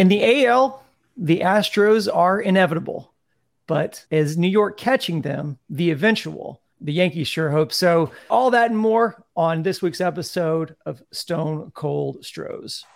In 0.00 0.08
the 0.08 0.46
AL, 0.46 0.82
the 1.14 1.40
Astros 1.40 2.08
are 2.10 2.40
inevitable, 2.40 3.12
but 3.66 4.06
is 4.10 4.38
New 4.38 4.48
York 4.48 4.78
catching 4.78 5.20
them 5.20 5.58
the 5.68 5.90
eventual? 5.90 6.62
The 6.80 6.94
Yankees 6.94 7.28
sure 7.28 7.50
hope 7.50 7.70
so. 7.70 8.10
All 8.30 8.50
that 8.52 8.70
and 8.70 8.78
more 8.78 9.22
on 9.36 9.62
this 9.62 9.82
week's 9.82 10.00
episode 10.00 10.74
of 10.86 11.02
Stone 11.12 11.72
Cold 11.74 12.24
Stros. 12.24 12.86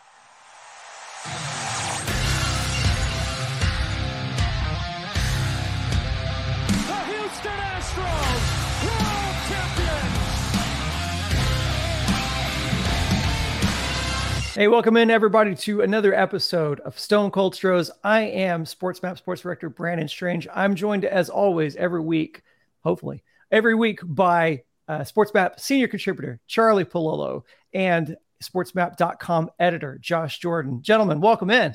Hey, 14.55 14.68
welcome 14.68 14.96
in 14.96 15.11
everybody 15.11 15.57
to 15.57 15.80
another 15.80 16.14
episode 16.14 16.79
of 16.79 16.96
Stone 16.96 17.32
Cold 17.32 17.57
Stros. 17.57 17.91
I 18.04 18.21
am 18.21 18.64
Sports 18.64 19.03
Map 19.03 19.18
Sports 19.18 19.43
Director 19.43 19.68
Brandon 19.68 20.07
Strange. 20.07 20.46
I'm 20.54 20.77
joined 20.77 21.04
as 21.04 21.29
always 21.29 21.75
every 21.75 22.00
week, 22.00 22.40
hopefully 22.85 23.25
every 23.50 23.75
week 23.75 23.99
by 24.04 24.63
uh, 24.86 25.03
Sports 25.03 25.35
Map 25.35 25.58
senior 25.58 25.89
contributor 25.89 26.39
Charlie 26.46 26.85
Pallilo 26.85 27.44
and 27.72 28.17
SportsMap.com 28.44 29.50
editor 29.58 29.99
Josh 30.00 30.39
Jordan. 30.39 30.82
Gentlemen, 30.82 31.21
welcome 31.21 31.50
in. 31.50 31.75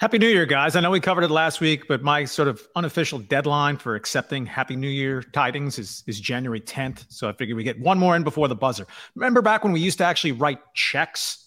Happy 0.00 0.18
New 0.18 0.28
Year, 0.28 0.44
guys. 0.44 0.76
I 0.76 0.80
know 0.80 0.90
we 0.90 1.00
covered 1.00 1.24
it 1.24 1.30
last 1.30 1.62
week, 1.62 1.88
but 1.88 2.02
my 2.02 2.26
sort 2.26 2.48
of 2.48 2.60
unofficial 2.76 3.20
deadline 3.20 3.78
for 3.78 3.94
accepting 3.94 4.44
Happy 4.44 4.76
New 4.76 4.86
Year 4.86 5.22
tidings 5.22 5.78
is, 5.78 6.04
is 6.06 6.20
January 6.20 6.60
10th. 6.60 7.06
So 7.08 7.26
I 7.26 7.32
figured 7.32 7.56
we 7.56 7.64
get 7.64 7.80
one 7.80 7.98
more 7.98 8.16
in 8.16 8.22
before 8.22 8.48
the 8.48 8.54
buzzer. 8.54 8.86
Remember 9.14 9.40
back 9.40 9.64
when 9.64 9.72
we 9.72 9.80
used 9.80 9.96
to 9.96 10.04
actually 10.04 10.32
write 10.32 10.58
checks 10.74 11.46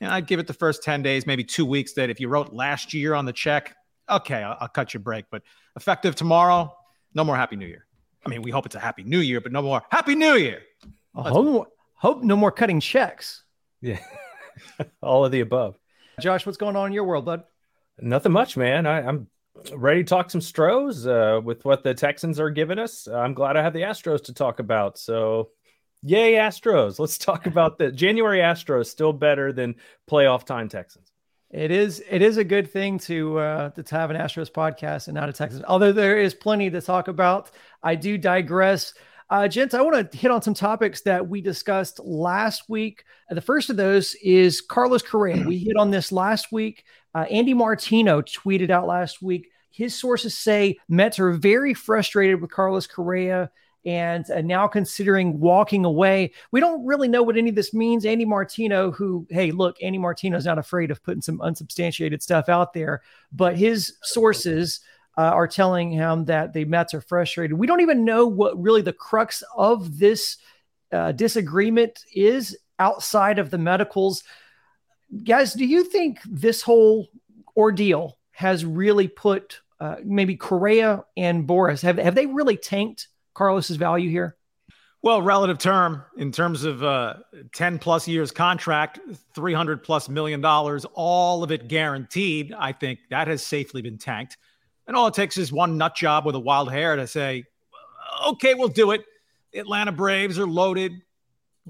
and 0.00 0.10
I'd 0.10 0.26
give 0.26 0.40
it 0.40 0.46
the 0.46 0.54
first 0.54 0.82
10 0.82 1.02
days, 1.02 1.26
maybe 1.26 1.44
two 1.44 1.66
weeks 1.66 1.94
that 1.94 2.10
if 2.10 2.20
you 2.20 2.28
wrote 2.28 2.52
last 2.52 2.94
year 2.94 3.14
on 3.14 3.24
the 3.24 3.32
check, 3.32 3.76
okay, 4.08 4.42
I'll, 4.42 4.56
I'll 4.60 4.68
cut 4.68 4.94
your 4.94 5.00
break. 5.00 5.26
But 5.30 5.42
effective 5.76 6.14
tomorrow, 6.14 6.74
no 7.14 7.24
more 7.24 7.36
Happy 7.36 7.56
New 7.56 7.66
Year. 7.66 7.86
I 8.24 8.28
mean, 8.28 8.42
we 8.42 8.50
hope 8.50 8.66
it's 8.66 8.74
a 8.74 8.80
Happy 8.80 9.04
New 9.04 9.20
Year, 9.20 9.40
but 9.40 9.52
no 9.52 9.62
more 9.62 9.82
Happy 9.90 10.14
New 10.14 10.34
Year. 10.34 10.62
Hope, 11.14 11.72
hope 11.94 12.22
no 12.22 12.36
more 12.36 12.50
cutting 12.50 12.80
checks. 12.80 13.44
Yeah. 13.80 14.00
All 15.02 15.24
of 15.24 15.32
the 15.32 15.40
above. 15.40 15.78
Josh, 16.20 16.46
what's 16.46 16.58
going 16.58 16.76
on 16.76 16.88
in 16.88 16.92
your 16.92 17.04
world, 17.04 17.24
bud? 17.24 17.44
Nothing 18.00 18.32
much, 18.32 18.56
man. 18.56 18.86
I, 18.86 19.00
am 19.00 19.28
ready 19.72 20.02
to 20.02 20.08
talk 20.08 20.30
some 20.30 20.40
Stros 20.40 21.06
uh, 21.06 21.40
with 21.42 21.64
what 21.64 21.82
the 21.82 21.94
Texans 21.94 22.40
are 22.40 22.50
giving 22.50 22.78
us. 22.78 23.06
I'm 23.06 23.34
glad 23.34 23.56
I 23.56 23.62
have 23.62 23.72
the 23.72 23.82
Astros 23.82 24.24
to 24.24 24.34
talk 24.34 24.58
about. 24.58 24.98
So 24.98 25.50
Yay, 26.06 26.34
Astros. 26.34 26.98
Let's 26.98 27.16
talk 27.16 27.46
about 27.46 27.78
the 27.78 27.90
January 27.90 28.40
Astros 28.40 28.86
still 28.86 29.12
better 29.12 29.52
than 29.52 29.74
playoff 30.08 30.44
time 30.44 30.68
Texans. 30.68 31.10
It 31.50 31.70
is 31.70 32.02
it 32.10 32.20
is 32.20 32.36
a 32.36 32.44
good 32.44 32.70
thing 32.70 32.98
to 33.00 33.38
uh 33.38 33.70
to 33.70 33.96
have 33.96 34.10
an 34.10 34.16
Astros 34.16 34.50
podcast 34.50 35.08
and 35.08 35.14
not 35.14 35.28
a 35.28 35.32
Texans. 35.32 35.64
Although 35.66 35.92
there 35.92 36.18
is 36.18 36.34
plenty 36.34 36.68
to 36.70 36.80
talk 36.80 37.08
about. 37.08 37.50
I 37.82 37.94
do 37.94 38.18
digress. 38.18 38.92
Uh, 39.30 39.48
gents, 39.48 39.72
I 39.72 39.80
want 39.80 40.12
to 40.12 40.18
hit 40.18 40.30
on 40.30 40.42
some 40.42 40.52
topics 40.52 41.00
that 41.02 41.26
we 41.26 41.40
discussed 41.40 41.98
last 42.00 42.68
week. 42.68 43.04
The 43.30 43.40
first 43.40 43.70
of 43.70 43.76
those 43.76 44.14
is 44.16 44.60
Carlos 44.60 45.02
Correa. 45.02 45.42
We 45.46 45.56
hit 45.56 45.76
on 45.76 45.90
this 45.90 46.12
last 46.12 46.52
week. 46.52 46.84
Uh, 47.14 47.24
Andy 47.30 47.54
Martino 47.54 48.20
tweeted 48.20 48.68
out 48.68 48.86
last 48.86 49.22
week. 49.22 49.48
His 49.70 49.98
sources 49.98 50.36
say 50.36 50.76
Mets 50.88 51.18
are 51.18 51.32
very 51.32 51.72
frustrated 51.72 52.40
with 52.42 52.50
Carlos 52.50 52.86
Correa 52.86 53.50
and 53.84 54.30
uh, 54.30 54.40
now 54.40 54.66
considering 54.66 55.38
walking 55.38 55.84
away. 55.84 56.32
We 56.50 56.60
don't 56.60 56.84
really 56.84 57.08
know 57.08 57.22
what 57.22 57.36
any 57.36 57.50
of 57.50 57.56
this 57.56 57.74
means. 57.74 58.06
Andy 58.06 58.24
Martino, 58.24 58.90
who, 58.90 59.26
hey, 59.30 59.50
look, 59.50 59.76
Andy 59.82 59.98
Martino's 59.98 60.46
not 60.46 60.58
afraid 60.58 60.90
of 60.90 61.02
putting 61.02 61.22
some 61.22 61.40
unsubstantiated 61.40 62.22
stuff 62.22 62.48
out 62.48 62.72
there, 62.72 63.02
but 63.32 63.56
his 63.56 63.94
sources 64.02 64.80
uh, 65.16 65.22
are 65.22 65.48
telling 65.48 65.90
him 65.90 66.24
that 66.24 66.52
the 66.52 66.64
Mets 66.64 66.94
are 66.94 67.00
frustrated. 67.00 67.58
We 67.58 67.66
don't 67.66 67.80
even 67.82 68.04
know 68.04 68.26
what 68.26 68.60
really 68.60 68.82
the 68.82 68.92
crux 68.92 69.42
of 69.56 69.98
this 69.98 70.38
uh, 70.92 71.12
disagreement 71.12 72.04
is 72.14 72.56
outside 72.78 73.38
of 73.38 73.50
the 73.50 73.58
medicals. 73.58 74.24
Guys, 75.22 75.52
do 75.52 75.64
you 75.64 75.84
think 75.84 76.20
this 76.24 76.62
whole 76.62 77.08
ordeal 77.56 78.18
has 78.32 78.64
really 78.64 79.06
put 79.06 79.60
uh, 79.80 79.96
maybe 80.04 80.36
Correa 80.36 81.04
and 81.16 81.46
Boras 81.46 81.82
have 81.82 81.98
have 81.98 82.14
they 82.14 82.26
really 82.26 82.56
tanked 82.56 83.08
Carlos's 83.34 83.76
value 83.76 84.08
here? 84.08 84.36
Well, 85.02 85.20
relative 85.20 85.58
term 85.58 86.02
in 86.16 86.32
terms 86.32 86.64
of 86.64 86.82
uh, 86.82 87.16
10 87.54 87.78
plus 87.78 88.08
years 88.08 88.30
contract, 88.30 88.98
300 89.34 89.82
plus 89.82 90.08
million 90.08 90.40
dollars, 90.40 90.86
all 90.94 91.42
of 91.42 91.52
it 91.52 91.68
guaranteed. 91.68 92.54
I 92.58 92.72
think 92.72 93.00
that 93.10 93.28
has 93.28 93.42
safely 93.42 93.82
been 93.82 93.98
tanked. 93.98 94.38
And 94.86 94.96
all 94.96 95.06
it 95.06 95.12
takes 95.14 95.36
is 95.36 95.52
one 95.52 95.76
nut 95.76 95.94
job 95.94 96.24
with 96.24 96.34
a 96.34 96.40
wild 96.40 96.72
hair 96.72 96.96
to 96.96 97.06
say, 97.06 97.44
okay, 98.26 98.54
we'll 98.54 98.68
do 98.68 98.92
it. 98.92 99.04
Atlanta 99.54 99.92
Braves 99.92 100.38
are 100.38 100.46
loaded. 100.46 100.92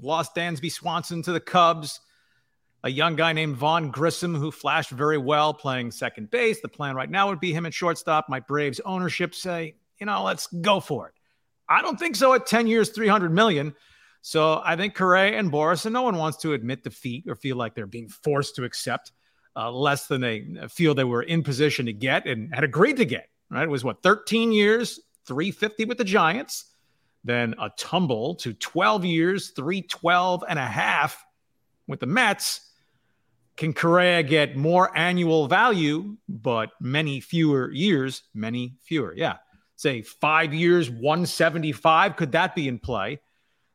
Lost 0.01 0.33
Dansby 0.35 0.71
Swanson 0.71 1.21
to 1.23 1.33
the 1.33 1.39
Cubs. 1.41 1.99
A 2.83 2.89
young 2.89 3.17
guy 3.17 3.33
named 3.33 3.57
Vaughn 3.57 3.89
Grissom 3.89 4.35
who 4.35 4.49
flashed 4.49 4.91
very 4.91 5.17
well 5.17 5.53
playing 5.53 5.91
second 5.91 6.29
base. 6.29 6.61
The 6.61 6.69
plan 6.69 6.95
right 6.95 7.09
now 7.09 7.27
would 7.29 7.39
be 7.39 7.51
him 7.51 7.65
at 7.65 7.73
shortstop. 7.73 8.27
My 8.29 8.39
Braves 8.39 8.79
ownership 8.85 9.35
say, 9.35 9.75
you 9.99 10.05
know, 10.05 10.23
let's 10.23 10.47
go 10.47 10.79
for 10.79 11.07
it. 11.07 11.14
I 11.67 11.81
don't 11.81 11.97
think 11.97 12.15
so 12.15 12.33
at 12.33 12.45
10 12.45 12.67
years, 12.67 12.89
300 12.89 13.31
million. 13.33 13.73
So 14.21 14.61
I 14.63 14.75
think 14.75 14.95
Correa 14.95 15.37
and 15.37 15.51
Boras, 15.51 15.85
and 15.85 15.93
no 15.93 16.01
one 16.01 16.17
wants 16.17 16.37
to 16.37 16.53
admit 16.53 16.83
defeat 16.83 17.25
or 17.27 17.35
feel 17.35 17.57
like 17.57 17.75
they're 17.75 17.85
being 17.85 18.09
forced 18.09 18.55
to 18.55 18.63
accept 18.63 19.11
uh, 19.55 19.71
less 19.71 20.07
than 20.07 20.21
they 20.21 20.45
feel 20.69 20.93
they 20.93 21.03
were 21.03 21.23
in 21.23 21.43
position 21.43 21.85
to 21.85 21.93
get 21.93 22.25
and 22.25 22.53
had 22.53 22.63
agreed 22.63 22.97
to 22.97 23.05
get. 23.05 23.29
Right? 23.49 23.63
It 23.63 23.69
was 23.69 23.83
what 23.83 24.01
13 24.01 24.51
years, 24.51 24.99
350 25.27 25.85
with 25.85 25.97
the 25.97 26.03
Giants, 26.03 26.71
then 27.23 27.55
a 27.59 27.69
tumble 27.77 28.35
to 28.35 28.53
12 28.53 29.05
years, 29.05 29.51
312 29.51 30.43
and 30.49 30.59
a 30.59 30.65
half 30.65 31.23
with 31.87 31.99
the 31.99 32.07
Mets. 32.07 32.61
Can 33.57 33.73
Correa 33.73 34.21
get 34.21 34.57
more 34.57 34.95
annual 34.97 35.47
value, 35.47 36.17
but 36.27 36.71
many 36.81 37.21
fewer 37.21 37.71
years? 37.71 38.23
Many 38.33 38.75
fewer. 38.81 39.13
Yeah 39.15 39.37
say 39.75 40.01
five 40.01 40.53
years, 40.53 40.89
175. 40.89 42.15
Could 42.15 42.31
that 42.33 42.55
be 42.55 42.67
in 42.67 42.79
play? 42.79 43.19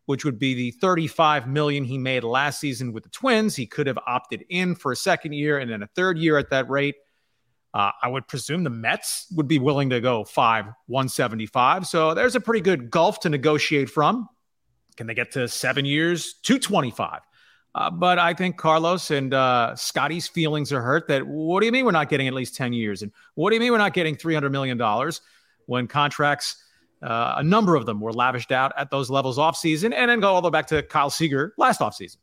Which 0.06 0.24
would 0.24 0.38
be 0.38 0.54
the 0.54 0.70
35 0.72 1.46
million 1.48 1.84
he 1.84 1.98
made 1.98 2.24
last 2.24 2.60
season 2.60 2.92
with 2.92 3.04
the 3.04 3.10
Twins. 3.10 3.54
He 3.54 3.66
could 3.66 3.86
have 3.86 3.98
opted 4.06 4.44
in 4.48 4.74
for 4.74 4.92
a 4.92 4.96
second 4.96 5.34
year 5.34 5.58
and 5.58 5.70
then 5.70 5.82
a 5.82 5.88
third 5.88 6.18
year 6.18 6.38
at 6.38 6.50
that 6.50 6.68
rate. 6.68 6.96
Uh, 7.72 7.92
I 8.02 8.08
would 8.08 8.26
presume 8.26 8.64
the 8.64 8.70
Mets 8.70 9.26
would 9.36 9.46
be 9.46 9.60
willing 9.60 9.90
to 9.90 10.00
go 10.00 10.24
five, 10.24 10.64
175. 10.86 11.86
So 11.86 12.14
there's 12.14 12.34
a 12.34 12.40
pretty 12.40 12.60
good 12.60 12.90
gulf 12.90 13.20
to 13.20 13.28
negotiate 13.28 13.88
from. 13.88 14.28
Can 14.96 15.06
they 15.06 15.14
get 15.14 15.30
to 15.32 15.46
seven 15.46 15.84
years, 15.84 16.34
225? 16.42 17.20
Uh, 17.72 17.90
but 17.90 18.18
I 18.18 18.34
think 18.34 18.56
Carlos 18.56 19.12
and 19.12 19.32
uh, 19.32 19.76
Scotty's 19.76 20.26
feelings 20.26 20.72
are 20.72 20.82
hurt 20.82 21.06
that 21.08 21.24
what 21.24 21.60
do 21.60 21.66
you 21.66 21.72
mean 21.72 21.84
we're 21.84 21.92
not 21.92 22.08
getting 22.08 22.26
at 22.26 22.34
least 22.34 22.56
10 22.56 22.72
years? 22.72 23.02
And 23.02 23.12
what 23.34 23.50
do 23.50 23.54
you 23.54 23.60
mean 23.60 23.70
we're 23.70 23.78
not 23.78 23.94
getting 23.94 24.16
$300 24.16 24.50
million? 24.50 24.76
When 25.70 25.86
contracts, 25.86 26.56
uh, 27.00 27.34
a 27.36 27.44
number 27.44 27.76
of 27.76 27.86
them 27.86 28.00
were 28.00 28.12
lavished 28.12 28.50
out 28.50 28.72
at 28.76 28.90
those 28.90 29.08
levels 29.08 29.38
off 29.38 29.56
season, 29.56 29.92
and 29.92 30.10
then 30.10 30.18
go 30.18 30.34
all 30.34 30.42
the 30.42 30.48
way 30.48 30.52
back 30.52 30.66
to 30.66 30.82
Kyle 30.82 31.10
Seager 31.10 31.54
last 31.56 31.80
off 31.80 31.94
season. 31.94 32.20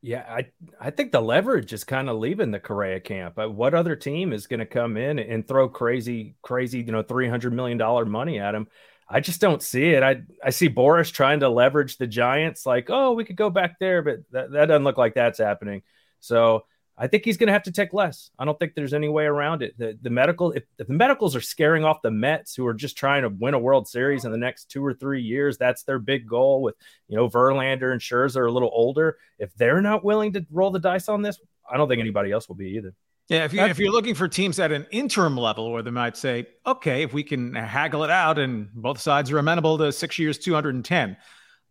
Yeah, 0.00 0.24
I 0.28 0.46
I 0.78 0.90
think 0.90 1.10
the 1.10 1.20
leverage 1.20 1.72
is 1.72 1.82
kind 1.82 2.08
of 2.08 2.18
leaving 2.18 2.52
the 2.52 2.60
Correa 2.60 3.00
camp. 3.00 3.36
Uh, 3.36 3.50
what 3.50 3.74
other 3.74 3.96
team 3.96 4.32
is 4.32 4.46
going 4.46 4.60
to 4.60 4.66
come 4.66 4.96
in 4.96 5.18
and 5.18 5.48
throw 5.48 5.68
crazy, 5.68 6.36
crazy, 6.42 6.78
you 6.82 6.92
know, 6.92 7.02
three 7.02 7.28
hundred 7.28 7.52
million 7.52 7.78
dollar 7.78 8.04
money 8.04 8.38
at 8.38 8.54
him? 8.54 8.68
I 9.08 9.18
just 9.18 9.40
don't 9.40 9.60
see 9.60 9.90
it. 9.90 10.04
I 10.04 10.22
I 10.44 10.50
see 10.50 10.68
Boras 10.68 11.10
trying 11.10 11.40
to 11.40 11.48
leverage 11.48 11.96
the 11.96 12.06
Giants, 12.06 12.64
like, 12.64 12.90
oh, 12.90 13.14
we 13.14 13.24
could 13.24 13.36
go 13.36 13.50
back 13.50 13.80
there, 13.80 14.02
but 14.02 14.20
that, 14.30 14.52
that 14.52 14.66
doesn't 14.66 14.84
look 14.84 14.98
like 14.98 15.14
that's 15.14 15.38
happening. 15.38 15.82
So 16.20 16.64
I 16.96 17.08
think 17.08 17.24
he's 17.24 17.36
going 17.36 17.48
to 17.48 17.52
have 17.52 17.64
to 17.64 17.72
take 17.72 17.92
less. 17.92 18.30
I 18.38 18.44
don't 18.44 18.58
think 18.58 18.74
there's 18.74 18.94
any 18.94 19.08
way 19.08 19.24
around 19.24 19.62
it. 19.62 19.76
The, 19.76 19.98
the 20.00 20.10
medical, 20.10 20.52
if, 20.52 20.62
if, 20.78 20.86
the 20.86 20.92
medicals 20.92 21.34
are 21.34 21.40
scaring 21.40 21.84
off 21.84 22.02
the 22.02 22.10
Mets, 22.10 22.54
who 22.54 22.64
are 22.66 22.74
just 22.74 22.96
trying 22.96 23.22
to 23.22 23.28
win 23.28 23.54
a 23.54 23.58
World 23.58 23.88
Series 23.88 24.24
in 24.24 24.30
the 24.30 24.38
next 24.38 24.70
two 24.70 24.84
or 24.84 24.94
three 24.94 25.20
years, 25.20 25.58
that's 25.58 25.82
their 25.82 25.98
big 25.98 26.28
goal. 26.28 26.62
With 26.62 26.76
you 27.08 27.16
know 27.16 27.28
Verlander 27.28 27.90
and 27.90 28.00
Scherzer 28.00 28.48
a 28.48 28.52
little 28.52 28.70
older. 28.72 29.18
If 29.38 29.52
they're 29.54 29.80
not 29.80 30.04
willing 30.04 30.32
to 30.34 30.46
roll 30.50 30.70
the 30.70 30.78
dice 30.78 31.08
on 31.08 31.22
this, 31.22 31.40
I 31.70 31.76
don't 31.76 31.88
think 31.88 32.00
anybody 32.00 32.30
else 32.30 32.48
will 32.48 32.56
be 32.56 32.70
either. 32.76 32.94
Yeah, 33.28 33.44
if, 33.44 33.54
you, 33.54 33.62
if 33.62 33.78
you're 33.78 33.92
looking 33.92 34.14
for 34.14 34.28
teams 34.28 34.60
at 34.60 34.70
an 34.70 34.86
interim 34.90 35.36
level 35.36 35.72
where 35.72 35.82
they 35.82 35.90
might 35.90 36.14
say, 36.14 36.46
okay, 36.66 37.02
if 37.02 37.14
we 37.14 37.22
can 37.22 37.54
haggle 37.54 38.04
it 38.04 38.10
out 38.10 38.38
and 38.38 38.68
both 38.74 39.00
sides 39.00 39.32
are 39.32 39.38
amenable 39.38 39.78
to 39.78 39.90
six 39.92 40.18
years, 40.18 40.36
210, 40.38 41.16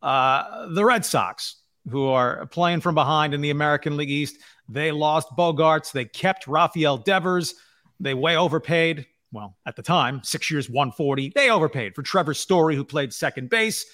uh, 0.02 0.68
the 0.74 0.84
Red 0.84 1.06
Sox, 1.06 1.58
who 1.90 2.08
are 2.08 2.48
playing 2.48 2.82
from 2.82 2.96
behind 2.96 3.36
in 3.36 3.42
the 3.42 3.52
American 3.52 3.98
League 3.98 4.10
East, 4.10 4.40
they 4.74 4.92
lost 4.92 5.30
Bogaerts. 5.38 5.92
They 5.92 6.06
kept 6.06 6.48
Rafael 6.48 6.98
Devers. 6.98 7.56
They 8.00 8.14
way 8.14 8.36
overpaid. 8.36 9.06
Well, 9.32 9.56
at 9.66 9.76
the 9.76 9.82
time, 9.82 10.22
six 10.24 10.52
years, 10.52 10.70
140. 10.70 11.32
They 11.34 11.50
overpaid 11.50 11.96
for 11.96 12.04
Trevor 12.04 12.34
Story, 12.34 12.76
who 12.76 12.84
played 12.84 13.14
second 13.14 13.50
base. 13.50 13.86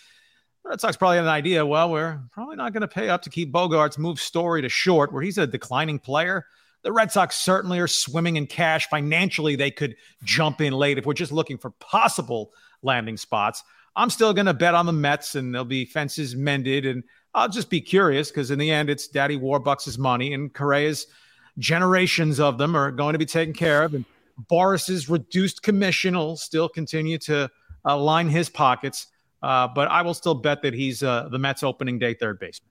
Red 0.63 0.81
Sox 0.81 0.97
probably 0.97 1.17
had 1.17 1.25
an 1.25 1.31
idea. 1.31 1.65
Well, 1.65 1.89
we're 1.89 2.21
probably 2.31 2.57
not 2.57 2.73
going 2.73 2.81
to 2.81 2.87
pay 2.87 3.09
up 3.09 3.21
to 3.23 3.29
keep 3.29 3.51
Bogaerts, 3.51 3.97
move 3.97 4.19
Story 4.19 4.61
to 4.61 4.69
short, 4.69 5.13
where 5.13 5.21
he's 5.21 5.37
a 5.37 5.47
declining 5.47 5.99
player. 5.99 6.45
The 6.83 6.91
Red 6.91 7.11
Sox 7.11 7.35
certainly 7.35 7.79
are 7.79 7.87
swimming 7.87 8.35
in 8.35 8.47
cash. 8.47 8.87
Financially, 8.87 9.55
they 9.55 9.71
could 9.71 9.95
jump 10.23 10.61
in 10.61 10.73
late 10.73 10.97
if 10.97 11.05
we're 11.05 11.13
just 11.13 11.31
looking 11.31 11.57
for 11.57 11.71
possible 11.71 12.51
landing 12.81 13.17
spots. 13.17 13.63
I'm 13.95 14.09
still 14.09 14.33
going 14.33 14.45
to 14.45 14.53
bet 14.53 14.75
on 14.75 14.85
the 14.85 14.93
Mets 14.93 15.35
and 15.35 15.53
there'll 15.53 15.65
be 15.65 15.85
fences 15.85 16.35
mended. 16.35 16.85
And 16.85 17.03
I'll 17.33 17.49
just 17.49 17.69
be 17.69 17.81
curious 17.81 18.29
because 18.29 18.51
in 18.51 18.59
the 18.59 18.71
end, 18.71 18.89
it's 18.89 19.07
Daddy 19.07 19.37
Warbucks' 19.37 19.97
money 19.97 20.33
and 20.33 20.53
Correa's 20.53 21.07
generations 21.57 22.39
of 22.39 22.57
them 22.57 22.75
are 22.75 22.91
going 22.91 23.13
to 23.13 23.19
be 23.19 23.25
taken 23.25 23.53
care 23.53 23.83
of. 23.83 23.93
And 23.93 24.05
Boras's 24.49 25.09
reduced 25.09 25.61
commission 25.61 26.15
will 26.15 26.37
still 26.37 26.69
continue 26.69 27.17
to 27.19 27.49
uh, 27.85 27.97
line 27.97 28.29
his 28.29 28.49
pockets. 28.49 29.07
Uh, 29.41 29.67
but 29.67 29.87
I 29.89 30.01
will 30.01 30.13
still 30.13 30.35
bet 30.35 30.61
that 30.63 30.73
he's 30.73 31.03
uh, 31.03 31.29
the 31.29 31.39
Mets 31.39 31.63
opening 31.63 31.99
day 31.99 32.13
third 32.13 32.39
baseman. 32.39 32.69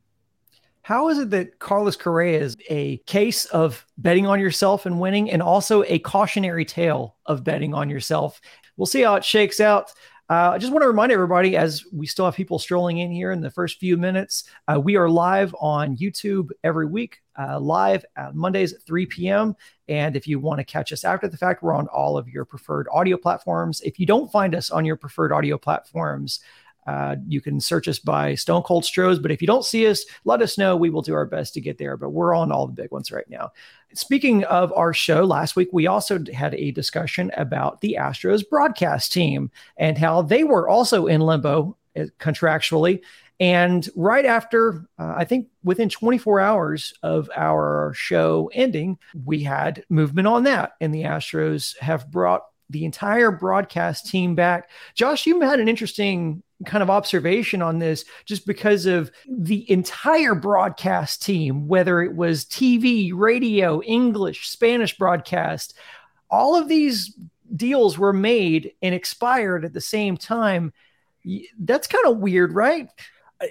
How 0.83 1.09
is 1.09 1.19
it 1.19 1.31
that 1.31 1.59
Carlos 1.59 1.97
Correa 1.97 2.41
is 2.41 2.57
a 2.71 2.97
case 2.99 3.45
of 3.47 3.85
betting 3.99 4.27
on 4.27 4.41
yourself 4.41 4.87
and 4.87 4.99
winning, 4.99 5.31
and 5.31 5.43
also 5.43 5.83
a 5.85 5.99
cautionary 5.99 6.65
tale 6.65 7.17
of 7.27 7.45
betting 7.45 7.75
on 7.75 7.91
yourself? 7.91 8.41
We'll 8.77 8.87
see 8.87 9.03
how 9.03 9.15
it 9.17 9.25
shakes 9.25 9.61
out. 9.61 9.93
Uh, 10.31 10.51
I 10.53 10.59
just 10.59 10.73
want 10.73 10.83
to 10.83 10.89
remind 10.89 11.11
everybody, 11.11 11.57
as 11.57 11.87
we 11.91 12.07
still 12.07 12.27
have 12.27 12.35
people 12.35 12.59
strolling 12.59 12.99
in 12.99 13.11
here 13.11 13.33
in 13.33 13.41
the 13.41 13.51
first 13.51 13.79
few 13.79 13.97
minutes, 13.97 14.45
uh, 14.67 14.79
we 14.79 14.95
are 14.97 15.09
live 15.09 15.55
on 15.59 15.97
YouTube 15.97 16.51
every 16.63 16.85
week, 16.85 17.23
uh, 17.39 17.59
live 17.59 18.05
Mondays 18.35 18.75
at 18.75 18.83
3 18.83 19.07
p.m. 19.07 19.57
And 19.89 20.17
if 20.17 20.27
you 20.27 20.39
want 20.39 20.59
to 20.59 20.65
catch 20.65 20.93
us 20.93 21.03
after 21.03 21.29
the 21.29 21.39
fact, 21.39 21.63
we're 21.63 21.73
on 21.73 21.89
all 21.89 22.19
of 22.19 22.29
your 22.29 22.45
preferred 22.45 22.89
audio 22.93 23.17
platforms. 23.17 23.81
If 23.81 23.99
you 23.99 24.05
don't 24.05 24.31
find 24.31 24.55
us 24.55 24.71
on 24.71 24.85
your 24.85 24.97
preferred 24.97 25.33
audio 25.33 25.57
platforms, 25.57 26.41
uh, 26.89 27.17
you 27.29 27.43
can 27.43 27.61
search 27.61 27.87
us 27.87 27.99
by 27.99 28.35
Stone 28.35 28.63
Cold 28.63 28.83
Stros, 28.83 29.19
but 29.19 29.31
if 29.31 29.43
you 29.43 29.47
don't 29.47 29.65
see 29.65 29.87
us, 29.87 30.07
let 30.25 30.41
us 30.41 30.57
know. 30.57 30.75
We 30.75 30.89
will 30.89 31.03
do 31.03 31.13
our 31.13 31.27
best 31.27 31.53
to 31.55 31.61
get 31.61 31.77
there, 31.77 31.99
but 31.99 32.11
we're 32.11 32.35
on 32.35 32.51
all 32.51 32.67
the 32.67 32.73
big 32.73 32.91
ones 32.91 33.13
right 33.13 33.29
now. 33.29 33.53
Speaking 33.93 34.43
of 34.45 34.73
our 34.73 34.95
show, 34.95 35.25
last 35.25 35.55
week 35.55 35.69
we 35.71 35.87
also 35.87 36.19
had 36.33 36.55
a 36.55 36.71
discussion 36.71 37.31
about 37.37 37.83
the 37.83 37.99
Astros 38.01 38.43
broadcast 38.49 39.13
team 39.13 39.51
and 39.77 39.99
how 39.99 40.23
they 40.23 40.45
were 40.45 40.67
also 40.67 41.07
in 41.07 41.21
limbo 41.21 41.77
uh, 41.95 42.05
contractually. 42.19 43.03
And 43.39 43.87
right 43.95 44.25
after, 44.25 44.89
uh, 44.99 45.13
I 45.15 45.27
think 45.27 45.49
within 45.63 45.91
24 45.91 46.41
hours 46.41 46.95
of 47.03 47.29
our 47.37 47.93
show 47.95 48.51
ending, 48.55 48.99
we 49.27 49.43
had 49.43 49.85
movement 49.91 50.27
on 50.27 50.45
that. 50.45 50.73
And 50.81 50.95
the 50.95 51.03
Astros 51.03 51.77
have 51.81 52.11
brought 52.11 52.45
the 52.71 52.87
entire 52.87 53.31
broadcast 53.31 54.07
team 54.07 54.35
back. 54.35 54.71
Josh, 54.95 55.27
you 55.27 55.41
had 55.41 55.61
an 55.61 55.69
interesting 55.69 56.43
kind 56.67 56.83
of 56.83 56.91
observation 56.91 57.63
on 57.63 57.79
this 57.79 58.05
just 58.25 58.47
because 58.47 58.87
of 58.87 59.11
the 59.29 59.71
entire 59.71 60.35
broadcast 60.35 61.23
team, 61.23 61.69
whether 61.69 62.03
it 62.03 62.15
was 62.15 62.45
TV, 62.45 63.13
radio, 63.15 63.81
English, 63.83 64.49
Spanish 64.49 64.97
broadcast, 64.99 65.77
all 66.31 66.57
of 66.57 66.69
these 66.69 67.17
deals 67.55 67.97
were 67.97 68.13
made 68.13 68.73
and 68.83 68.95
expired 68.95 69.65
at 69.65 69.73
the 69.73 69.81
same 69.81 70.17
time. 70.17 70.73
That's 71.59 71.87
kind 71.87 72.07
of 72.07 72.19
weird, 72.19 72.53
right? 72.53 72.89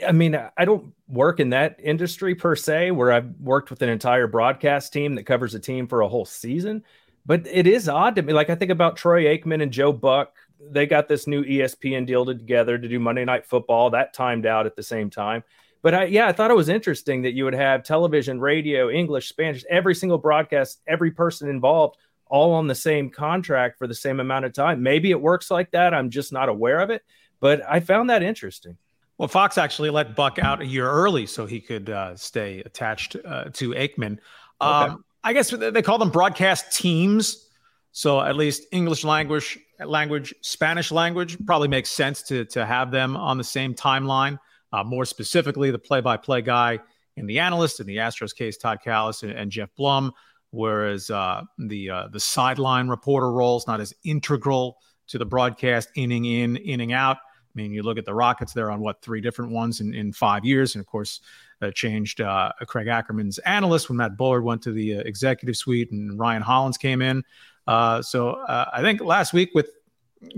I 0.06 0.12
mean, 0.12 0.38
I 0.58 0.66
don't 0.66 0.94
work 1.08 1.40
in 1.40 1.52
that 1.52 1.80
industry 1.82 2.36
per 2.36 2.56
se, 2.56 2.92
where 2.92 3.12
I've 3.12 3.34
worked 3.40 3.70
with 3.70 3.82
an 3.82 3.90
entire 3.90 4.28
broadcast 4.28 4.92
team 4.92 5.16
that 5.16 5.24
covers 5.24 5.56
a 5.56 5.60
team 5.60 5.88
for 5.88 6.02
a 6.02 6.10
whole 6.10 6.26
season. 6.26 6.84
But 7.26 7.48
it 7.48 7.68
is 7.68 7.88
odd 7.88 8.16
to 8.16 8.22
me. 8.22 8.34
Like 8.34 8.50
I 8.50 8.56
think 8.56 8.72
about 8.72 8.98
Troy 8.98 9.26
Aikman 9.26 9.62
and 9.62 9.72
Joe 9.72 9.94
Buck 9.94 10.36
they 10.60 10.86
got 10.86 11.08
this 11.08 11.28
new 11.28 11.44
ESPN 11.44 12.06
deal 12.06 12.26
together 12.26 12.78
to 12.78 12.88
do 12.88 13.00
Monday 13.00 13.26
Night 13.26 13.46
Football. 13.46 13.92
That 13.92 14.14
timed 14.14 14.46
out 14.46 14.66
at 14.66 14.76
the 14.76 14.84
same 14.84 15.10
time. 15.10 15.44
But 15.82 15.94
I, 15.94 16.06
yeah, 16.06 16.28
I 16.28 16.32
thought 16.32 16.52
it 16.52 16.56
was 16.56 16.70
interesting 16.70 17.22
that 17.22 17.34
you 17.34 17.46
would 17.46 17.54
have 17.54 17.84
television, 17.84 18.40
radio, 18.40 18.90
English, 18.90 19.30
Spanish, 19.30 19.64
every 19.70 19.96
single 19.96 20.18
broadcast, 20.18 20.82
every 20.88 21.12
person 21.12 21.50
involved, 21.50 21.98
all 22.26 22.54
on 22.54 22.68
the 22.68 22.76
same 22.76 23.10
contract 23.10 23.78
for 23.78 23.88
the 23.88 23.96
same 23.96 24.20
amount 24.20 24.46
of 24.46 24.54
time. 24.54 24.82
Maybe 24.82 25.12
it 25.12 25.22
works 25.22 25.52
like 25.52 25.72
that. 25.72 25.94
I'm 25.94 26.10
just 26.10 26.34
not 26.34 26.50
aware 26.50 26.80
of 26.80 26.90
it. 26.90 27.04
But 27.40 27.62
I 27.70 27.80
found 27.80 28.10
that 28.10 28.24
interesting. 28.24 28.78
Well, 29.18 29.28
Fox 29.28 29.58
actually 29.58 29.92
let 29.92 30.16
Buck 30.16 30.40
out 30.40 30.62
a 30.62 30.66
year 30.66 30.90
early 30.90 31.26
so 31.26 31.46
he 31.46 31.62
could 31.62 31.90
uh, 31.90 32.16
stay 32.16 32.60
attached 32.66 33.16
uh, 33.24 33.46
to 33.54 33.72
Aikman. 33.72 34.18
Um, 34.60 34.92
okay. 34.92 35.02
I 35.24 35.34
guess 35.34 35.50
they 35.52 35.82
call 35.82 36.00
them 36.00 36.10
broadcast 36.10 36.76
teams 36.76 37.48
so 37.98 38.22
at 38.22 38.36
least 38.36 38.68
English 38.72 39.04
language, 39.04 39.58
language, 39.86 40.34
Spanish 40.42 40.92
language 40.92 41.38
probably 41.46 41.68
makes 41.68 41.92
sense 41.92 42.24
to 42.24 42.46
to 42.46 42.66
have 42.66 42.92
them 42.92 43.16
on 43.16 43.38
the 43.38 43.44
same 43.44 43.74
timeline. 43.74 44.40
Uh, 44.74 44.84
more 44.84 45.06
specifically, 45.06 45.72
the 45.72 45.80
play-by-play 45.80 46.42
guy 46.42 46.80
and 47.16 47.30
the 47.30 47.40
analyst 47.40 47.80
in 47.80 47.88
the 47.88 47.98
Astros 47.98 48.36
case, 48.36 48.58
Todd 48.58 48.80
Kalas 48.86 49.24
and, 49.24 49.32
and 49.32 49.52
Geoff 49.52 49.70
Blum, 49.78 50.12
whereas 50.52 51.10
uh, 51.10 51.42
the 51.58 51.90
uh, 51.90 52.08
the 52.12 52.20
sideline 52.20 52.88
reporter 52.88 53.32
role 53.32 53.58
is 53.58 53.68
not 53.68 53.80
as 53.80 53.94
integral 54.04 54.78
to 55.08 55.18
the 55.18 55.26
broadcast, 55.26 55.90
inning 55.96 56.26
in, 56.26 56.58
inning 56.58 56.94
out. 56.94 57.18
I 57.18 57.54
mean, 57.56 57.72
you 57.72 57.82
look 57.82 57.98
at 57.98 58.06
the 58.06 58.14
Rockets; 58.14 58.54
they're 58.54 58.72
on 58.72 58.82
what 58.82 59.02
three 59.02 59.22
different 59.22 59.52
ones 59.52 59.80
in, 59.80 59.94
in 59.94 60.14
five 60.14 60.46
years, 60.46 60.76
and 60.76 60.82
of 60.82 60.88
course, 60.88 61.22
uh, 61.62 61.72
changed 61.72 62.22
uh, 62.22 62.52
Craig 62.68 62.88
Ackerman's 62.88 63.40
analyst 63.40 63.90
when 63.90 63.98
Matt 63.98 64.18
Bullard 64.18 64.44
went 64.44 64.62
to 64.64 64.72
the 64.72 64.98
uh, 64.98 65.00
executive 65.00 65.56
suite 65.56 65.92
and 65.92 66.20
Ryan 66.20 66.42
Hollins 66.42 66.78
came 66.78 67.02
in. 67.02 67.24
Uh, 67.68 68.02
so 68.02 68.30
uh, 68.30 68.70
I 68.74 68.82
think 68.82 69.02
last 69.02 69.34
week 69.34 69.52
with 69.54 69.70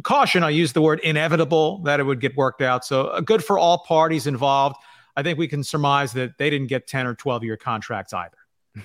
caution, 0.04 0.44
I 0.44 0.50
used 0.50 0.74
the 0.74 0.82
word 0.82 1.00
inevitable 1.02 1.80
that 1.84 2.00
it 2.00 2.04
would 2.04 2.20
get 2.20 2.36
worked 2.36 2.62
out. 2.62 2.86
So 2.86 3.08
uh, 3.08 3.22
good 3.22 3.44
for 3.44 3.60
all 3.60 3.80
parties 3.80 4.28
involved. 4.28 4.78
I 5.16 5.24
think 5.24 5.38
we 5.38 5.48
can 5.48 5.64
surmise 5.64 6.14
that 6.14 6.38
they 6.38 6.50
didn't 6.50 6.68
get 6.68 6.88
10 6.88 7.06
or 7.06 7.16
12 7.16 7.44
year 7.44 7.58
contracts 7.58 8.14
either. 8.14 8.38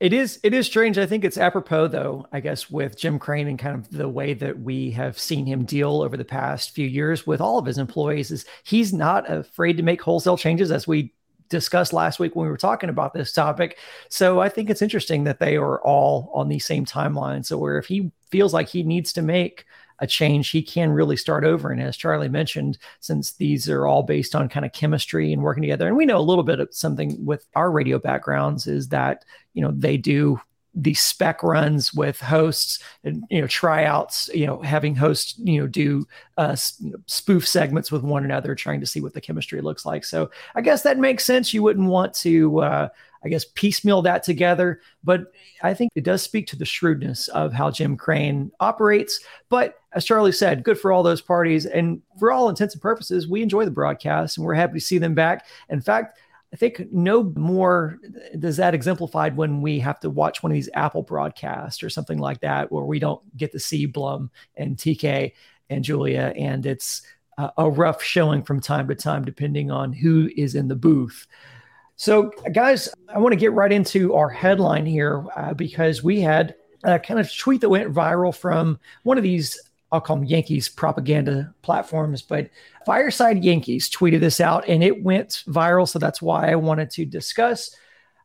It 0.00 0.12
is 0.12 0.40
it 0.42 0.52
is 0.52 0.66
strange. 0.66 0.98
I 0.98 1.06
think 1.06 1.24
it's 1.24 1.38
apropos 1.38 1.86
though, 1.86 2.26
I 2.32 2.40
guess, 2.40 2.68
with 2.68 2.98
Jim 2.98 3.20
Crane 3.20 3.46
and 3.46 3.56
kind 3.56 3.76
of 3.76 3.88
the 3.88 4.08
way 4.08 4.34
that 4.34 4.58
we 4.58 4.90
have 4.90 5.16
seen 5.16 5.46
him 5.46 5.64
deal 5.64 6.02
over 6.02 6.16
the 6.16 6.24
past 6.24 6.72
few 6.72 6.88
years 6.88 7.24
with 7.24 7.40
all 7.40 7.56
of 7.56 7.66
his 7.66 7.78
employees 7.78 8.32
is 8.32 8.44
he's 8.64 8.92
not 8.92 9.30
afraid 9.30 9.76
to 9.76 9.84
make 9.84 10.02
wholesale 10.02 10.36
changes 10.36 10.72
as 10.72 10.88
we 10.88 11.14
discussed 11.52 11.92
last 11.92 12.18
week 12.18 12.34
when 12.34 12.46
we 12.46 12.50
were 12.50 12.56
talking 12.56 12.88
about 12.90 13.12
this 13.14 13.30
topic. 13.30 13.78
So 14.08 14.40
I 14.40 14.48
think 14.48 14.68
it's 14.68 14.82
interesting 14.82 15.22
that 15.24 15.38
they 15.38 15.56
are 15.56 15.80
all 15.82 16.32
on 16.34 16.48
the 16.48 16.58
same 16.58 16.84
timeline. 16.84 17.46
So 17.46 17.56
where 17.58 17.78
if 17.78 17.86
he 17.86 18.10
feels 18.30 18.52
like 18.52 18.68
he 18.68 18.82
needs 18.82 19.12
to 19.12 19.22
make 19.22 19.64
a 19.98 20.06
change, 20.06 20.48
he 20.50 20.62
can 20.62 20.90
really 20.90 21.16
start 21.16 21.44
over. 21.44 21.70
And 21.70 21.80
as 21.80 21.96
Charlie 21.96 22.28
mentioned, 22.28 22.78
since 22.98 23.34
these 23.34 23.68
are 23.68 23.86
all 23.86 24.02
based 24.02 24.34
on 24.34 24.48
kind 24.48 24.66
of 24.66 24.72
chemistry 24.72 25.32
and 25.32 25.42
working 25.42 25.62
together, 25.62 25.86
and 25.86 25.96
we 25.96 26.06
know 26.06 26.18
a 26.18 26.20
little 26.20 26.42
bit 26.42 26.58
of 26.58 26.74
something 26.74 27.24
with 27.24 27.46
our 27.54 27.70
radio 27.70 28.00
backgrounds 28.00 28.66
is 28.66 28.88
that, 28.88 29.24
you 29.54 29.62
know, 29.62 29.70
they 29.70 29.96
do 29.96 30.40
these 30.74 31.00
spec 31.00 31.42
runs 31.42 31.92
with 31.92 32.18
hosts 32.20 32.78
and 33.04 33.24
you 33.30 33.40
know 33.40 33.46
tryouts 33.46 34.30
you 34.32 34.46
know 34.46 34.62
having 34.62 34.94
hosts 34.94 35.34
you 35.38 35.60
know 35.60 35.66
do 35.66 36.06
uh, 36.38 36.56
spoof 37.06 37.46
segments 37.46 37.92
with 37.92 38.02
one 38.02 38.24
another 38.24 38.54
trying 38.54 38.80
to 38.80 38.86
see 38.86 39.00
what 39.00 39.12
the 39.12 39.20
chemistry 39.20 39.60
looks 39.60 39.84
like. 39.84 40.04
So 40.04 40.30
i 40.54 40.60
guess 40.60 40.82
that 40.82 40.98
makes 40.98 41.24
sense. 41.24 41.52
You 41.52 41.62
wouldn't 41.62 41.88
want 41.88 42.14
to 42.14 42.60
uh, 42.60 42.88
i 43.24 43.28
guess 43.28 43.44
piecemeal 43.54 44.02
that 44.02 44.22
together 44.22 44.80
but 45.04 45.32
i 45.62 45.72
think 45.72 45.92
it 45.94 46.02
does 46.04 46.22
speak 46.22 46.46
to 46.48 46.56
the 46.56 46.64
shrewdness 46.64 47.28
of 47.28 47.52
how 47.52 47.70
jim 47.70 47.96
crane 47.96 48.50
operates. 48.60 49.20
But 49.48 49.78
as 49.92 50.04
charlie 50.04 50.32
said 50.32 50.64
good 50.64 50.78
for 50.78 50.90
all 50.90 51.02
those 51.02 51.20
parties. 51.20 51.66
And 51.66 52.00
for 52.18 52.32
all 52.32 52.48
intents 52.48 52.74
and 52.74 52.82
purposes 52.82 53.28
we 53.28 53.42
enjoy 53.42 53.66
the 53.66 53.70
broadcast 53.70 54.38
and 54.38 54.46
we're 54.46 54.54
happy 54.54 54.74
to 54.74 54.80
see 54.80 54.98
them 54.98 55.14
back. 55.14 55.44
In 55.68 55.82
fact 55.82 56.18
I 56.52 56.56
think 56.56 56.92
no 56.92 57.32
more 57.36 57.98
does 58.38 58.58
that 58.58 58.74
exemplified 58.74 59.36
when 59.36 59.62
we 59.62 59.78
have 59.78 59.98
to 60.00 60.10
watch 60.10 60.42
one 60.42 60.52
of 60.52 60.54
these 60.54 60.68
Apple 60.74 61.02
broadcasts 61.02 61.82
or 61.82 61.88
something 61.88 62.18
like 62.18 62.40
that, 62.40 62.70
where 62.70 62.84
we 62.84 62.98
don't 62.98 63.22
get 63.36 63.52
to 63.52 63.58
see 63.58 63.86
Blum 63.86 64.30
and 64.56 64.76
TK 64.76 65.32
and 65.70 65.82
Julia, 65.82 66.34
and 66.36 66.66
it's 66.66 67.02
a 67.56 67.70
rough 67.70 68.02
showing 68.02 68.42
from 68.42 68.60
time 68.60 68.86
to 68.88 68.94
time, 68.94 69.24
depending 69.24 69.70
on 69.70 69.92
who 69.92 70.30
is 70.36 70.54
in 70.54 70.68
the 70.68 70.76
booth. 70.76 71.26
So, 71.96 72.30
guys, 72.52 72.88
I 73.08 73.18
want 73.18 73.32
to 73.32 73.38
get 73.38 73.52
right 73.52 73.72
into 73.72 74.14
our 74.14 74.28
headline 74.28 74.86
here 74.86 75.24
uh, 75.36 75.54
because 75.54 76.02
we 76.02 76.20
had 76.20 76.54
a 76.84 76.98
kind 76.98 77.20
of 77.20 77.34
tweet 77.34 77.60
that 77.62 77.68
went 77.68 77.92
viral 77.92 78.34
from 78.34 78.78
one 79.04 79.16
of 79.16 79.24
these 79.24 79.58
I'll 79.92 80.00
call 80.00 80.16
them 80.16 80.24
Yankees 80.24 80.68
propaganda 80.68 81.54
platforms, 81.62 82.22
but 82.22 82.48
Fireside 82.86 83.44
Yankees 83.44 83.90
tweeted 83.90 84.20
this 84.20 84.40
out 84.40 84.66
and 84.66 84.82
it 84.82 85.02
went 85.02 85.44
viral. 85.46 85.88
So 85.88 85.98
that's 85.98 86.22
why 86.22 86.50
I 86.50 86.56
wanted 86.56 86.90
to 86.92 87.04
discuss. 87.04 87.76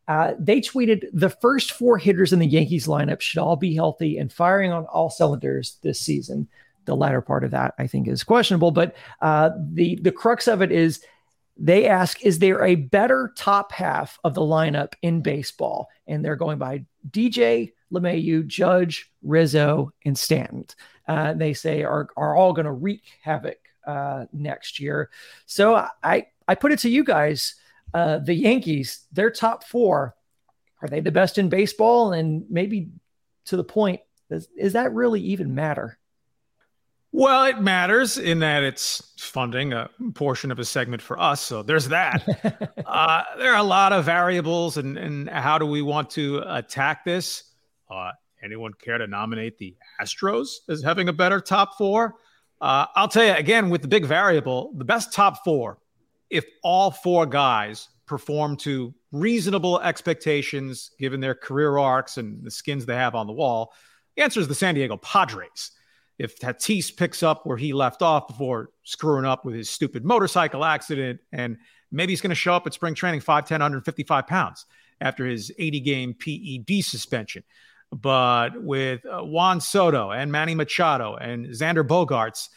Uh, 0.08 0.34
they 0.40 0.62
tweeted 0.62 1.06
the 1.12 1.30
first 1.30 1.74
four 1.74 1.98
hitters 1.98 2.32
in 2.32 2.40
the 2.40 2.48
Yankees 2.48 2.88
lineup 2.88 3.20
should 3.20 3.40
all 3.40 3.58
be 3.58 3.76
healthy 3.76 4.18
and 4.18 4.32
firing 4.32 4.72
on 4.72 4.86
all 4.86 5.10
cylinders 5.10 5.78
this 5.84 6.00
season. 6.00 6.48
The 6.86 6.96
latter 6.96 7.20
part 7.20 7.44
of 7.44 7.52
that 7.52 7.74
I 7.78 7.86
think 7.86 8.08
is 8.08 8.24
questionable, 8.24 8.72
but 8.72 8.96
uh, 9.22 9.50
the 9.74 10.00
the 10.02 10.12
crux 10.14 10.48
of 10.48 10.62
it 10.62 10.72
is 10.72 11.04
they 11.58 11.88
ask, 11.88 12.24
is 12.24 12.40
there 12.40 12.64
a 12.64 12.76
better 12.76 13.34
top 13.36 13.72
half 13.72 14.20
of 14.24 14.34
the 14.34 14.42
lineup 14.42 14.94
in 15.02 15.22
baseball? 15.22 15.90
And 16.06 16.24
they're 16.24 16.36
going 16.36 16.60
by 16.60 16.86
DJ, 17.10 17.74
LeMahieu, 17.92 18.46
Judge, 18.46 19.12
Rizzo, 19.22 19.92
and 20.06 20.18
Stanton. 20.18 20.66
Uh, 21.08 21.34
they 21.34 21.54
say 21.54 21.84
are 21.84 22.10
are 22.18 22.36
all 22.36 22.54
going 22.54 22.66
to 22.66 22.72
wreak 22.72 23.04
havoc 23.22 23.58
uh, 23.86 24.26
next 24.34 24.80
year. 24.80 25.10
So 25.46 25.88
I 26.04 26.28
I 26.48 26.56
put 26.56 26.72
it 26.72 26.80
to 26.80 26.90
you 26.90 27.04
guys, 27.04 27.56
uh, 27.94 28.20
the 28.20 28.34
Yankees, 28.34 29.06
their 29.12 29.32
top 29.32 29.64
four. 29.64 30.16
are 30.82 30.88
they 30.88 31.00
the 31.00 31.12
best 31.12 31.38
in 31.38 31.50
baseball? 31.50 32.14
And 32.14 32.46
maybe 32.50 32.90
to 33.46 33.58
the 33.58 33.64
point, 33.64 34.02
does, 34.30 34.48
is 34.56 34.74
that 34.74 34.94
really 34.94 35.22
even 35.22 35.56
matter? 35.56 35.98
Well, 37.14 37.46
it 37.46 37.60
matters 37.62 38.18
in 38.18 38.40
that 38.40 38.64
it's 38.64 39.14
funding 39.18 39.74
a 39.74 39.90
portion 40.14 40.52
of 40.52 40.60
a 40.60 40.66
segment 40.66 41.02
for 41.02 41.20
us. 41.20 41.42
So 41.42 41.64
there's 41.64 41.88
that. 41.88 42.24
uh, 42.86 43.24
there 43.38 43.54
are 43.54 43.58
a 43.58 43.64
lot 43.64 43.94
of 43.94 44.06
variables, 44.06 44.78
and, 44.78 44.98
and 44.98 45.30
how 45.30 45.58
do 45.58 45.66
we 45.66 45.82
want 45.82 46.12
to 46.12 46.44
attack 46.46 47.06
this? 47.06 47.44
Uh, 47.90 48.12
anyone 48.48 48.74
care 48.74 48.98
to 48.98 49.06
nominate 49.06 49.58
the 49.58 49.76
Astros 50.02 50.48
as 50.70 50.82
having 50.82 51.10
a 51.10 51.14
better 51.14 51.40
top 51.40 51.78
four? 51.78 52.16
Uh, 52.60 52.86
I'll 52.96 53.08
tell 53.08 53.26
you 53.26 53.34
again 53.34 53.70
with 53.70 53.82
the 53.82 53.88
big 53.88 54.06
variable, 54.06 54.72
the 54.76 54.86
best 54.86 55.14
top 55.14 55.44
four, 55.44 55.78
if 56.30 56.46
all 56.64 56.90
four 56.90 57.26
guys 57.26 57.90
perform 58.06 58.56
to 58.58 58.94
reasonable 59.12 59.80
expectations 59.82 60.92
given 60.98 61.20
their 61.20 61.36
career 61.36 61.78
arcs 61.78 62.18
and 62.18 62.44
the 62.44 62.52
skins 62.52 62.86
they 62.86 62.96
have 62.96 63.16
on 63.16 63.28
the 63.28 63.34
wall, 63.34 63.74
the 64.16 64.24
answer 64.24 64.40
is 64.40 64.48
the 64.48 64.56
San 64.56 64.76
Diego 64.76 64.98
Padres 64.98 65.72
if 66.20 66.40
Tatis 66.40 66.96
picks 66.96 67.22
up 67.22 67.46
where 67.46 67.58
he 67.58 67.74
left 67.74 68.02
off 68.02 68.28
before 68.28 68.72
screwing 68.84 69.26
up 69.26 69.46
with 69.46 69.56
his 69.56 69.70
stupid 69.70 70.04
motorcycle 70.04 70.66
accident, 70.66 71.20
and 71.32 71.58
maybe 71.92 72.12
he's 72.12 72.22
going 72.22 72.30
to 72.30 72.36
show 72.36 72.54
up 72.54 72.66
at 72.66 72.74
spring 72.74 72.96
training 72.96 73.22
5'10, 73.22 73.52
155 73.52 74.28
pounds 74.28 74.66
after 75.00 75.26
his 75.26 75.52
80 75.60 75.80
game 75.82 76.14
PED 76.14 76.84
suspension. 76.84 77.44
But 77.92 78.62
with 78.62 79.06
uh, 79.06 79.22
Juan 79.22 79.62
Soto 79.62 80.12
and 80.12 80.32
Manny 80.32 80.56
Machado 80.56 81.16
and 81.16 81.48
Xander 81.48 81.88
Bogaerts, 81.88 82.50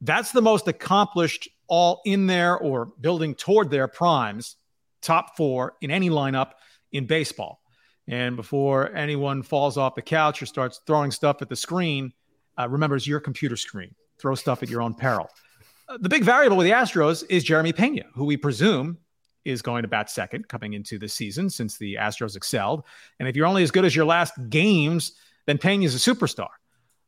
that's 0.00 0.32
the 0.32 0.42
most 0.42 0.66
accomplished, 0.66 1.48
all 1.68 2.02
in 2.04 2.26
there 2.26 2.58
or 2.58 2.86
building 3.00 3.34
toward 3.34 3.70
their 3.70 3.88
primes, 3.88 4.56
top 5.00 5.36
four 5.36 5.74
in 5.80 5.90
any 5.90 6.10
lineup 6.10 6.52
in 6.90 7.06
baseball. 7.06 7.60
And 8.08 8.36
before 8.36 8.94
anyone 8.94 9.42
falls 9.42 9.78
off 9.78 9.94
the 9.94 10.02
couch 10.02 10.42
or 10.42 10.46
starts 10.46 10.80
throwing 10.86 11.10
stuff 11.12 11.40
at 11.40 11.48
the 11.48 11.56
screen, 11.56 12.12
uh, 12.58 12.68
it's 12.70 13.06
your 13.06 13.20
computer 13.20 13.56
screen. 13.56 13.94
Throw 14.18 14.34
stuff 14.34 14.62
at 14.62 14.68
your 14.68 14.82
own 14.82 14.94
peril. 14.94 15.28
Uh, 15.88 15.98
the 16.00 16.08
big 16.08 16.24
variable 16.24 16.56
with 16.56 16.66
the 16.66 16.72
Astros 16.72 17.24
is 17.30 17.44
Jeremy 17.44 17.72
Pena, 17.72 18.02
who 18.14 18.24
we 18.24 18.36
presume 18.36 18.98
is 19.44 19.62
going 19.62 19.82
to 19.82 19.88
bat 19.88 20.10
second 20.10 20.48
coming 20.48 20.74
into 20.74 20.98
the 20.98 21.08
season 21.08 21.50
since 21.50 21.76
the 21.78 21.94
Astros 21.94 22.36
excelled. 22.36 22.84
And 23.18 23.28
if 23.28 23.36
you're 23.36 23.46
only 23.46 23.62
as 23.62 23.70
good 23.70 23.84
as 23.84 23.94
your 23.94 24.04
last 24.04 24.34
games, 24.48 25.12
then 25.46 25.58
Pena's 25.58 25.94
a 25.94 26.14
superstar. 26.14 26.48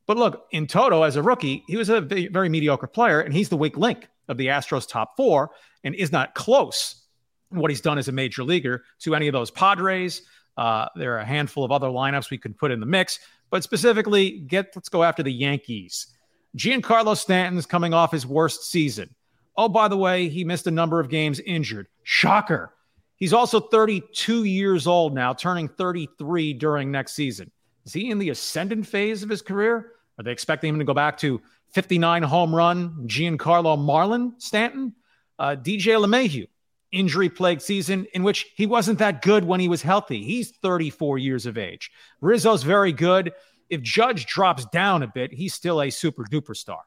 But 0.07 0.17
look, 0.17 0.47
in 0.51 0.67
Toto, 0.67 1.03
as 1.03 1.17
a 1.17 1.23
rookie, 1.23 1.65
he 1.67 1.77
was 1.77 1.89
a 1.89 2.01
very, 2.01 2.49
mediocre 2.49 2.87
player, 2.87 3.21
and 3.21 3.33
he's 3.33 3.49
the 3.49 3.57
weak 3.57 3.77
link 3.77 4.09
of 4.29 4.37
the 4.37 4.49
Astros 4.49 4.89
top 4.89 5.17
four 5.17 5.51
and 5.83 5.95
is 5.95 6.13
not 6.13 6.35
close 6.35 7.07
what 7.51 7.71
he's 7.71 7.81
done 7.81 7.99
as 7.99 8.09
a 8.09 8.13
major 8.13 8.43
leaguer 8.43 8.85
to 9.01 9.15
any 9.15 9.29
of 9.29 9.33
those 9.33 9.51
Padres. 9.51 10.23
Uh, 10.57 10.89
there 10.97 11.15
are 11.15 11.21
a 11.21 11.25
handful 11.25 11.65
of 11.65 11.73
other 11.73 11.89
lineups 11.89 12.31
we 12.31 12.39
could 12.39 12.57
put 12.57 12.71
in 12.71 12.81
the 12.81 12.87
mix 12.87 13.19
but 13.55 13.63
specifically, 13.63 14.41
get 14.41 14.73
let's 14.75 14.89
go 14.89 15.05
after 15.05 15.23
the 15.23 15.33
Yankees. 15.33 16.09
Giancarlo 16.57 17.17
Stanton's 17.17 17.67
coming 17.67 17.95
off 17.95 18.11
his 18.11 18.27
worst 18.27 18.69
season. 18.69 19.15
Oh, 19.57 19.69
by 19.69 19.89
the 19.89 19.97
way, 19.97 20.29
he 20.29 20.45
missed 20.45 20.67
a 20.67 20.73
number 20.73 21.01
of 21.01 21.09
games 21.09 21.41
injured. 21.41 21.89
Shocker. 22.03 22.75
He's 23.17 23.33
also 23.33 23.61
32 23.61 24.45
years 24.45 24.87
old 24.87 25.15
now, 25.15 25.33
turning 25.33 25.69
33 25.69 26.55
during 26.55 26.91
next 26.91 27.15
season. 27.15 27.51
Is 27.85 27.93
he 27.93 28.11
in 28.11 28.19
the 28.19 28.31
ascendant 28.31 28.87
phase 28.87 29.23
of 29.23 29.29
his 29.29 29.43
career? 29.43 29.93
Are 30.19 30.25
they 30.25 30.33
expecting 30.33 30.71
him 30.71 30.79
to 30.79 30.85
go 30.85 30.95
back 30.95 31.19
to 31.19 31.41
59 31.73 32.23
home 32.23 32.55
run 32.55 33.07
Giancarlo 33.07 33.79
Marlin 33.79 34.35
Stanton? 34.39 34.95
Uh, 35.39 35.57
DJ 35.57 35.99
LeMahieu, 35.99 36.47
injury 36.93 37.29
plagued 37.29 37.63
season 37.63 38.07
in 38.15 38.23
which 38.23 38.47
he 38.57 38.67
wasn't 38.67 38.99
that 39.01 39.23
good 39.23 39.45
when 39.45 39.61
he 39.61 39.69
was 39.69 39.83
healthy. 39.83 40.23
He's 40.23 40.51
34 40.51 41.19
years 41.19 41.47
of 41.47 41.59
age. 41.59 41.91
Rizzo's 42.21 42.63
very 42.63 42.93
good. 42.93 43.33
If 43.69 43.83
Judge 43.83 44.27
drops 44.27 44.67
down 44.67 45.03
a 45.03 45.09
bit, 45.09 45.33
he's 45.33 45.55
still 45.55 45.83
a 45.83 45.91
super 45.91 46.25
duper 46.25 46.57
star. 46.57 46.81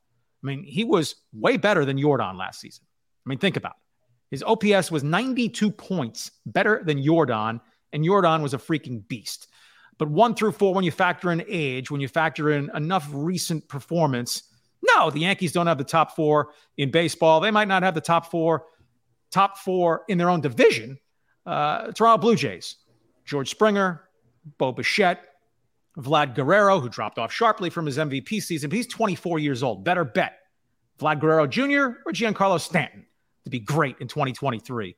I 0.43 0.47
mean, 0.47 0.63
he 0.63 0.83
was 0.83 1.15
way 1.33 1.57
better 1.57 1.85
than 1.85 1.97
Yordan 1.97 2.37
last 2.37 2.59
season. 2.59 2.85
I 3.25 3.29
mean, 3.29 3.39
think 3.39 3.57
about 3.57 3.73
it. 3.73 4.35
His 4.35 4.43
OPS 4.43 4.91
was 4.91 5.03
92 5.03 5.71
points 5.71 6.31
better 6.45 6.81
than 6.83 7.01
Yordan, 7.01 7.61
and 7.93 8.03
Yordan 8.03 8.41
was 8.41 8.53
a 8.53 8.57
freaking 8.57 9.07
beast. 9.07 9.47
But 9.97 10.09
one 10.09 10.35
through 10.35 10.51
four, 10.51 10.73
when 10.73 10.83
you 10.83 10.91
factor 10.91 11.31
in 11.31 11.43
age, 11.47 11.89
when 11.89 12.01
you 12.01 12.07
factor 12.07 12.51
in 12.51 12.69
enough 12.75 13.07
recent 13.11 13.67
performance, 13.67 14.43
no, 14.95 15.09
the 15.09 15.21
Yankees 15.21 15.53
don't 15.53 15.67
have 15.67 15.77
the 15.77 15.83
top 15.83 16.15
four 16.15 16.49
in 16.77 16.91
baseball. 16.91 17.39
They 17.39 17.51
might 17.51 17.67
not 17.67 17.83
have 17.83 17.95
the 17.95 18.01
top 18.01 18.29
four 18.29 18.65
top 19.31 19.57
four 19.57 20.03
in 20.07 20.17
their 20.17 20.29
own 20.29 20.41
division, 20.41 20.97
uh, 21.45 21.91
Toronto 21.91 22.21
Blue 22.21 22.35
Jays, 22.35 22.75
George 23.25 23.49
Springer, 23.49 24.03
Bo 24.57 24.71
Bichette, 24.71 25.19
Vlad 25.97 26.35
Guerrero, 26.35 26.79
who 26.79 26.89
dropped 26.89 27.17
off 27.17 27.31
sharply 27.31 27.69
from 27.69 27.85
his 27.85 27.97
MVP 27.97 28.41
season, 28.41 28.69
but 28.69 28.75
he's 28.75 28.87
24 28.87 29.39
years 29.39 29.63
old. 29.63 29.83
Better 29.83 30.03
bet 30.03 30.39
Vlad 30.99 31.19
Guerrero 31.19 31.47
Jr. 31.47 31.99
or 32.05 32.11
Giancarlo 32.11 32.59
Stanton 32.59 33.05
to 33.45 33.49
be 33.49 33.59
great 33.59 33.95
in 33.99 34.07
2023. 34.07 34.95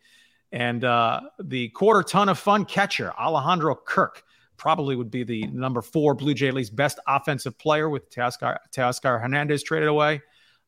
And 0.51 0.84
uh, 0.84 1.22
the 1.41 1.70
quarter 1.70 2.03
ton 2.03 2.27
of 2.27 2.39
fun 2.39 2.65
catcher, 2.65 3.13
Alejandro 3.20 3.75
Kirk, 3.75 4.24
probably 4.58 4.96
would 4.96 5.12
be 5.12 5.24
the 5.24 5.48
number 5.48 5.82
four 5.82 6.13
Blue 6.13 6.34
Jay 6.34 6.51
least 6.51 6.75
best 6.75 7.00
offensive 7.08 7.58
player 7.58 7.89
with 7.89 8.10
Teoscar 8.10 9.22
Hernandez 9.22 9.63
traded 9.63 9.88
away. 9.88 10.22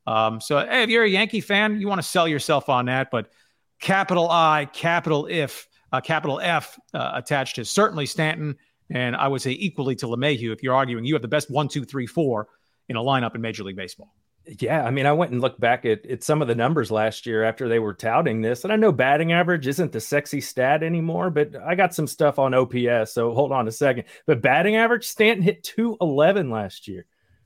Um, 0.07 0.39
so, 0.39 0.59
hey, 0.59 0.83
if 0.83 0.89
you're 0.89 1.03
a 1.03 1.09
Yankee 1.09 1.41
fan, 1.41 1.79
you 1.79 1.87
want 1.87 2.01
to 2.01 2.07
sell 2.07 2.27
yourself 2.27 2.69
on 2.69 2.85
that, 2.85 3.11
but 3.11 3.31
capital 3.79 4.29
I, 4.29 4.67
capital 4.71 5.27
if, 5.29 5.67
uh, 5.91 5.99
capital 5.99 6.39
F 6.39 6.79
uh, 6.93 7.11
attached 7.15 7.55
to 7.57 7.65
certainly 7.65 8.05
Stanton, 8.05 8.57
and 8.93 9.15
I 9.15 9.27
would 9.27 9.41
say 9.41 9.51
equally 9.51 9.95
to 9.97 10.07
LeMahieu 10.07 10.51
if 10.51 10.61
you're 10.61 10.75
arguing 10.75 11.05
you 11.05 11.15
have 11.15 11.21
the 11.21 11.27
best 11.27 11.49
one, 11.49 11.67
two, 11.67 11.85
three, 11.85 12.07
four 12.07 12.47
in 12.89 12.95
a 12.95 13.01
lineup 13.01 13.35
in 13.35 13.41
Major 13.41 13.63
League 13.63 13.75
Baseball. 13.75 14.13
Yeah, 14.59 14.83
I 14.83 14.89
mean, 14.89 15.05
I 15.05 15.11
went 15.11 15.31
and 15.31 15.39
looked 15.39 15.59
back 15.59 15.85
at, 15.85 16.03
at 16.07 16.23
some 16.23 16.41
of 16.41 16.47
the 16.47 16.55
numbers 16.55 16.89
last 16.89 17.27
year 17.27 17.43
after 17.43 17.69
they 17.69 17.77
were 17.77 17.93
touting 17.93 18.41
this, 18.41 18.63
and 18.63 18.73
I 18.73 18.75
know 18.75 18.91
batting 18.91 19.31
average 19.33 19.67
isn't 19.67 19.91
the 19.91 20.01
sexy 20.01 20.41
stat 20.41 20.81
anymore, 20.81 21.29
but 21.29 21.55
I 21.55 21.75
got 21.75 21.93
some 21.93 22.07
stuff 22.07 22.39
on 22.39 22.55
OPS, 22.55 23.13
so 23.13 23.33
hold 23.33 23.51
on 23.51 23.67
a 23.67 23.71
second. 23.71 24.05
But 24.25 24.41
batting 24.41 24.75
average, 24.75 25.05
Stanton 25.05 25.43
hit 25.43 25.63
211 25.63 26.49
last 26.49 26.87
year. 26.87 27.05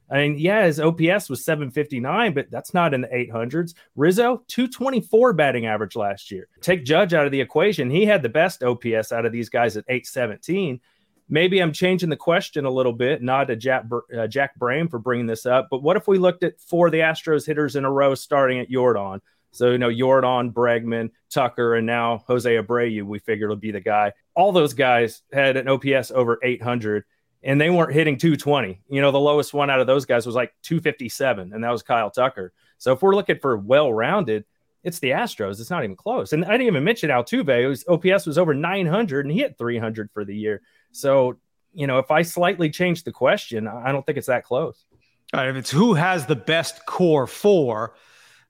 I 0.09 0.19
mean, 0.19 0.37
yeah, 0.37 0.65
his 0.65 0.79
OPS 0.79 1.29
was 1.29 1.43
759, 1.43 2.33
but 2.33 2.51
that's 2.51 2.73
not 2.73 2.93
in 2.93 3.01
the 3.01 3.07
800s. 3.07 3.73
Rizzo, 3.95 4.43
224 4.47 5.33
batting 5.33 5.65
average 5.65 5.95
last 5.95 6.31
year. 6.31 6.47
Take 6.61 6.85
Judge 6.85 7.13
out 7.13 7.25
of 7.25 7.31
the 7.31 7.41
equation. 7.41 7.89
He 7.89 8.05
had 8.05 8.21
the 8.21 8.29
best 8.29 8.63
OPS 8.63 9.11
out 9.11 9.25
of 9.25 9.31
these 9.31 9.49
guys 9.49 9.75
at 9.77 9.85
817. 9.89 10.79
Maybe 11.27 11.59
I'm 11.59 11.73
changing 11.73 12.09
the 12.09 12.15
question 12.15 12.65
a 12.65 12.69
little 12.69 12.93
bit, 12.93 13.21
not 13.23 13.45
to 13.45 13.55
Jack, 13.55 13.85
uh, 14.15 14.27
Jack 14.27 14.59
Brame 14.59 14.89
for 14.89 14.99
bringing 14.99 15.25
this 15.25 15.45
up, 15.45 15.67
but 15.71 15.81
what 15.81 15.97
if 15.97 16.07
we 16.07 16.19
looked 16.19 16.43
at 16.43 16.59
four 16.59 16.87
of 16.87 16.91
the 16.91 16.99
Astros 16.99 17.47
hitters 17.47 17.75
in 17.75 17.85
a 17.85 17.91
row 17.91 18.13
starting 18.13 18.59
at 18.59 18.69
Yordan? 18.69 19.21
So, 19.51 19.71
you 19.71 19.77
know, 19.77 19.89
Yordan, 19.89 20.51
Bregman, 20.53 21.11
Tucker, 21.29 21.75
and 21.75 21.87
now 21.87 22.23
Jose 22.27 22.53
Abreu, 22.53 23.03
we 23.03 23.19
figured 23.19 23.49
would 23.49 23.61
be 23.61 23.71
the 23.71 23.79
guy. 23.79 24.11
All 24.35 24.51
those 24.51 24.73
guys 24.73 25.23
had 25.31 25.57
an 25.57 25.67
OPS 25.67 26.11
over 26.11 26.39
800 26.43 27.05
and 27.45 27.61
they 27.61 27.69
weren't 27.69 27.93
hitting 27.93 28.17
220. 28.17 28.81
You 28.89 29.01
know, 29.01 29.11
the 29.11 29.19
lowest 29.19 29.53
one 29.53 29.69
out 29.69 29.79
of 29.79 29.87
those 29.87 30.05
guys 30.05 30.25
was 30.25 30.35
like 30.35 30.53
257, 30.63 31.53
and 31.53 31.63
that 31.63 31.69
was 31.69 31.83
Kyle 31.83 32.09
Tucker. 32.09 32.51
So 32.79 32.91
if 32.91 33.01
we're 33.01 33.15
looking 33.15 33.37
for 33.39 33.55
well 33.55 33.93
rounded, 33.93 34.45
it's 34.83 34.99
the 34.99 35.11
Astros. 35.11 35.59
It's 35.59 35.69
not 35.69 35.83
even 35.83 35.95
close. 35.95 36.33
And 36.33 36.43
I 36.43 36.51
didn't 36.51 36.67
even 36.67 36.83
mention 36.83 37.11
Altuve. 37.11 37.69
His 37.69 37.85
OPS 37.87 38.25
was 38.25 38.37
over 38.37 38.53
900, 38.53 39.25
and 39.25 39.31
he 39.31 39.39
hit 39.39 39.57
300 39.57 40.09
for 40.11 40.25
the 40.25 40.35
year. 40.35 40.61
So, 40.95 41.37
you 41.73 41.87
know, 41.87 41.99
if 41.99 42.11
I 42.11 42.21
slightly 42.21 42.69
change 42.69 43.03
the 43.03 43.11
question, 43.11 43.67
I 43.67 43.91
don't 43.91 44.05
think 44.05 44.17
it's 44.17 44.27
that 44.27 44.43
close. 44.43 44.85
All 45.33 45.41
right, 45.41 45.49
if 45.49 45.55
it's 45.55 45.71
who 45.71 45.93
has 45.95 46.25
the 46.25 46.35
best 46.35 46.85
core 46.85 47.27
four, 47.27 47.95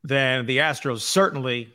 then 0.03 0.45
the 0.45 0.59
Astros 0.59 1.01
certainly 1.01 1.65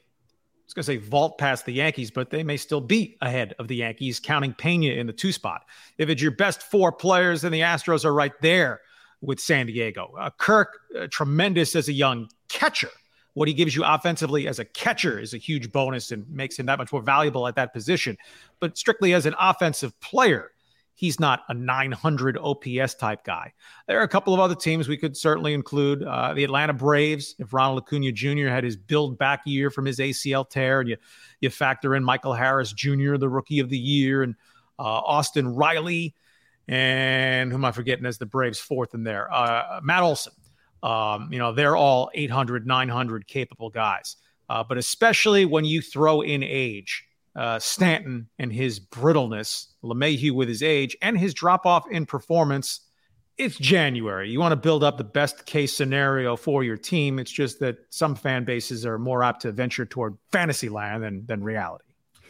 I 0.70 0.72
was 0.78 0.86
going 0.86 0.98
to 0.98 1.04
say 1.04 1.08
vault 1.08 1.36
past 1.38 1.66
the 1.66 1.72
Yankees, 1.72 2.12
but 2.12 2.30
they 2.30 2.44
may 2.44 2.56
still 2.56 2.80
be 2.80 3.16
ahead 3.20 3.54
of 3.58 3.66
the 3.66 3.74
Yankees, 3.74 4.20
counting 4.20 4.54
Pena 4.54 4.92
in 4.92 5.08
the 5.08 5.12
two 5.12 5.32
spot. 5.32 5.62
If 5.98 6.08
it's 6.08 6.22
your 6.22 6.30
best 6.30 6.62
four 6.62 6.92
players, 6.92 7.42
then 7.42 7.50
the 7.50 7.62
Astros 7.62 8.04
are 8.04 8.14
right 8.14 8.32
there 8.40 8.80
with 9.20 9.40
San 9.40 9.66
Diego. 9.66 10.14
Uh, 10.16 10.30
Kirk, 10.38 10.78
uh, 10.96 11.08
tremendous 11.10 11.74
as 11.74 11.88
a 11.88 11.92
young 11.92 12.28
catcher. 12.48 12.90
What 13.34 13.48
he 13.48 13.54
gives 13.54 13.74
you 13.74 13.82
offensively 13.84 14.46
as 14.46 14.60
a 14.60 14.64
catcher 14.64 15.18
is 15.18 15.34
a 15.34 15.38
huge 15.38 15.72
bonus 15.72 16.12
and 16.12 16.28
makes 16.30 16.56
him 16.56 16.66
that 16.66 16.78
much 16.78 16.92
more 16.92 17.02
valuable 17.02 17.48
at 17.48 17.56
that 17.56 17.72
position. 17.72 18.16
But 18.60 18.78
strictly 18.78 19.12
as 19.12 19.26
an 19.26 19.34
offensive 19.40 19.98
player, 20.00 20.52
he's 20.94 21.18
not 21.18 21.44
a 21.48 21.54
900 21.54 22.36
OPS 22.38 22.94
type 22.94 23.24
guy. 23.24 23.52
There 23.86 23.98
are 23.98 24.04
a 24.04 24.08
couple 24.08 24.34
of 24.34 24.40
other 24.40 24.54
teams 24.54 24.88
we 24.88 24.96
could 24.96 25.16
certainly 25.16 25.54
include. 25.54 26.02
Uh, 26.02 26.34
the 26.34 26.44
Atlanta 26.44 26.72
Braves, 26.72 27.34
if 27.38 27.52
Ronald 27.52 27.82
Acuna 27.82 28.12
Jr. 28.12 28.48
had 28.48 28.64
his 28.64 28.76
build 28.76 29.18
back 29.18 29.42
year 29.46 29.70
from 29.70 29.86
his 29.86 29.98
ACL 29.98 30.48
tear, 30.48 30.80
and 30.80 30.88
you 30.88 30.96
you 31.40 31.50
factor 31.50 31.94
in 31.94 32.04
Michael 32.04 32.34
Harris 32.34 32.72
Jr., 32.72 33.16
the 33.16 33.28
rookie 33.28 33.60
of 33.60 33.70
the 33.70 33.78
year, 33.78 34.22
and 34.22 34.34
uh, 34.78 34.82
Austin 34.82 35.48
Riley, 35.54 36.14
and 36.68 37.50
who 37.50 37.56
am 37.56 37.64
I 37.64 37.72
forgetting 37.72 38.06
as 38.06 38.18
the 38.18 38.26
Braves 38.26 38.58
fourth 38.58 38.94
in 38.94 39.02
there? 39.02 39.32
Uh, 39.32 39.80
Matt 39.82 40.02
Olson. 40.02 40.32
Um, 40.82 41.30
you 41.30 41.38
know, 41.38 41.52
they're 41.52 41.76
all 41.76 42.10
800, 42.14 42.66
900 42.66 43.26
capable 43.26 43.68
guys. 43.68 44.16
Uh, 44.48 44.64
but 44.64 44.78
especially 44.78 45.44
when 45.44 45.64
you 45.64 45.80
throw 45.82 46.22
in 46.22 46.42
age, 46.42 47.04
uh, 47.36 47.58
Stanton 47.58 48.28
and 48.38 48.52
his 48.52 48.80
brittleness, 48.80 49.66
LeMahieu 49.84 50.32
with 50.32 50.48
his 50.48 50.62
age, 50.62 50.96
and 51.02 51.18
his 51.18 51.34
drop 51.34 51.66
off 51.66 51.84
in 51.90 52.06
performance. 52.06 52.80
It's 53.38 53.56
January. 53.56 54.30
You 54.30 54.38
want 54.40 54.52
to 54.52 54.56
build 54.56 54.84
up 54.84 54.98
the 54.98 55.04
best 55.04 55.46
case 55.46 55.74
scenario 55.74 56.36
for 56.36 56.62
your 56.62 56.76
team. 56.76 57.18
It's 57.18 57.30
just 57.30 57.60
that 57.60 57.78
some 57.88 58.14
fan 58.14 58.44
bases 58.44 58.84
are 58.84 58.98
more 58.98 59.22
apt 59.22 59.42
to 59.42 59.52
venture 59.52 59.86
toward 59.86 60.18
fantasy 60.30 60.68
land 60.68 61.02
than, 61.02 61.24
than 61.26 61.42
reality. 61.42 61.84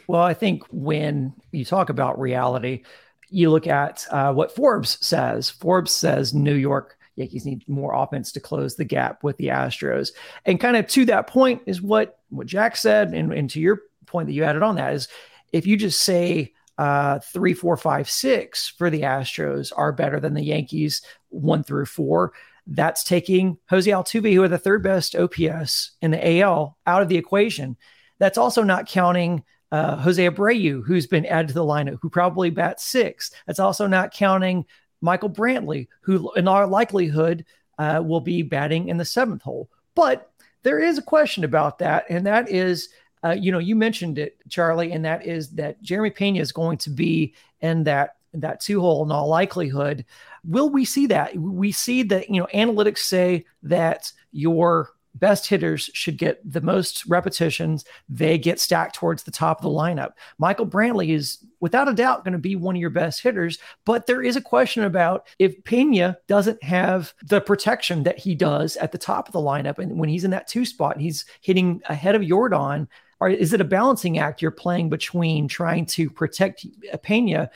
Well, 0.07 0.21
I 0.21 0.33
think 0.33 0.63
when 0.71 1.33
you 1.51 1.65
talk 1.65 1.89
about 1.89 2.19
reality, 2.19 2.83
you 3.29 3.49
look 3.49 3.67
at 3.67 4.05
uh, 4.09 4.33
what 4.33 4.55
Forbes 4.55 4.97
says. 5.05 5.49
Forbes 5.49 5.91
says 5.91 6.33
New 6.33 6.55
York 6.55 6.97
Yankees 7.15 7.45
need 7.45 7.67
more 7.67 7.93
offense 7.93 8.31
to 8.33 8.39
close 8.39 8.75
the 8.75 8.85
gap 8.85 9.23
with 9.23 9.37
the 9.37 9.47
Astros. 9.47 10.11
And 10.45 10.59
kind 10.59 10.77
of 10.77 10.87
to 10.87 11.05
that 11.05 11.27
point 11.27 11.61
is 11.65 11.81
what 11.81 12.19
what 12.29 12.47
Jack 12.47 12.77
said, 12.77 13.13
and, 13.13 13.33
and 13.33 13.49
to 13.49 13.59
your 13.59 13.81
point 14.05 14.27
that 14.27 14.33
you 14.33 14.43
added 14.43 14.63
on 14.63 14.75
that 14.75 14.93
is 14.93 15.07
if 15.51 15.65
you 15.67 15.77
just 15.77 16.01
say 16.01 16.53
uh, 16.77 17.19
three, 17.19 17.53
four, 17.53 17.77
five, 17.77 18.09
six 18.09 18.67
for 18.69 18.89
the 18.89 19.01
Astros 19.01 19.71
are 19.75 19.91
better 19.91 20.19
than 20.19 20.33
the 20.33 20.43
Yankees 20.43 21.01
one 21.29 21.63
through 21.63 21.85
four. 21.85 22.33
That's 22.65 23.03
taking 23.03 23.57
Jose 23.69 23.89
Altuve, 23.89 24.33
who 24.33 24.43
are 24.43 24.47
the 24.47 24.57
third 24.57 24.83
best 24.83 25.15
OPS 25.15 25.91
in 26.01 26.11
the 26.11 26.39
AL, 26.39 26.77
out 26.87 27.01
of 27.01 27.09
the 27.09 27.17
equation. 27.17 27.77
That's 28.19 28.37
also 28.37 28.63
not 28.63 28.87
counting 28.87 29.43
uh, 29.71 29.97
Jose 29.97 30.23
Abreu, 30.27 30.83
who's 30.85 31.07
been 31.07 31.25
added 31.25 31.49
to 31.49 31.53
the 31.53 31.63
lineup, 31.63 31.99
who 32.01 32.09
probably 32.09 32.49
bats 32.49 32.85
six. 32.85 33.31
That's 33.45 33.59
also 33.59 33.87
not 33.87 34.13
counting 34.13 34.65
Michael 35.01 35.29
Brantley, 35.29 35.87
who 36.01 36.31
in 36.33 36.47
our 36.47 36.67
likelihood 36.67 37.45
uh, 37.77 38.01
will 38.05 38.21
be 38.21 38.43
batting 38.43 38.89
in 38.89 38.97
the 38.97 39.05
seventh 39.05 39.41
hole. 39.41 39.69
But 39.95 40.31
there 40.63 40.79
is 40.79 40.97
a 40.97 41.03
question 41.03 41.43
about 41.43 41.79
that, 41.79 42.05
and 42.09 42.25
that 42.27 42.49
is, 42.49 42.89
uh, 43.23 43.35
you 43.39 43.51
know, 43.51 43.59
you 43.59 43.75
mentioned 43.75 44.17
it, 44.17 44.37
Charlie, 44.49 44.91
and 44.91 45.05
that 45.05 45.25
is 45.25 45.51
that 45.51 45.81
Jeremy 45.81 46.09
Pena 46.09 46.39
is 46.39 46.51
going 46.51 46.77
to 46.79 46.89
be 46.89 47.33
in 47.61 47.83
that 47.83 48.15
that 48.33 48.61
two 48.61 48.79
hole 48.79 49.03
in 49.03 49.11
all 49.11 49.27
likelihood. 49.27 50.05
Will 50.45 50.69
we 50.69 50.85
see 50.85 51.05
that? 51.07 51.35
We 51.37 51.71
see 51.71 52.03
that 52.03 52.29
you 52.29 52.41
know 52.41 52.47
analytics 52.53 52.99
say 52.99 53.45
that 53.63 54.11
your 54.31 54.91
best 55.15 55.47
hitters 55.47 55.89
should 55.93 56.17
get 56.17 56.39
the 56.49 56.61
most 56.61 57.05
repetitions. 57.05 57.85
They 58.07 58.37
get 58.37 58.59
stacked 58.59 58.95
towards 58.95 59.23
the 59.23 59.31
top 59.31 59.59
of 59.59 59.63
the 59.63 59.69
lineup. 59.69 60.11
Michael 60.37 60.65
Brantley 60.65 61.13
is 61.13 61.39
without 61.59 61.89
a 61.89 61.93
doubt 61.93 62.23
going 62.23 62.31
to 62.31 62.39
be 62.39 62.55
one 62.55 62.75
of 62.75 62.81
your 62.81 62.89
best 62.89 63.21
hitters, 63.21 63.59
but 63.85 64.07
there 64.07 64.21
is 64.21 64.35
a 64.35 64.41
question 64.41 64.83
about 64.83 65.27
if 65.37 65.63
Pena 65.63 66.17
doesn't 66.27 66.63
have 66.63 67.13
the 67.23 67.41
protection 67.41 68.03
that 68.03 68.19
he 68.19 68.35
does 68.35 68.77
at 68.77 68.91
the 68.91 68.97
top 68.97 69.27
of 69.27 69.33
the 69.33 69.39
lineup. 69.39 69.79
And 69.79 69.99
when 69.99 70.09
he's 70.09 70.23
in 70.23 70.31
that 70.31 70.47
two 70.47 70.65
spot, 70.65 70.99
he's 70.99 71.25
hitting 71.41 71.81
ahead 71.87 72.15
of 72.15 72.21
Yordan. 72.21 72.87
Or 73.21 73.29
is 73.29 73.53
it 73.53 73.61
a 73.61 73.65
balancing 73.65 74.19
act 74.19 74.41
you're 74.41 74.51
playing 74.51 74.89
between 74.89 75.47
trying 75.47 75.85
to 75.85 76.09
protect 76.09 76.65
Pena 77.03 77.49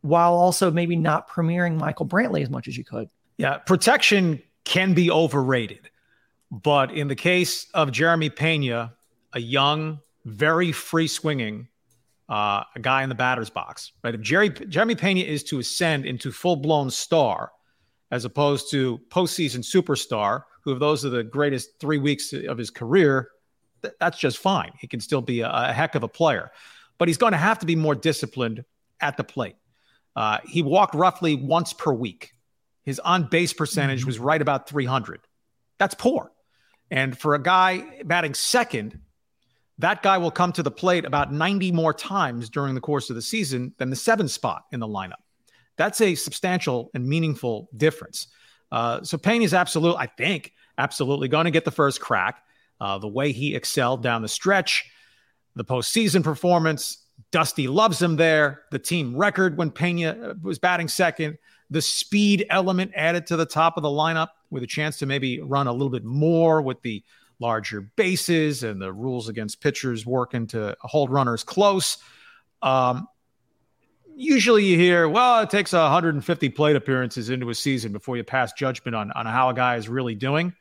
while 0.00 0.32
also 0.32 0.70
maybe 0.70 0.96
not 0.96 1.28
premiering 1.28 1.78
Michael 1.78 2.06
Brantley 2.06 2.42
as 2.42 2.48
much 2.48 2.68
as 2.68 2.78
you 2.78 2.84
could? 2.84 3.10
Yeah, 3.36 3.58
protection 3.58 4.42
can 4.64 4.94
be 4.94 5.10
overrated 5.10 5.90
but 6.50 6.92
in 6.92 7.08
the 7.08 7.16
case 7.16 7.66
of 7.74 7.92
Jeremy 7.92 8.30
Pena, 8.30 8.94
a 9.32 9.40
young, 9.40 10.00
very 10.24 10.72
free 10.72 11.06
swinging 11.06 11.68
uh, 12.28 12.62
a 12.74 12.80
guy 12.80 13.02
in 13.02 13.08
the 13.08 13.14
batter's 13.14 13.50
box, 13.50 13.92
right? 14.04 14.14
If 14.14 14.20
Jerry, 14.20 14.50
Jeremy 14.50 14.94
Pena 14.94 15.20
is 15.20 15.42
to 15.44 15.60
ascend 15.60 16.04
into 16.04 16.30
full 16.30 16.56
blown 16.56 16.90
star, 16.90 17.52
as 18.10 18.24
opposed 18.24 18.70
to 18.70 18.98
postseason 19.08 19.58
superstar, 19.58 20.42
who 20.62 20.78
those 20.78 21.04
are 21.04 21.10
the 21.10 21.24
greatest 21.24 21.78
three 21.80 21.98
weeks 21.98 22.32
of 22.32 22.58
his 22.58 22.70
career, 22.70 23.30
th- 23.82 23.94
that's 24.00 24.18
just 24.18 24.38
fine. 24.38 24.72
He 24.78 24.86
can 24.86 25.00
still 25.00 25.20
be 25.20 25.40
a, 25.40 25.50
a, 25.50 25.72
heck 25.72 25.94
of 25.94 26.02
a 26.02 26.08
player, 26.08 26.50
but 26.98 27.08
he's 27.08 27.18
going 27.18 27.32
to 27.32 27.38
have 27.38 27.58
to 27.60 27.66
be 27.66 27.76
more 27.76 27.94
disciplined 27.94 28.64
at 29.00 29.16
the 29.16 29.24
plate. 29.24 29.56
Uh, 30.16 30.38
he 30.46 30.62
walked 30.62 30.94
roughly 30.94 31.36
once 31.36 31.72
per 31.72 31.92
week. 31.92 32.32
His 32.84 32.98
on 33.00 33.28
base 33.28 33.52
percentage 33.52 34.00
mm-hmm. 34.00 34.08
was 34.08 34.18
right 34.18 34.40
about 34.40 34.68
300. 34.68 35.20
That's 35.78 35.94
poor. 35.94 36.32
And 36.90 37.16
for 37.16 37.34
a 37.34 37.42
guy 37.42 38.02
batting 38.04 38.34
second, 38.34 39.00
that 39.78 40.02
guy 40.02 40.18
will 40.18 40.30
come 40.30 40.52
to 40.52 40.62
the 40.62 40.70
plate 40.70 41.04
about 41.04 41.32
90 41.32 41.70
more 41.72 41.94
times 41.94 42.50
during 42.50 42.74
the 42.74 42.80
course 42.80 43.10
of 43.10 43.16
the 43.16 43.22
season 43.22 43.74
than 43.78 43.90
the 43.90 43.96
seven 43.96 44.26
spot 44.26 44.64
in 44.72 44.80
the 44.80 44.88
lineup. 44.88 45.22
That's 45.76 46.00
a 46.00 46.14
substantial 46.16 46.90
and 46.94 47.06
meaningful 47.06 47.68
difference. 47.76 48.26
Uh, 48.72 49.02
so 49.02 49.16
Pena 49.16 49.44
is 49.44 49.54
absolutely, 49.54 49.98
I 49.98 50.06
think, 50.06 50.52
absolutely 50.76 51.28
going 51.28 51.44
to 51.44 51.50
get 51.50 51.64
the 51.64 51.70
first 51.70 52.00
crack. 52.00 52.42
Uh, 52.80 52.98
the 52.98 53.08
way 53.08 53.32
he 53.32 53.54
excelled 53.54 54.02
down 54.02 54.22
the 54.22 54.28
stretch, 54.28 54.90
the 55.56 55.64
postseason 55.64 56.22
performance, 56.22 57.04
Dusty 57.30 57.66
loves 57.66 58.00
him 58.00 58.16
there. 58.16 58.62
The 58.70 58.78
team 58.78 59.16
record 59.16 59.58
when 59.58 59.70
Pena 59.70 60.36
was 60.42 60.58
batting 60.58 60.88
second, 60.88 61.38
the 61.70 61.82
speed 61.82 62.46
element 62.50 62.92
added 62.94 63.26
to 63.26 63.36
the 63.36 63.46
top 63.46 63.76
of 63.76 63.82
the 63.82 63.88
lineup 63.88 64.28
with 64.50 64.62
a 64.62 64.66
chance 64.66 64.98
to 64.98 65.06
maybe 65.06 65.40
run 65.40 65.66
a 65.66 65.72
little 65.72 65.90
bit 65.90 66.04
more 66.04 66.62
with 66.62 66.80
the 66.82 67.02
larger 67.40 67.82
bases 67.96 68.62
and 68.62 68.80
the 68.80 68.92
rules 68.92 69.28
against 69.28 69.60
pitchers 69.60 70.06
working 70.06 70.46
to 70.48 70.76
hold 70.80 71.10
runners 71.10 71.44
close. 71.44 71.98
Um, 72.62 73.06
usually 74.16 74.64
you 74.64 74.76
hear, 74.76 75.08
well, 75.08 75.42
it 75.42 75.50
takes 75.50 75.72
150 75.72 76.48
plate 76.50 76.76
appearances 76.76 77.30
into 77.30 77.50
a 77.50 77.54
season 77.54 77.92
before 77.92 78.16
you 78.16 78.24
pass 78.24 78.52
judgment 78.52 78.96
on, 78.96 79.12
on 79.12 79.26
how 79.26 79.50
a 79.50 79.54
guy 79.54 79.76
is 79.76 79.88
really 79.88 80.14
doing. 80.14 80.52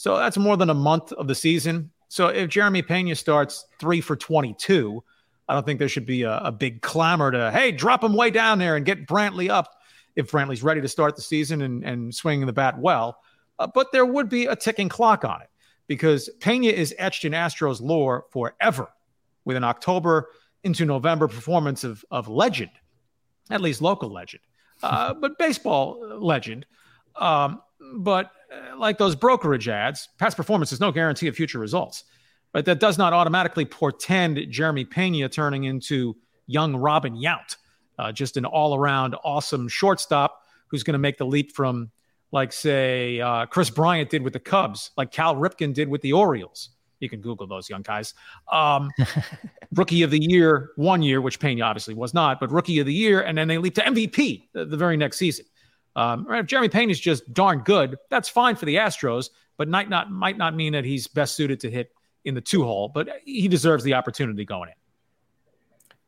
So 0.00 0.16
that's 0.16 0.38
more 0.38 0.56
than 0.56 0.70
a 0.70 0.74
month 0.74 1.12
of 1.12 1.28
the 1.28 1.34
season. 1.34 1.90
So 2.08 2.28
if 2.28 2.48
Jeremy 2.48 2.80
Pena 2.80 3.14
starts 3.14 3.66
three 3.78 4.00
for 4.00 4.16
22, 4.16 5.04
I 5.46 5.52
don't 5.52 5.66
think 5.66 5.78
there 5.78 5.90
should 5.90 6.06
be 6.06 6.22
a, 6.22 6.38
a 6.38 6.50
big 6.50 6.80
clamor 6.80 7.30
to, 7.30 7.50
hey, 7.50 7.70
drop 7.70 8.02
him 8.02 8.14
way 8.14 8.30
down 8.30 8.58
there 8.58 8.76
and 8.76 8.86
get 8.86 9.06
Brantley 9.06 9.50
up 9.50 9.74
if 10.16 10.30
Brantley's 10.30 10.62
ready 10.62 10.80
to 10.80 10.88
start 10.88 11.16
the 11.16 11.22
season 11.22 11.60
and, 11.60 11.84
and 11.84 12.14
swinging 12.14 12.46
the 12.46 12.52
bat 12.54 12.78
well. 12.78 13.18
Uh, 13.58 13.66
but 13.66 13.92
there 13.92 14.06
would 14.06 14.30
be 14.30 14.46
a 14.46 14.56
ticking 14.56 14.88
clock 14.88 15.22
on 15.26 15.42
it 15.42 15.50
because 15.86 16.30
Pena 16.40 16.68
is 16.68 16.94
etched 16.98 17.26
in 17.26 17.34
Astros 17.34 17.82
lore 17.82 18.24
forever 18.30 18.88
with 19.44 19.58
an 19.58 19.64
October 19.64 20.30
into 20.64 20.86
November 20.86 21.28
performance 21.28 21.84
of, 21.84 22.02
of 22.10 22.26
legend, 22.26 22.70
at 23.50 23.60
least 23.60 23.82
local 23.82 24.10
legend, 24.10 24.40
uh, 24.82 25.12
but 25.20 25.36
baseball 25.36 26.00
legend. 26.18 26.64
Um, 27.16 27.60
but 27.98 28.30
uh, 28.50 28.76
like 28.76 28.98
those 28.98 29.14
brokerage 29.14 29.68
ads, 29.68 30.08
past 30.18 30.36
performance 30.36 30.72
is 30.72 30.80
no 30.80 30.92
guarantee 30.92 31.28
of 31.28 31.36
future 31.36 31.58
results. 31.58 32.04
But 32.52 32.64
that 32.64 32.80
does 32.80 32.98
not 32.98 33.12
automatically 33.12 33.64
portend 33.64 34.38
Jeremy 34.50 34.84
Pena 34.84 35.28
turning 35.28 35.64
into 35.64 36.16
young 36.46 36.74
Robin 36.74 37.14
Yount 37.14 37.56
uh, 38.00 38.10
just 38.10 38.36
an 38.36 38.46
all 38.46 38.74
around 38.74 39.14
awesome 39.22 39.68
shortstop 39.68 40.42
who's 40.68 40.82
going 40.82 40.94
to 40.94 40.98
make 40.98 41.18
the 41.18 41.26
leap 41.26 41.52
from, 41.52 41.90
like, 42.32 42.52
say, 42.52 43.20
uh, 43.20 43.44
Kris 43.46 43.68
Bryant 43.68 44.08
did 44.08 44.22
with 44.22 44.32
the 44.32 44.40
Cubs, 44.40 44.90
like 44.96 45.12
Cal 45.12 45.36
Ripken 45.36 45.74
did 45.74 45.88
with 45.88 46.00
the 46.00 46.14
Orioles. 46.14 46.70
You 47.00 47.10
can 47.10 47.20
Google 47.20 47.46
those 47.46 47.68
young 47.68 47.82
guys. 47.82 48.14
Um, 48.50 48.90
rookie 49.74 50.02
of 50.02 50.10
the 50.10 50.22
year, 50.22 50.70
one 50.76 51.02
year, 51.02 51.20
which 51.20 51.40
Pena 51.40 51.62
obviously 51.62 51.94
was 51.94 52.14
not, 52.14 52.40
but 52.40 52.50
rookie 52.50 52.78
of 52.78 52.86
the 52.86 52.94
year, 52.94 53.20
and 53.20 53.36
then 53.36 53.48
they 53.48 53.58
leap 53.58 53.74
to 53.74 53.82
MVP 53.82 54.48
the, 54.52 54.64
the 54.64 54.76
very 54.76 54.96
next 54.96 55.18
season. 55.18 55.44
Um, 55.96 56.26
if 56.30 56.46
Jeremy 56.46 56.68
Pena 56.68 56.90
is 56.90 57.00
just 57.00 57.32
darn 57.32 57.60
good, 57.60 57.96
that's 58.10 58.28
fine 58.28 58.56
for 58.56 58.64
the 58.64 58.76
Astros, 58.76 59.30
but 59.56 59.68
might 59.68 59.88
not 59.88 60.10
might 60.10 60.38
not 60.38 60.54
mean 60.54 60.72
that 60.72 60.84
he's 60.84 61.06
best 61.06 61.34
suited 61.34 61.60
to 61.60 61.70
hit 61.70 61.92
in 62.24 62.34
the 62.34 62.40
two 62.40 62.62
hole. 62.64 62.88
But 62.88 63.08
he 63.24 63.48
deserves 63.48 63.84
the 63.84 63.94
opportunity 63.94 64.44
going 64.44 64.68
in. 64.68 64.74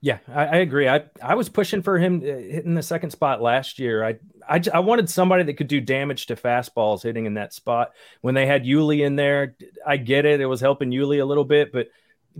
Yeah, 0.04 0.18
I, 0.26 0.46
I, 0.46 0.56
agree. 0.56 0.88
I, 0.88 1.04
I 1.22 1.36
was 1.36 1.48
pushing 1.48 1.80
for 1.80 1.96
him 1.96 2.16
uh, 2.22 2.26
hitting 2.26 2.74
the 2.74 2.82
second 2.82 3.10
spot 3.10 3.40
last 3.40 3.78
year. 3.78 4.04
I, 4.04 4.16
I, 4.48 4.60
I 4.74 4.80
wanted 4.80 5.08
somebody 5.08 5.44
that 5.44 5.54
could 5.54 5.68
do 5.68 5.80
damage 5.80 6.26
to 6.26 6.34
fastballs 6.34 7.04
hitting 7.04 7.24
in 7.24 7.34
that 7.34 7.52
spot. 7.54 7.92
When 8.20 8.34
they 8.34 8.44
had 8.44 8.64
Yuli 8.64 9.06
in 9.06 9.14
there, 9.14 9.54
I 9.86 9.98
get 9.98 10.24
it. 10.24 10.40
It 10.40 10.46
was 10.46 10.60
helping 10.60 10.90
Yuli 10.90 11.22
a 11.22 11.24
little 11.24 11.44
bit, 11.44 11.72
but 11.72 11.86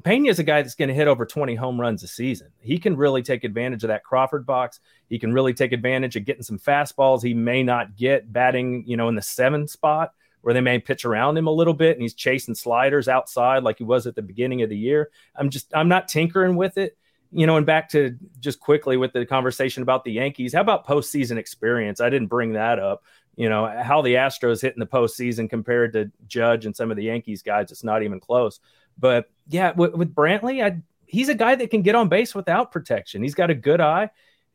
Pena 0.04 0.28
is 0.28 0.38
a 0.38 0.44
guy 0.44 0.62
that's 0.62 0.74
going 0.74 0.88
to 0.88 0.94
hit 0.94 1.08
over 1.08 1.26
20 1.26 1.54
home 1.54 1.80
runs 1.80 2.02
a 2.02 2.08
season. 2.08 2.48
He 2.60 2.78
can 2.78 2.96
really 2.96 3.22
take 3.22 3.44
advantage 3.44 3.84
of 3.84 3.88
that 3.88 4.04
Crawford 4.04 4.46
box. 4.46 4.80
He 5.08 5.18
can 5.18 5.32
really 5.32 5.52
take 5.52 5.72
advantage 5.72 6.16
of 6.16 6.24
getting 6.24 6.42
some 6.42 6.58
fastballs 6.58 7.22
he 7.22 7.34
may 7.34 7.62
not 7.62 7.96
get 7.96 8.32
batting, 8.32 8.84
you 8.86 8.96
know, 8.96 9.08
in 9.08 9.14
the 9.14 9.22
seven 9.22 9.68
spot 9.68 10.12
where 10.40 10.54
they 10.54 10.60
may 10.60 10.78
pitch 10.78 11.04
around 11.04 11.36
him 11.36 11.46
a 11.46 11.52
little 11.52 11.74
bit 11.74 11.92
and 11.92 12.02
he's 12.02 12.14
chasing 12.14 12.54
sliders 12.54 13.06
outside 13.06 13.62
like 13.62 13.78
he 13.78 13.84
was 13.84 14.06
at 14.06 14.16
the 14.16 14.22
beginning 14.22 14.62
of 14.62 14.70
the 14.70 14.76
year. 14.76 15.10
I'm 15.36 15.50
just, 15.50 15.72
I'm 15.74 15.88
not 15.88 16.08
tinkering 16.08 16.56
with 16.56 16.78
it 16.78 16.96
you 17.32 17.46
know, 17.46 17.56
and 17.56 17.64
back 17.64 17.88
to 17.88 18.16
just 18.40 18.60
quickly 18.60 18.96
with 18.96 19.12
the 19.14 19.24
conversation 19.24 19.82
about 19.82 20.04
the 20.04 20.12
Yankees, 20.12 20.52
how 20.52 20.60
about 20.60 20.86
postseason 20.86 21.38
experience? 21.38 22.00
I 22.00 22.10
didn't 22.10 22.28
bring 22.28 22.52
that 22.52 22.78
up. 22.78 23.04
You 23.36 23.48
know, 23.48 23.66
how 23.66 24.02
the 24.02 24.14
Astros 24.14 24.60
hit 24.60 24.74
in 24.74 24.80
the 24.80 24.86
postseason 24.86 25.48
compared 25.48 25.94
to 25.94 26.12
Judge 26.26 26.66
and 26.66 26.76
some 26.76 26.90
of 26.90 26.98
the 26.98 27.04
Yankees 27.04 27.40
guys, 27.40 27.72
it's 27.72 27.82
not 27.82 28.02
even 28.02 28.20
close. 28.20 28.60
But 28.98 29.30
yeah, 29.48 29.72
with, 29.72 29.94
with 29.94 30.14
Brantley, 30.14 30.64
I, 30.64 30.80
he's 31.06 31.28
a 31.28 31.34
guy 31.34 31.54
that 31.54 31.70
can 31.70 31.82
get 31.82 31.94
on 31.94 32.08
base 32.08 32.34
without 32.34 32.72
protection. 32.72 33.22
He's 33.22 33.34
got 33.34 33.50
a 33.50 33.54
good 33.54 33.80
eye, 33.80 34.10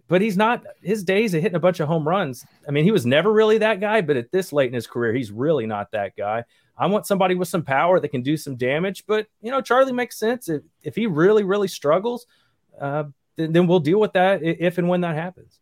but 0.07 0.21
he's 0.21 0.37
not 0.37 0.63
his 0.81 1.03
days 1.03 1.33
of 1.33 1.41
hitting 1.41 1.55
a 1.55 1.59
bunch 1.59 1.79
of 1.79 1.87
home 1.87 2.07
runs. 2.07 2.45
I 2.67 2.71
mean, 2.71 2.83
he 2.83 2.91
was 2.91 3.05
never 3.05 3.31
really 3.31 3.57
that 3.59 3.79
guy, 3.79 4.01
but 4.01 4.17
at 4.17 4.31
this 4.31 4.53
late 4.53 4.67
in 4.67 4.73
his 4.73 4.87
career, 4.87 5.13
he's 5.13 5.31
really 5.31 5.65
not 5.65 5.91
that 5.91 6.15
guy. 6.15 6.43
I 6.77 6.87
want 6.87 7.07
somebody 7.07 7.35
with 7.35 7.47
some 7.47 7.63
power 7.63 7.99
that 7.99 8.09
can 8.09 8.21
do 8.21 8.37
some 8.37 8.55
damage. 8.55 9.05
But 9.07 9.27
you 9.41 9.51
know, 9.51 9.61
Charlie 9.61 9.93
makes 9.93 10.17
sense. 10.17 10.47
If 10.47 10.61
if 10.83 10.95
he 10.95 11.07
really, 11.07 11.43
really 11.43 11.67
struggles, 11.67 12.27
uh, 12.79 13.05
then, 13.35 13.51
then 13.51 13.67
we'll 13.67 13.79
deal 13.79 13.99
with 13.99 14.13
that 14.13 14.43
if 14.43 14.77
and 14.77 14.87
when 14.87 15.01
that 15.01 15.15
happens 15.15 15.59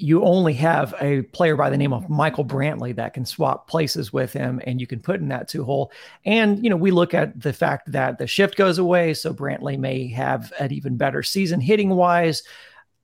you 0.00 0.24
only 0.24 0.52
have 0.54 0.94
a 1.00 1.22
player 1.22 1.56
by 1.56 1.70
the 1.70 1.76
name 1.76 1.92
of 1.92 2.08
Michael 2.08 2.44
Brantley 2.44 2.94
that 2.96 3.14
can 3.14 3.24
swap 3.24 3.68
places 3.68 4.12
with 4.12 4.32
him 4.32 4.60
and 4.66 4.80
you 4.80 4.86
can 4.86 5.00
put 5.00 5.20
in 5.20 5.28
that 5.28 5.48
two 5.48 5.64
hole. 5.64 5.92
And, 6.24 6.62
you 6.62 6.70
know, 6.70 6.76
we 6.76 6.90
look 6.90 7.14
at 7.14 7.40
the 7.40 7.52
fact 7.52 7.92
that 7.92 8.18
the 8.18 8.26
shift 8.26 8.56
goes 8.56 8.78
away. 8.78 9.14
So 9.14 9.32
Brantley 9.32 9.78
may 9.78 10.08
have 10.08 10.52
an 10.58 10.72
even 10.72 10.96
better 10.96 11.22
season 11.22 11.60
hitting 11.60 11.90
wise. 11.90 12.42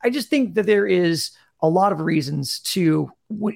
I 0.03 0.11
just 0.11 0.29
think 0.29 0.55
that 0.55 0.67
there 0.67 0.87
is 0.87 1.31
a 1.63 1.69
lot 1.69 1.93
of 1.93 2.01
reasons 2.01 2.59
to, 2.61 3.11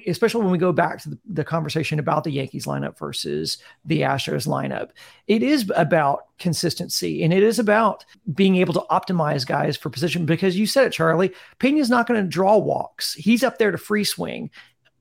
especially 0.07 0.41
when 0.43 0.51
we 0.51 0.57
go 0.57 0.71
back 0.71 1.01
to 1.01 1.09
the, 1.09 1.19
the, 1.25 1.43
conversation 1.43 1.97
about 1.97 2.23
the 2.23 2.31
Yankees 2.31 2.65
lineup 2.65 2.97
versus 2.97 3.57
the 3.83 4.01
Astros 4.01 4.47
lineup. 4.47 4.91
It 5.27 5.41
is 5.41 5.71
about 5.75 6.27
consistency 6.37 7.23
and 7.23 7.33
it 7.33 7.41
is 7.41 7.57
about 7.57 8.05
being 8.33 8.57
able 8.57 8.73
to 8.75 8.85
optimize 8.91 9.45
guys 9.45 9.75
for 9.75 9.89
position 9.89 10.25
because 10.25 10.57
you 10.57 10.67
said 10.67 10.85
it, 10.85 10.93
Charlie. 10.93 11.33
Pena's 11.59 11.89
not 11.89 12.07
going 12.07 12.21
to 12.21 12.29
draw 12.29 12.57
walks, 12.57 13.13
he's 13.13 13.43
up 13.43 13.57
there 13.57 13.71
to 13.71 13.77
free 13.77 14.03
swing. 14.03 14.51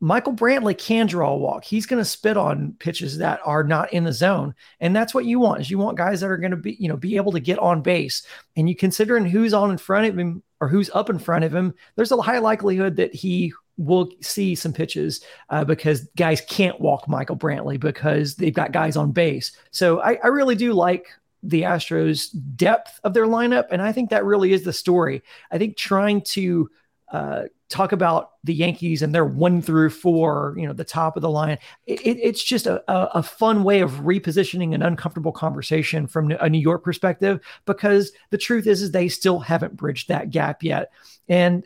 Michael 0.01 0.35
Brantley 0.35 0.77
can 0.77 1.07
draw 1.07 1.33
a 1.33 1.37
walk. 1.37 1.65
He's 1.65 1.87
going 1.87 2.01
to 2.01 2.05
spit 2.05 2.37
on 2.37 2.75
pitches 2.79 3.19
that 3.19 3.41
are 3.45 3.65
not 3.65 3.93
in 3.93 4.05
the 4.05 4.13
zone, 4.13 4.55
and 4.81 4.95
that's 4.95 5.15
what 5.15 5.25
you 5.25 5.41
want. 5.41 5.61
Is 5.61 5.71
you 5.71 5.79
want 5.79 5.97
guys 5.97 6.21
that 6.21 6.31
are 6.31 6.37
going 6.37 6.51
to 6.51 6.57
be, 6.57 6.77
you 6.79 6.89
know, 6.89 6.97
be 6.97 7.17
able 7.17 7.33
to 7.33 7.41
get 7.41 7.59
on 7.59 7.81
base. 7.81 8.27
And 8.57 8.69
you 8.69 8.77
considering 8.77 9.25
who's 9.25 9.55
on 9.55 9.71
in 9.71 9.79
front 9.79 10.07
of 10.07 10.19
him 10.19 10.43
or 10.61 10.69
who's 10.69 10.91
up 10.91 11.11
in 11.11 11.19
front 11.19 11.45
of 11.45 11.55
him, 11.55 11.75
there's 11.97 12.13
a 12.13 12.21
high 12.21 12.39
likelihood 12.39 12.97
that 12.97 13.15
he 13.15 13.53
will 13.77 14.11
see 14.21 14.55
some 14.55 14.73
pitches 14.73 15.21
uh, 15.51 15.65
because 15.65 16.07
guys 16.17 16.41
can't 16.43 16.81
walk 16.81 17.09
Michael 17.09 17.37
Brantley 17.37 17.79
because 17.79 18.37
they've 18.37 18.55
got 18.55 18.73
guys 18.73 18.97
on 18.97 19.13
base. 19.13 19.53
So 19.71 20.01
I, 20.01 20.19
I 20.23 20.29
really 20.29 20.55
do 20.55 20.73
like 20.73 21.09
the 21.43 21.63
Astros' 21.63 22.29
depth 22.57 22.99
of 23.05 23.15
their 23.15 23.27
lineup, 23.27 23.67
and 23.71 23.83
I 23.83 23.93
think 23.93 24.11
that 24.11 24.25
really 24.25 24.53
is 24.53 24.63
the 24.63 24.73
story. 24.73 25.23
I 25.51 25.59
think 25.59 25.77
trying 25.77 26.23
to 26.23 26.71
uh, 27.15 27.45
talk 27.69 27.93
about 27.93 28.33
the 28.43 28.53
Yankees 28.53 29.01
and 29.01 29.15
their 29.15 29.25
one 29.25 29.63
through 29.63 29.91
four, 29.91 30.57
you 30.59 30.67
know, 30.67 30.73
the 30.73 30.83
top 30.83 31.15
of 31.15 31.23
the 31.23 31.31
line. 31.31 31.59
It, 31.87 32.01
it's 32.05 32.43
just 32.43 32.67
a, 32.67 32.83
a, 32.91 33.23
fun 33.23 33.63
way 33.63 33.83
of 33.83 33.93
repositioning 34.01 34.75
an 34.75 34.83
uncomfortable 34.83 35.31
conversation 35.31 36.09
from 36.09 36.33
a 36.33 36.51
New 36.51 36.59
York 36.59 36.83
perspective, 36.83 37.39
because 37.67 38.11
the 38.31 38.39
truth 38.39 38.67
is, 38.67 38.83
is 38.83 38.91
they 38.91 39.09
still 39.09 39.39
haven't 39.39 39.77
bridged 39.77 40.09
that 40.09 40.31
gap 40.31 40.65
yet. 40.65 40.91
And 41.29 41.65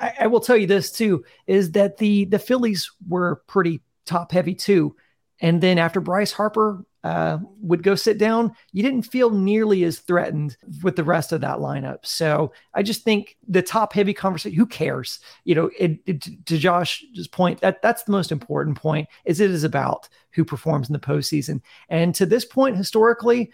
I, 0.00 0.14
I 0.22 0.26
will 0.26 0.40
tell 0.40 0.56
you 0.56 0.66
this 0.66 0.90
too, 0.90 1.24
is 1.46 1.70
that 1.72 1.98
the 1.98 2.24
the 2.24 2.40
Phillies 2.40 2.90
were 3.06 3.42
pretty 3.46 3.80
top 4.06 4.32
heavy 4.32 4.56
too. 4.56 4.96
And 5.40 5.60
then 5.60 5.78
after 5.78 6.00
Bryce 6.00 6.32
Harper 6.32 6.84
uh, 7.02 7.38
would 7.60 7.82
go 7.82 7.94
sit 7.94 8.18
down, 8.18 8.52
you 8.72 8.82
didn't 8.82 9.02
feel 9.02 9.30
nearly 9.30 9.84
as 9.84 10.00
threatened 10.00 10.56
with 10.82 10.96
the 10.96 11.04
rest 11.04 11.32
of 11.32 11.40
that 11.40 11.58
lineup. 11.58 12.04
So 12.04 12.52
I 12.74 12.82
just 12.82 13.04
think 13.04 13.36
the 13.48 13.62
top 13.62 13.92
heavy 13.92 14.12
conversation, 14.12 14.56
who 14.56 14.66
cares? 14.66 15.20
You 15.44 15.54
know, 15.54 15.70
it, 15.78 15.98
it, 16.06 16.46
to 16.46 16.58
Josh's 16.58 17.28
point, 17.28 17.60
that 17.60 17.80
that's 17.82 18.02
the 18.02 18.12
most 18.12 18.30
important 18.30 18.76
point 18.76 19.08
is 19.24 19.40
it 19.40 19.50
is 19.50 19.64
about 19.64 20.08
who 20.32 20.44
performs 20.44 20.88
in 20.88 20.92
the 20.92 20.98
postseason. 20.98 21.62
And 21.88 22.14
to 22.16 22.26
this 22.26 22.44
point, 22.44 22.76
historically, 22.76 23.52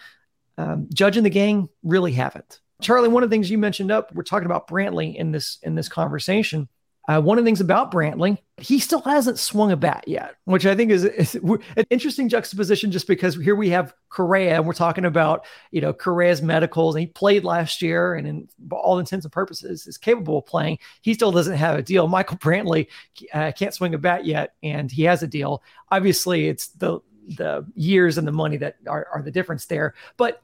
um, 0.59 0.89
Judge 0.93 1.17
and 1.17 1.27
the 1.27 1.31
gang 1.31 1.69
really 1.83 2.13
haven't. 2.13 2.61
Charlie, 2.83 3.09
one 3.09 3.23
of 3.23 3.31
the 3.31 3.35
things 3.35 3.51
you 3.51 3.59
mentioned 3.59 3.91
up, 3.91 4.15
we're 4.15 4.23
talking 4.23 4.47
about 4.47 4.69
Brantley 4.69 5.15
in 5.15 5.33
this 5.33 5.59
in 5.63 5.75
this 5.75 5.89
conversation. 5.89 6.69
Uh, 7.09 7.21
one 7.21 7.39
of 7.39 7.45
the 7.45 7.49
things 7.49 7.61
about 7.61 7.93
Brantley, 7.93 8.39
he 8.57 8.81
still 8.81 9.01
hasn't 9.03 9.39
swung 9.39 9.71
a 9.71 9.77
bat 9.77 10.05
yet, 10.07 10.35
which 10.45 10.67
I 10.67 10.75
think 10.75 10.91
is, 10.91 11.05
is, 11.05 11.35
an 11.37 11.87
interesting 11.89 12.29
juxtaposition 12.29 12.91
just 12.91 13.07
because 13.07 13.37
here 13.37 13.55
we 13.55 13.69
have 13.71 13.95
Correa 14.09 14.57
and 14.57 14.67
we're 14.67 14.73
talking 14.73 15.05
about, 15.05 15.45
you 15.71 15.81
know, 15.81 15.93
Correa's 15.93 16.43
medicals 16.43 16.97
and 16.97 17.01
he 17.03 17.07
played 17.07 17.45
last 17.45 17.81
year 17.81 18.15
and 18.15 18.27
in 18.27 18.49
all 18.73 18.99
intents 18.99 19.25
and 19.25 19.33
purposes 19.33 19.87
is 19.87 19.99
capable 19.99 20.39
of 20.39 20.47
playing. 20.47 20.79
He 21.03 21.15
still 21.15 21.31
doesn't 21.31 21.57
have 21.57 21.79
a 21.79 21.83
deal. 21.83 22.09
Michael 22.09 22.39
Brantley 22.39 22.89
uh, 23.33 23.53
can't 23.53 23.75
swing 23.75 23.95
a 23.95 23.99
bat 23.99 24.25
yet 24.25 24.55
and 24.63 24.91
he 24.91 25.05
has 25.05 25.23
a 25.23 25.29
deal. 25.29 25.63
Obviously, 25.91 26.49
it's 26.49 26.69
the 26.69 27.01
the 27.29 27.67
years 27.75 28.19
and 28.19 28.27
the 28.27 28.33
money 28.33 28.57
that 28.57 28.77
are, 28.87 29.09
are 29.13 29.23
the 29.23 29.31
difference 29.31 29.67
there. 29.67 29.95
But 30.17 30.43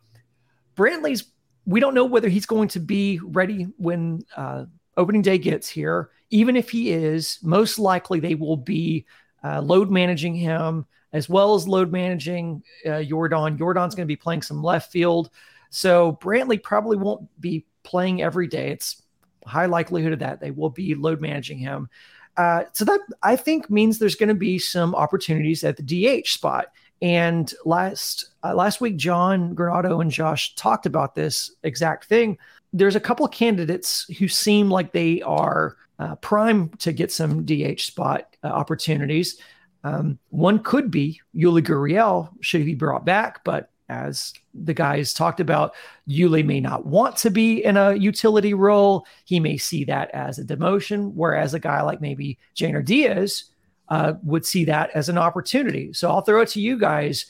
Brantley's, 0.77 1.25
we 1.64 1.81
don't 1.81 1.94
know 1.94 2.05
whether 2.05 2.29
he's 2.29 2.46
going 2.46 2.68
to 2.68 2.81
be 2.81 3.20
ready 3.22 3.68
when 3.77 4.25
uh, 4.37 4.64
opening 4.97 5.23
day 5.23 5.39
gets 5.39 5.69
here 5.69 6.11
even 6.33 6.57
if 6.57 6.71
he 6.71 6.91
is, 6.91 7.39
most 7.43 7.79
likely 7.79 8.19
they 8.19 8.35
will 8.35 8.57
be 8.57 9.05
uh, 9.45 9.61
load 9.61 9.91
managing 9.91 10.35
him 10.35 10.87
as 11.13 11.29
well 11.29 11.55
as 11.55 11.69
load 11.69 11.93
managing 11.93 12.63
uh, 12.87 13.03
Yordan. 13.05 13.59
Yordan's 13.59 13.95
going 13.95 14.07
to 14.07 14.13
be 14.13 14.17
playing 14.17 14.41
some 14.41 14.63
left 14.63 14.91
field. 14.91 15.29
So 15.69 16.19
Brantley 16.23 16.61
probably 16.61 16.97
won't 16.97 17.29
be 17.39 17.67
playing 17.83 18.23
every 18.23 18.49
day. 18.49 18.71
It's 18.71 19.03
high 19.47 19.67
likelihood 19.67 20.15
of 20.15 20.21
that. 20.21 20.41
They 20.41 20.51
will 20.51 20.71
be 20.71 20.95
load 20.95 21.21
managing 21.21 21.59
him. 21.59 21.91
Uh, 22.39 22.65
so 22.73 22.87
that 22.87 23.01
I 23.23 23.37
think 23.37 23.69
means 23.69 23.99
there's 23.99 24.15
going 24.15 24.31
to 24.31 24.35
be 24.35 24.59
some 24.59 24.95
opportunities 24.95 25.65
at 25.65 25.77
the 25.77 25.83
DH 26.23 26.29
spot. 26.29 26.69
And 27.03 27.53
last 27.67 28.31
uh, 28.43 28.55
last 28.55 28.81
week, 28.81 28.97
John 28.97 29.55
Granato 29.55 30.01
and 30.01 30.11
Josh 30.11 30.55
talked 30.55 30.87
about 30.87 31.15
this 31.15 31.51
exact 31.63 32.07
thing. 32.07 32.39
There's 32.73 32.97
a 32.97 33.01
couple 33.01 33.27
of 33.27 33.33
candidates 33.33 34.07
who 34.19 34.29
seem 34.29 34.71
like 34.71 34.93
they 34.93 35.21
are 35.23 35.77
uh, 35.99 36.17
prime 36.17 36.71
to 36.79 36.93
get 36.93 37.13
some 37.13 37.45
DH 37.45 37.81
spot 37.81 38.37
uh, 38.43 38.49
opportunities. 38.49 39.39
Um, 39.85 40.19
one 40.31 40.61
could 40.61 40.91
be 40.91 41.21
Yuli 41.35 41.63
Gurriel 41.63 42.31
should 42.41 42.61
he 42.61 42.67
be 42.67 42.75
brought 42.75 43.05
back, 43.05 43.45
but 43.45 43.71
as 43.89 44.33
the 44.55 44.73
guys 44.73 45.13
talked 45.13 45.41
about, 45.41 45.75
Yuli 46.09 46.45
may 46.45 46.61
not 46.61 46.87
want 46.87 47.17
to 47.19 47.31
be 47.31 47.63
in 47.63 47.77
a 47.77 47.95
utility 47.95 48.55
role. 48.55 49.07
He 49.25 49.39
may 49.39 49.59
see 49.59 49.85
that 49.85 50.11
as 50.13 50.39
a 50.39 50.45
demotion, 50.45 51.13
whereas 51.15 51.53
a 51.53 51.61
guy 51.61 51.83
like 51.83 52.01
maybe 52.01 52.39
Yainer 52.57 52.85
Diaz 52.85 53.45
uh, 53.89 54.15
would 54.23 54.47
see 54.47 54.65
that 54.65 54.91
as 54.95 55.09
an 55.09 55.19
opportunity. 55.19 55.93
So 55.93 56.09
I'll 56.09 56.23
throw 56.23 56.41
it 56.41 56.49
to 56.51 56.61
you 56.61 56.79
guys. 56.79 57.27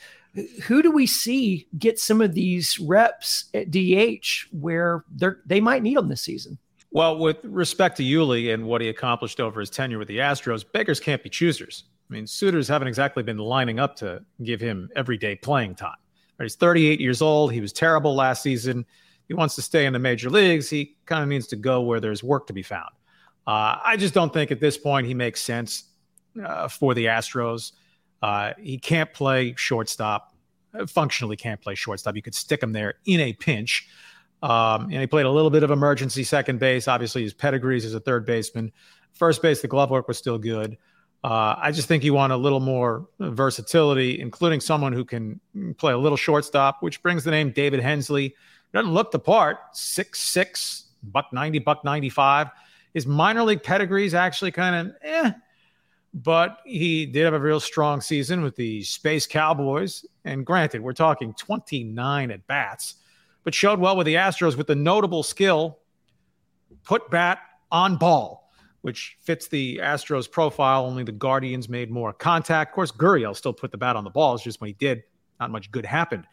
Who 0.65 0.83
do 0.83 0.91
we 0.91 1.07
see 1.07 1.67
get 1.79 1.99
some 1.99 2.21
of 2.21 2.35
these 2.35 2.79
reps 2.81 3.47
at 3.53 3.71
DH 3.71 4.47
where 4.51 5.05
they 5.15 5.29
they 5.47 5.61
might 5.61 5.83
need 5.83 5.97
them 5.97 6.09
this 6.09 6.23
season? 6.23 6.59
Well, 6.91 7.19
with 7.19 7.39
respect 7.43 7.97
to 7.99 8.03
Yuli 8.03 8.53
and 8.53 8.67
what 8.67 8.81
he 8.81 8.89
accomplished 8.89 9.41
over 9.41 9.61
his 9.61 9.71
tenure 9.71 9.99
with 9.99 10.09
the 10.09 10.19
Astros, 10.19 10.65
beggars 10.71 11.01
can't 11.01 11.23
be 11.23 11.31
choosers. 11.31 11.85
I 12.11 12.13
mean, 12.13 12.27
suitors 12.27 12.69
haven't 12.69 12.89
exactly 12.89 13.23
been 13.23 13.39
lining 13.39 13.81
up 13.81 13.97
to 13.97 14.23
give 14.43 14.61
him 14.61 14.91
everyday 14.95 15.37
playing 15.37 15.77
time. 15.77 15.97
He's 16.39 16.57
38 16.57 17.01
years 17.01 17.23
old. 17.23 17.53
He 17.53 17.61
was 17.61 17.73
terrible 17.73 18.15
last 18.15 18.43
season. 18.43 18.85
He 19.29 19.35
wants 19.35 19.55
to 19.55 19.63
stay 19.63 19.87
in 19.87 19.93
the 19.93 19.99
major 19.99 20.29
leagues. 20.29 20.69
He 20.69 20.97
kind 21.07 21.23
of 21.23 21.29
needs 21.29 21.47
to 21.49 21.57
go 21.57 21.81
where 21.83 22.01
there's 22.01 22.23
work 22.23 22.47
to 22.49 22.53
be 22.53 22.63
found. 22.63 22.91
Uh, 23.47 23.79
I 23.85 23.97
just 23.97 24.13
don't 24.13 24.33
think 24.33 24.51
at 24.51 24.61
this 24.61 24.77
point 24.77 25.07
he 25.07 25.15
makes 25.15 25.41
sense 25.41 25.85
uh, 26.45 26.69
for 26.69 26.95
the 26.95 27.07
Astros. 27.07 27.73
Uh, 28.23 28.53
he 28.59 28.79
can't 28.79 29.13
play 29.13 29.55
shortstop, 29.57 30.33
functionally 30.87 31.37
can't 31.37 31.61
play 31.61 31.75
shortstop. 31.75 32.17
You 32.17 32.23
could 32.23 32.35
stick 32.35 32.63
him 32.63 32.73
there 32.73 32.95
in 33.05 33.21
a 33.21 33.33
pinch. 33.33 33.89
Um, 34.43 34.85
and 34.85 34.95
he 34.95 35.07
played 35.07 35.27
a 35.27 35.31
little 35.31 35.51
bit 35.51 35.63
of 35.63 35.71
emergency 35.71 36.25
second 36.25 36.59
base. 36.59 36.89
Obviously, 36.89 37.23
his 37.23 37.35
pedigrees 37.35 37.85
as 37.85 37.95
a 37.95 38.01
third 38.01 38.27
baseman. 38.27 38.73
First 39.13 39.43
base, 39.43 39.63
the 39.63 39.69
glove 39.69 39.91
work 39.91 40.09
was 40.09 40.19
still 40.19 40.39
good. 40.39 40.79
Uh, 41.25 41.55
I 41.57 41.71
just 41.71 41.87
think 41.87 42.03
you 42.03 42.15
want 42.15 42.33
a 42.33 42.37
little 42.37 42.59
more 42.59 43.07
versatility, 43.21 44.21
including 44.21 44.61
someone 44.61 44.93
who 44.93 45.05
can 45.05 45.41
play 45.79 45.93
a 45.93 45.99
little 45.99 46.17
shortstop, 46.17 46.83
which 46.83 47.01
brings 47.03 47.23
the 47.23 47.31
name 47.31 47.53
David 47.53 47.81
Hensley. 47.81 48.35
Doesn't 48.73 48.93
look 48.93 49.13
the 49.13 49.21
part, 49.21 49.59
six 49.73 50.21
six, 50.21 50.87
buck 51.05 51.27
ninety, 51.33 51.61
buck 51.61 51.85
ninety 51.85 52.09
five. 52.09 52.49
His 52.95 53.07
minor 53.07 53.45
league 53.45 53.63
pedigree 53.63 54.05
is 54.05 54.15
actually 54.15 54.51
kind 54.51 54.89
of 54.89 54.95
eh, 55.03 55.31
but 56.15 56.59
he 56.65 57.07
did 57.07 57.25
have 57.25 57.35
a 57.35 57.41
real 57.41 57.61
strong 57.61 58.01
season 58.01 58.43
with 58.43 58.57
the 58.57 58.83
Space 58.83 59.27
Cowboys. 59.27 60.05
And 60.25 60.45
granted, 60.45 60.83
we're 60.83 60.93
talking 60.93 61.35
twenty 61.35 61.85
nine 61.85 62.31
at 62.31 62.47
bats 62.47 62.97
but 63.45 63.55
showed 63.55 63.79
well 63.79 63.97
with 63.97 64.07
the 64.07 64.15
Astros 64.15 64.57
with 64.57 64.67
the 64.67 64.75
notable 64.75 65.23
skill 65.23 65.79
put 66.85 67.11
bat 67.11 67.39
on 67.71 67.97
ball, 67.97 68.51
which 68.83 69.17
fits 69.21 69.49
the 69.49 69.79
Astros 69.79 70.31
profile. 70.31 70.87
Only 70.87 71.05
the 71.05 71.13
Guardians 71.13 71.69
made 71.69 71.91
more 71.91 72.13
contact. 72.13 72.71
Of 72.71 72.75
course, 72.75 72.93
Gurriel 72.93 73.37
still 73.37 73.53
put 73.53 73.71
the 73.71 73.79
bat 73.79 73.97
on 73.97 74.05
the 74.05 74.11
ball. 74.11 74.35
It's 74.35 74.45
just 74.45 74.61
when 74.61 74.69
he 74.69 74.75
did, 74.75 75.03
not 75.41 75.51
much 75.51 75.71
good 75.71 75.87
happened 75.87 76.25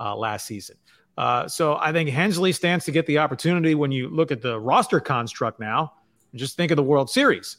uh, 0.00 0.14
last 0.16 0.46
season. 0.46 0.76
Uh, 1.16 1.48
so 1.48 1.76
I 1.76 1.92
think 1.92 2.10
Hensley 2.10 2.52
stands 2.52 2.84
to 2.84 2.92
get 2.92 3.06
the 3.06 3.18
opportunity 3.18 3.74
when 3.74 3.90
you 3.90 4.08
look 4.08 4.30
at 4.30 4.40
the 4.40 4.58
roster 4.60 5.00
construct 5.00 5.58
now. 5.58 5.94
just 6.34 6.56
think 6.56 6.70
of 6.70 6.76
the 6.76 6.82
World 6.82 7.10
Series. 7.10 7.56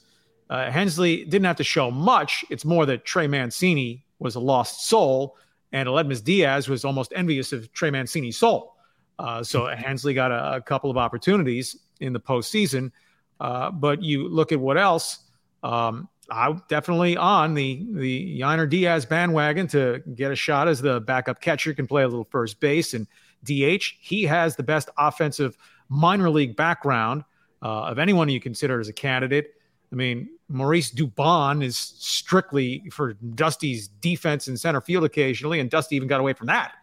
Uh, 0.49 0.71
Hensley 0.71 1.25
didn't 1.25 1.45
have 1.45 1.57
to 1.57 1.63
show 1.63 1.91
much. 1.91 2.43
It's 2.49 2.65
more 2.65 2.85
that 2.87 3.05
Trey 3.05 3.27
Mancini 3.27 4.05
was 4.17 4.35
a 4.35 4.39
lost 4.39 4.87
soul, 4.87 5.37
and 5.71 5.87
Aledmys 5.87 6.23
Diaz 6.23 6.67
was 6.67 6.83
almost 6.83 7.13
envious 7.15 7.53
of 7.53 7.71
Trey 7.71 7.91
Mancini's 7.91 8.37
soul. 8.37 8.75
Uh, 9.19 9.43
so 9.43 9.67
Hensley 9.75 10.13
got 10.13 10.31
a, 10.31 10.55
a, 10.55 10.61
couple 10.61 10.89
of 10.89 10.97
opportunities 10.97 11.77
in 11.99 12.13
the 12.13 12.19
postseason. 12.19 12.91
Uh, 13.39 13.71
but 13.71 14.01
you 14.01 14.27
look 14.27 14.51
at 14.51 14.59
what 14.59 14.77
else. 14.77 15.19
Um, 15.63 16.09
I'm 16.31 16.63
definitely 16.67 17.17
on 17.17 17.53
the 17.53 17.85
the 17.91 18.39
Yainer 18.39 18.69
Diaz 18.69 19.05
bandwagon 19.05 19.67
to 19.69 20.01
get 20.15 20.31
a 20.31 20.35
shot 20.35 20.67
as 20.67 20.81
the 20.81 21.01
backup 21.01 21.41
catcher, 21.41 21.73
can 21.73 21.87
play 21.87 22.03
a 22.03 22.07
little 22.07 22.27
first 22.29 22.59
base 22.59 22.93
and 22.93 23.07
DH. 23.43 23.83
He 23.99 24.23
has 24.23 24.55
the 24.55 24.63
best 24.63 24.89
offensive 24.97 25.57
minor 25.89 26.29
league 26.29 26.55
background 26.55 27.23
uh, 27.63 27.85
of 27.85 27.99
anyone 27.99 28.29
you 28.29 28.39
consider 28.39 28.79
as 28.79 28.87
a 28.89 28.93
candidate. 28.93 29.55
I 29.91 29.95
mean, 29.95 30.29
Maurice 30.49 30.91
Dubon 30.91 31.63
is 31.63 31.77
strictly 31.77 32.83
for 32.91 33.13
Dusty's 33.13 33.87
defense 33.87 34.47
in 34.47 34.57
center 34.57 34.81
field 34.81 35.03
occasionally, 35.03 35.59
and 35.59 35.69
Dusty 35.69 35.95
even 35.95 36.07
got 36.07 36.19
away 36.19 36.33
from 36.33 36.47
that 36.47 36.73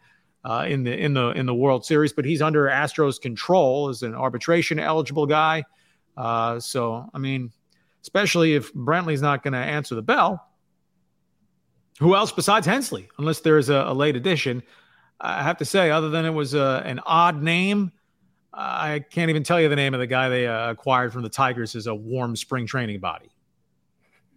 uh, 0.44 0.64
in 0.68 0.82
the 0.84 0.96
in 0.96 1.14
the 1.14 1.30
in 1.30 1.46
the 1.46 1.54
World 1.54 1.84
Series. 1.84 2.12
But 2.12 2.24
he's 2.24 2.42
under 2.42 2.66
Astros 2.66 3.20
control 3.20 3.88
as 3.88 4.02
an 4.02 4.14
arbitration 4.14 4.78
eligible 4.78 5.26
guy. 5.26 5.64
Uh, 6.16 6.58
so 6.58 7.08
I 7.14 7.18
mean, 7.18 7.52
especially 8.02 8.54
if 8.54 8.72
Brantley's 8.72 9.22
not 9.22 9.42
going 9.42 9.52
to 9.52 9.58
answer 9.58 9.94
the 9.94 10.02
bell, 10.02 10.48
who 11.98 12.14
else 12.14 12.32
besides 12.32 12.66
Hensley? 12.66 13.08
Unless 13.18 13.40
there's 13.40 13.68
a, 13.68 13.84
a, 13.88 13.94
late 13.94 14.16
addition, 14.16 14.62
I 15.20 15.42
have 15.42 15.58
to 15.58 15.64
say, 15.64 15.90
other 15.90 16.10
than 16.10 16.24
it 16.24 16.30
was 16.30 16.54
a, 16.54 16.60
uh, 16.60 16.82
an 16.84 17.00
odd 17.06 17.42
name. 17.42 17.92
I 18.58 19.04
can't 19.10 19.28
even 19.28 19.42
tell 19.42 19.60
you 19.60 19.68
the 19.68 19.76
name 19.76 19.92
of 19.92 20.00
the 20.00 20.06
guy 20.06 20.30
they 20.30 20.46
uh, 20.46 20.70
acquired 20.70 21.12
from 21.12 21.22
the 21.22 21.28
Tigers 21.28 21.76
as 21.76 21.86
a 21.86 21.94
warm 21.94 22.34
spring 22.36 22.66
training 22.66 23.00
body. 23.00 23.30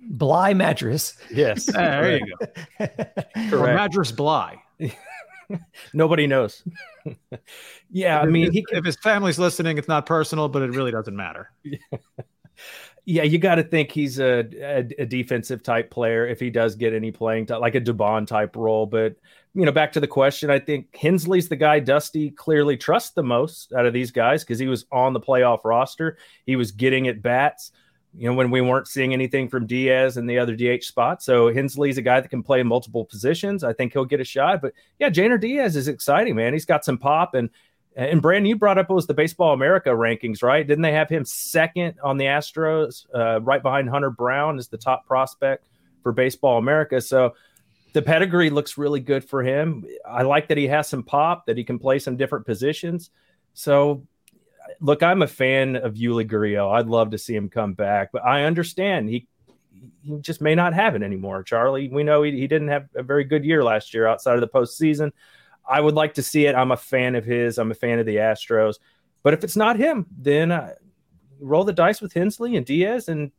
Bligh 0.01 0.53
Madris. 0.53 1.17
Yes. 1.31 1.65
there 1.73 2.17
you 2.17 2.25
go. 2.25 2.45
Correct. 2.77 3.53
Or 3.53 3.67
Madris 3.67 4.15
Bligh. 4.15 4.61
Nobody 5.93 6.27
knows. 6.27 6.63
yeah, 7.91 8.19
I 8.19 8.25
mean, 8.25 8.51
he, 8.51 8.65
if 8.71 8.85
his 8.85 8.97
family's 8.97 9.39
listening, 9.39 9.77
it's 9.77 9.87
not 9.87 10.05
personal, 10.05 10.49
but 10.49 10.61
it 10.61 10.71
really 10.71 10.91
doesn't 10.91 11.15
matter. 11.15 11.51
yeah, 13.05 13.23
you 13.23 13.37
got 13.39 13.55
to 13.55 13.63
think 13.63 13.91
he's 13.91 14.19
a, 14.19 14.45
a, 14.61 14.87
a, 14.99 15.05
defensive 15.05 15.63
type 15.63 15.89
player 15.89 16.27
if 16.27 16.39
he 16.39 16.49
does 16.49 16.75
get 16.75 16.93
any 16.93 17.11
playing 17.11 17.47
time, 17.47 17.61
like 17.61 17.75
a 17.75 17.81
Dubon 17.81 18.27
type 18.27 18.55
role. 18.55 18.85
But 18.85 19.15
you 19.53 19.65
know, 19.65 19.71
back 19.71 19.91
to 19.93 19.99
the 19.99 20.07
question, 20.07 20.49
I 20.49 20.59
think 20.59 20.95
Hensley's 20.95 21.49
the 21.49 21.55
guy 21.55 21.79
Dusty 21.79 22.31
clearly 22.31 22.77
trusts 22.77 23.11
the 23.11 23.23
most 23.23 23.73
out 23.73 23.85
of 23.85 23.93
these 23.93 24.11
guys 24.11 24.43
because 24.43 24.59
he 24.59 24.67
was 24.67 24.85
on 24.91 25.13
the 25.13 25.19
playoff 25.19 25.63
roster. 25.63 26.17
He 26.45 26.55
was 26.55 26.71
getting 26.71 27.07
at 27.07 27.21
bats 27.21 27.71
you 28.17 28.27
know, 28.27 28.35
when 28.35 28.49
we 28.49 28.61
weren't 28.61 28.87
seeing 28.87 29.13
anything 29.13 29.47
from 29.47 29.67
Diaz 29.67 30.17
and 30.17 30.29
the 30.29 30.39
other 30.39 30.55
DH 30.55 30.83
spot. 30.83 31.21
So 31.21 31.53
Hensley's 31.53 31.97
a 31.97 32.01
guy 32.01 32.19
that 32.19 32.29
can 32.29 32.41
play 32.41 32.59
in 32.59 32.67
multiple 32.67 33.05
positions. 33.05 33.63
I 33.63 33.73
think 33.73 33.93
he'll 33.93 34.05
get 34.05 34.19
a 34.19 34.25
shot. 34.25 34.61
But 34.61 34.73
yeah, 34.97 35.09
Yainer 35.09 35.39
Diaz 35.39 35.75
is 35.75 35.87
exciting, 35.87 36.35
man. 36.35 36.53
He's 36.53 36.65
got 36.65 36.83
some 36.83 36.97
pop. 36.97 37.35
And 37.35 37.49
and 37.95 38.21
Brandon, 38.21 38.45
you 38.45 38.55
brought 38.55 38.77
up 38.77 38.89
was 38.89 39.07
the 39.07 39.13
Baseball 39.13 39.53
America 39.53 39.89
rankings, 39.89 40.41
right? 40.41 40.65
Didn't 40.65 40.83
they 40.83 40.93
have 40.93 41.09
him 41.09 41.25
second 41.25 41.95
on 42.01 42.17
the 42.17 42.25
Astros, 42.25 43.05
uh, 43.13 43.41
right 43.41 43.61
behind 43.61 43.89
Hunter 43.89 44.09
Brown 44.09 44.57
as 44.57 44.69
the 44.69 44.77
top 44.77 45.05
prospect 45.05 45.67
for 46.01 46.11
Baseball 46.11 46.57
America? 46.57 47.01
So 47.01 47.33
the 47.93 48.01
pedigree 48.01 48.49
looks 48.49 48.77
really 48.77 48.99
good 48.99 49.23
for 49.23 49.43
him. 49.43 49.85
I 50.07 50.23
like 50.23 50.47
that 50.49 50.57
he 50.57 50.67
has 50.67 50.87
some 50.87 51.03
pop, 51.03 51.45
that 51.47 51.57
he 51.57 51.63
can 51.63 51.79
play 51.79 51.99
some 51.99 52.17
different 52.17 52.45
positions. 52.45 53.09
So 53.53 54.05
look, 54.79 55.03
I'm 55.03 55.21
a 55.21 55.27
fan 55.27 55.75
of 55.75 55.95
Yuli 55.95 56.29
Gurriel. 56.29 56.71
I'd 56.71 56.87
love 56.87 57.11
to 57.11 57.17
see 57.17 57.35
him 57.35 57.49
come 57.49 57.73
back, 57.73 58.11
but 58.11 58.23
I 58.23 58.43
understand 58.43 59.09
he 59.09 59.27
he 60.03 60.17
just 60.19 60.41
may 60.41 60.55
not 60.55 60.73
have 60.73 60.95
it 60.95 61.03
anymore. 61.03 61.43
Charlie, 61.43 61.87
we 61.87 62.03
know 62.03 62.23
he, 62.23 62.31
he 62.31 62.47
didn't 62.47 62.67
have 62.67 62.89
a 62.95 63.03
very 63.03 63.23
good 63.23 63.45
year 63.45 63.63
last 63.63 63.93
year 63.93 64.07
outside 64.07 64.35
of 64.35 64.41
the 64.41 64.47
postseason. 64.47 65.11
I 65.67 65.79
would 65.79 65.93
like 65.95 66.15
to 66.15 66.23
see 66.23 66.47
it. 66.47 66.55
I'm 66.55 66.71
a 66.71 66.77
fan 66.77 67.15
of 67.15 67.23
his. 67.23 67.57
I'm 67.57 67.71
a 67.71 67.75
fan 67.75 67.99
of 67.99 68.05
the 68.05 68.17
Astros. 68.17 68.75
But 69.23 69.33
if 69.33 69.43
it's 69.43 69.55
not 69.55 69.77
him, 69.77 70.05
then 70.17 70.51
uh, 70.51 70.73
roll 71.39 71.63
the 71.63 71.73
dice 71.73 72.01
with 72.01 72.13
Hensley 72.13 72.55
and 72.57 72.65
Diaz, 72.65 73.07
and 73.07 73.31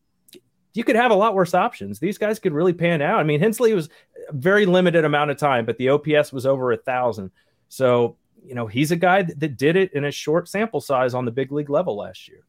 you 0.75 0.85
could 0.85 0.97
have 0.97 1.11
a 1.11 1.15
lot 1.15 1.35
worse 1.35 1.55
options. 1.55 1.99
These 1.99 2.19
guys 2.19 2.39
could 2.39 2.53
really 2.53 2.73
pan 2.73 3.03
out. 3.03 3.21
I 3.21 3.25
mean, 3.25 3.41
Hensley 3.41 3.75
was 3.75 3.89
a 4.29 4.33
very 4.33 4.67
limited 4.67 5.05
amount 5.05 5.31
of 5.31 5.37
time, 5.37 5.67
but 5.67 5.79
the 5.79 5.89
OPS 5.89 6.33
was 6.33 6.47
over 6.47 6.73
a 6.73 6.77
thousand. 6.77 7.31
So 7.69 8.17
you 8.45 8.55
know, 8.55 8.67
he's 8.67 8.91
a 8.91 8.97
guy 8.97 9.23
that, 9.23 9.41
that 9.41 9.57
did 9.57 9.77
it 9.77 9.93
in 9.93 10.05
a 10.05 10.11
short 10.11 10.49
sample 10.49 10.81
size 10.81 11.15
on 11.15 11.25
the 11.25 11.31
big 11.31 11.53
league 11.53 11.71
level 11.71 11.97
last 11.97 12.29
year. 12.29 12.45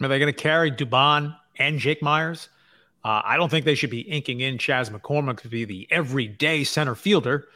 Are 0.00 0.08
they 0.08 0.18
going 0.18 0.32
to 0.32 0.38
carry 0.38 0.70
Dubon 0.70 1.36
and 1.58 1.78
Jake 1.78 2.02
Meyers? 2.02 2.48
Uh, 3.04 3.20
I 3.24 3.36
don't 3.36 3.50
think 3.50 3.64
they 3.64 3.74
should 3.74 3.90
be 3.90 4.00
inking 4.00 4.40
in 4.40 4.58
Chas 4.58 4.90
McCormick 4.90 5.40
to 5.40 5.48
be 5.48 5.64
the 5.64 5.86
everyday 5.90 6.64
center 6.64 6.94
fielder. 6.94 7.48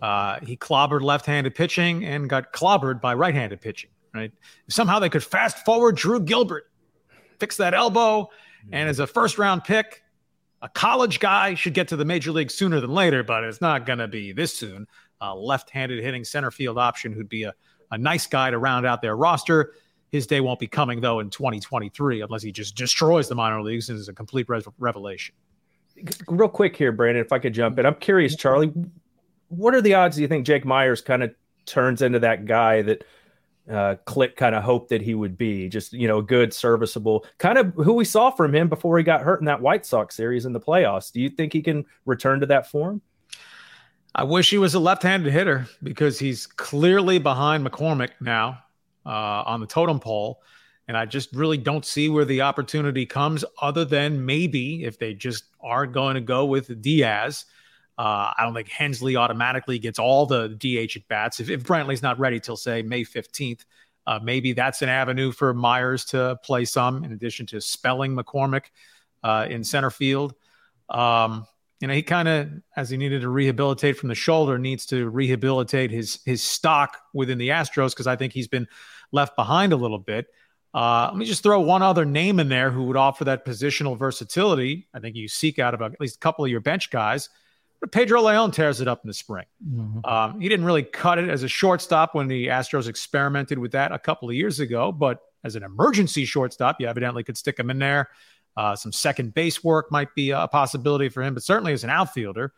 Uh, 0.00 0.40
he 0.40 0.56
clobbered 0.56 1.02
left-handed 1.02 1.54
pitching 1.54 2.04
and 2.04 2.28
got 2.28 2.52
clobbered 2.52 3.00
by 3.00 3.14
right-handed 3.14 3.60
pitching. 3.60 3.90
Right? 4.14 4.32
If 4.66 4.74
somehow 4.74 4.98
they 4.98 5.08
could 5.08 5.24
fast 5.24 5.64
forward 5.64 5.96
Drew 5.96 6.20
Gilbert, 6.20 6.70
fix 7.38 7.56
that 7.58 7.74
elbow, 7.74 8.30
and 8.72 8.88
as 8.88 8.98
a 8.98 9.06
first-round 9.06 9.64
pick, 9.64 10.02
a 10.62 10.68
college 10.68 11.20
guy 11.20 11.54
should 11.54 11.74
get 11.74 11.88
to 11.88 11.96
the 11.96 12.04
major 12.04 12.32
league 12.32 12.50
sooner 12.50 12.80
than 12.80 12.90
later, 12.90 13.22
but 13.22 13.44
it's 13.44 13.60
not 13.60 13.84
going 13.84 13.98
to 13.98 14.08
be 14.08 14.32
this 14.32 14.56
soon 14.56 14.86
A 15.20 15.34
left-handed 15.34 16.02
hitting 16.02 16.24
center 16.24 16.50
field 16.50 16.78
option 16.78 17.12
who'd 17.12 17.28
be 17.28 17.42
a, 17.42 17.52
a 17.90 17.98
nice 17.98 18.26
guy 18.26 18.50
to 18.50 18.58
round 18.58 18.86
out 18.86 19.02
their 19.02 19.16
roster. 19.16 19.74
His 20.10 20.26
day 20.26 20.40
won't 20.40 20.60
be 20.60 20.66
coming 20.66 21.00
though 21.00 21.20
in 21.20 21.28
2023 21.28 22.22
unless 22.22 22.42
he 22.42 22.50
just 22.50 22.76
destroys 22.76 23.28
the 23.28 23.34
minor 23.34 23.62
leagues 23.62 23.90
and 23.90 23.98
is 23.98 24.08
a 24.08 24.14
complete 24.14 24.48
re- 24.48 24.62
revelation. 24.78 25.34
Real 26.28 26.48
quick 26.48 26.76
here, 26.76 26.92
Brandon, 26.92 27.24
if 27.24 27.32
I 27.32 27.38
could 27.38 27.52
jump 27.52 27.78
in, 27.78 27.86
I'm 27.86 27.96
curious, 27.96 28.34
Charlie. 28.34 28.72
What 29.48 29.74
are 29.74 29.82
the 29.82 29.94
odds? 29.94 30.16
Do 30.16 30.22
you 30.22 30.28
think 30.28 30.46
Jake 30.46 30.64
Meyers 30.64 31.00
kind 31.00 31.22
of 31.22 31.34
turns 31.66 32.00
into 32.00 32.18
that 32.20 32.46
guy 32.46 32.82
that 32.82 33.04
uh, 33.70 33.96
Click 34.04 34.36
kind 34.36 34.54
of 34.54 34.62
hoped 34.62 34.90
that 34.90 35.02
he 35.02 35.14
would 35.14 35.38
be? 35.38 35.68
Just 35.68 35.92
you 35.92 36.08
know, 36.08 36.20
good, 36.20 36.52
serviceable, 36.52 37.24
kind 37.38 37.58
of 37.58 37.72
who 37.74 37.94
we 37.94 38.04
saw 38.04 38.30
from 38.30 38.54
him 38.54 38.68
before 38.68 38.98
he 38.98 39.04
got 39.04 39.22
hurt 39.22 39.40
in 39.40 39.46
that 39.46 39.60
White 39.60 39.86
Sox 39.86 40.14
series 40.14 40.46
in 40.46 40.52
the 40.52 40.60
playoffs. 40.60 41.12
Do 41.12 41.20
you 41.20 41.30
think 41.30 41.52
he 41.52 41.62
can 41.62 41.84
return 42.04 42.40
to 42.40 42.46
that 42.46 42.70
form? 42.70 43.00
I 44.14 44.22
wish 44.22 44.50
he 44.50 44.58
was 44.58 44.74
a 44.74 44.78
left-handed 44.78 45.32
hitter 45.32 45.66
because 45.82 46.18
he's 46.18 46.46
clearly 46.46 47.18
behind 47.18 47.66
McCormick 47.66 48.10
now 48.20 48.60
uh, 49.04 49.42
on 49.44 49.60
the 49.60 49.66
totem 49.66 49.98
pole, 49.98 50.40
and 50.86 50.96
I 50.96 51.04
just 51.04 51.34
really 51.34 51.58
don't 51.58 51.84
see 51.84 52.08
where 52.08 52.24
the 52.24 52.42
opportunity 52.42 53.06
comes, 53.06 53.44
other 53.60 53.84
than 53.84 54.24
maybe 54.24 54.84
if 54.84 54.98
they 54.98 55.14
just 55.14 55.44
are 55.60 55.86
going 55.86 56.14
to 56.14 56.20
go 56.20 56.44
with 56.44 56.80
Diaz. 56.80 57.46
Uh, 57.96 58.32
I 58.36 58.42
don't 58.42 58.54
think 58.54 58.68
Hensley 58.68 59.16
automatically 59.16 59.78
gets 59.78 59.98
all 59.98 60.26
the 60.26 60.48
DH 60.48 60.96
at 60.96 61.06
bats. 61.08 61.40
If, 61.40 61.48
if 61.48 61.62
Brantley's 61.62 62.02
not 62.02 62.18
ready 62.18 62.40
till 62.40 62.56
say 62.56 62.82
May 62.82 63.02
15th, 63.04 63.64
uh, 64.06 64.18
maybe 64.22 64.52
that's 64.52 64.82
an 64.82 64.88
avenue 64.88 65.32
for 65.32 65.54
Meyers 65.54 66.04
to 66.06 66.38
play 66.42 66.64
some 66.64 67.04
in 67.04 67.12
addition 67.12 67.46
to 67.46 67.60
spelling 67.60 68.16
McCormick 68.16 68.64
uh, 69.22 69.46
in 69.48 69.64
center 69.64 69.90
field. 69.90 70.34
Um, 70.90 71.46
you 71.80 71.88
know, 71.88 71.94
he 71.94 72.02
kind 72.02 72.28
of, 72.28 72.50
as 72.76 72.90
he 72.90 72.96
needed 72.96 73.22
to 73.22 73.28
rehabilitate 73.28 73.96
from 73.96 74.08
the 74.08 74.14
shoulder, 74.14 74.58
needs 74.58 74.86
to 74.86 75.08
rehabilitate 75.08 75.90
his 75.90 76.20
his 76.24 76.42
stock 76.42 76.98
within 77.12 77.38
the 77.38 77.48
Astros 77.48 77.90
because 77.90 78.06
I 78.06 78.16
think 78.16 78.32
he's 78.32 78.48
been 78.48 78.66
left 79.12 79.36
behind 79.36 79.72
a 79.72 79.76
little 79.76 79.98
bit. 79.98 80.26
Uh, 80.72 81.08
let 81.10 81.16
me 81.16 81.24
just 81.24 81.42
throw 81.42 81.60
one 81.60 81.82
other 81.82 82.04
name 82.04 82.40
in 82.40 82.48
there 82.48 82.70
who 82.70 82.84
would 82.84 82.96
offer 82.96 83.24
that 83.24 83.44
positional 83.44 83.96
versatility. 83.96 84.88
I 84.92 84.98
think 84.98 85.14
you 85.14 85.28
seek 85.28 85.58
out 85.58 85.72
of 85.72 85.82
at 85.82 86.00
least 86.00 86.16
a 86.16 86.18
couple 86.18 86.44
of 86.44 86.50
your 86.50 86.60
bench 86.60 86.90
guys. 86.90 87.28
But 87.84 87.92
Pedro 87.92 88.22
Leon 88.22 88.52
tears 88.52 88.80
it 88.80 88.88
up 88.88 89.02
in 89.04 89.08
the 89.08 89.12
spring. 89.12 89.44
Mm-hmm. 89.62 90.06
Um, 90.06 90.40
he 90.40 90.48
didn't 90.48 90.64
really 90.64 90.84
cut 90.84 91.18
it 91.18 91.28
as 91.28 91.42
a 91.42 91.48
shortstop 91.48 92.14
when 92.14 92.28
the 92.28 92.46
Astros 92.46 92.88
experimented 92.88 93.58
with 93.58 93.72
that 93.72 93.92
a 93.92 93.98
couple 93.98 94.26
of 94.26 94.34
years 94.34 94.58
ago, 94.58 94.90
but 94.90 95.18
as 95.44 95.54
an 95.54 95.62
emergency 95.62 96.24
shortstop, 96.24 96.80
you 96.80 96.86
evidently 96.86 97.22
could 97.22 97.36
stick 97.36 97.58
him 97.58 97.68
in 97.68 97.78
there. 97.78 98.08
Uh, 98.56 98.74
some 98.74 98.90
second 98.90 99.34
base 99.34 99.62
work 99.62 99.92
might 99.92 100.14
be 100.14 100.30
a 100.30 100.48
possibility 100.48 101.10
for 101.10 101.22
him, 101.22 101.34
but 101.34 101.42
certainly 101.42 101.74
as 101.74 101.84
an 101.84 101.90
outfielder, 101.90 102.54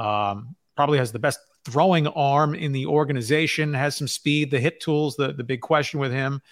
um, 0.00 0.56
probably 0.74 0.98
has 0.98 1.12
the 1.12 1.20
best 1.20 1.38
throwing 1.64 2.08
arm 2.08 2.56
in 2.56 2.72
the 2.72 2.86
organization, 2.86 3.72
has 3.74 3.96
some 3.96 4.08
speed, 4.08 4.50
the 4.50 4.58
hit 4.58 4.80
tools, 4.80 5.14
the, 5.14 5.32
the 5.32 5.44
big 5.44 5.60
question 5.60 6.00
with 6.00 6.10
him. 6.10 6.42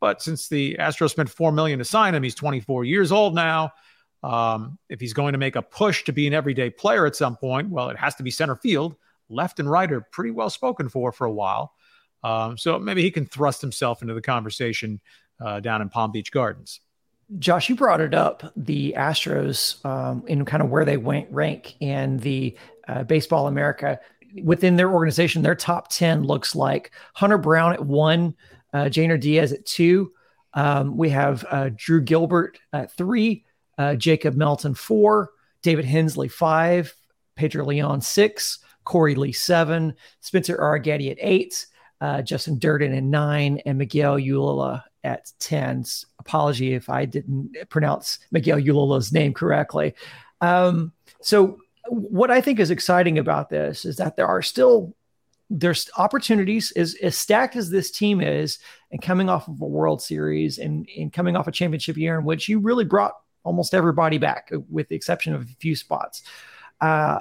But 0.00 0.20
since 0.20 0.48
the 0.48 0.76
Astros 0.80 1.10
spent 1.10 1.30
four 1.30 1.52
million 1.52 1.78
to 1.78 1.84
sign 1.84 2.12
him, 2.16 2.24
he's 2.24 2.34
24 2.34 2.86
years 2.86 3.12
old 3.12 3.36
now. 3.36 3.70
Um, 4.22 4.78
if 4.88 5.00
he's 5.00 5.12
going 5.12 5.32
to 5.32 5.38
make 5.38 5.56
a 5.56 5.62
push 5.62 6.04
to 6.04 6.12
be 6.12 6.26
an 6.26 6.34
everyday 6.34 6.70
player 6.70 7.06
at 7.06 7.16
some 7.16 7.36
point, 7.36 7.70
well, 7.70 7.88
it 7.90 7.96
has 7.96 8.14
to 8.16 8.22
be 8.22 8.30
center 8.30 8.56
field. 8.56 8.96
Left 9.28 9.60
and 9.60 9.70
right 9.70 9.90
are 9.92 10.00
pretty 10.00 10.30
well 10.30 10.50
spoken 10.50 10.88
for 10.88 11.12
for 11.12 11.26
a 11.26 11.32
while. 11.32 11.74
Um, 12.24 12.58
so 12.58 12.78
maybe 12.78 13.02
he 13.02 13.10
can 13.10 13.26
thrust 13.26 13.60
himself 13.60 14.02
into 14.02 14.14
the 14.14 14.22
conversation 14.22 15.00
uh, 15.40 15.60
down 15.60 15.82
in 15.82 15.88
Palm 15.88 16.10
Beach 16.10 16.32
Gardens. 16.32 16.80
Josh, 17.38 17.68
you 17.68 17.76
brought 17.76 18.00
it 18.00 18.14
up 18.14 18.52
the 18.56 18.94
Astros 18.96 19.84
um, 19.84 20.24
in 20.26 20.44
kind 20.46 20.62
of 20.62 20.70
where 20.70 20.86
they 20.86 20.96
went 20.96 21.30
rank 21.30 21.76
in 21.80 22.16
the 22.18 22.56
uh, 22.88 23.02
Baseball 23.02 23.48
America 23.48 24.00
within 24.42 24.76
their 24.76 24.90
organization. 24.90 25.42
Their 25.42 25.54
top 25.54 25.88
10 25.88 26.22
looks 26.24 26.54
like 26.54 26.90
Hunter 27.14 27.36
Brown 27.36 27.74
at 27.74 27.84
one, 27.84 28.34
uh, 28.72 28.84
Yainer 28.84 29.20
Diaz 29.20 29.52
at 29.52 29.66
two. 29.66 30.12
Um, 30.54 30.96
we 30.96 31.10
have 31.10 31.44
uh, 31.50 31.70
Drew 31.76 32.00
Gilbert 32.00 32.58
at 32.72 32.96
three, 32.96 33.44
uh, 33.78 33.94
Jacob 33.94 34.34
Melton 34.34 34.74
four, 34.74 35.30
David 35.62 35.84
Hensley 35.84 36.28
five, 36.28 36.94
Pedro 37.36 37.64
Leon 37.64 38.00
six, 38.00 38.58
Korey 38.84 39.16
Lee 39.16 39.32
seven, 39.32 39.94
Spencer 40.20 40.56
Arrighetti 40.56 41.10
at 41.10 41.18
eight, 41.20 41.66
uh, 42.00 42.22
Justin 42.22 42.58
Dirden 42.58 42.96
at 42.96 43.02
nine, 43.02 43.60
and 43.64 43.78
Miguel 43.78 44.16
Ullola 44.16 44.82
at 45.04 45.32
10. 45.38 45.84
Apology 46.18 46.74
if 46.74 46.88
I 46.88 47.04
didn't 47.04 47.54
pronounce 47.68 48.18
Miguel 48.30 48.58
Ullola's 48.58 49.12
name 49.12 49.32
correctly. 49.32 49.94
Um, 50.40 50.92
so, 51.20 51.58
what 51.88 52.30
I 52.30 52.40
think 52.40 52.60
is 52.60 52.70
exciting 52.70 53.18
about 53.18 53.48
this 53.48 53.84
is 53.84 53.96
that 53.96 54.16
there 54.16 54.26
are 54.26 54.42
still 54.42 54.94
there's 55.50 55.88
opportunities 55.96 56.72
as, 56.72 56.94
as 57.02 57.16
stacked 57.16 57.56
as 57.56 57.70
this 57.70 57.90
team 57.90 58.20
is 58.20 58.58
and 58.90 59.00
coming 59.00 59.30
off 59.30 59.48
of 59.48 59.60
a 59.62 59.66
world 59.66 60.02
series 60.02 60.58
and, 60.58 60.86
and 60.98 61.10
coming 61.10 61.36
off 61.36 61.48
a 61.48 61.52
championship 61.52 61.96
year 61.96 62.18
in 62.18 62.24
which 62.26 62.50
you 62.50 62.58
really 62.58 62.84
brought 62.84 63.14
almost 63.48 63.74
everybody 63.74 64.18
back 64.18 64.52
with 64.68 64.88
the 64.88 64.94
exception 64.94 65.34
of 65.34 65.42
a 65.42 65.56
few 65.58 65.74
spots 65.74 66.22
uh, 66.82 67.18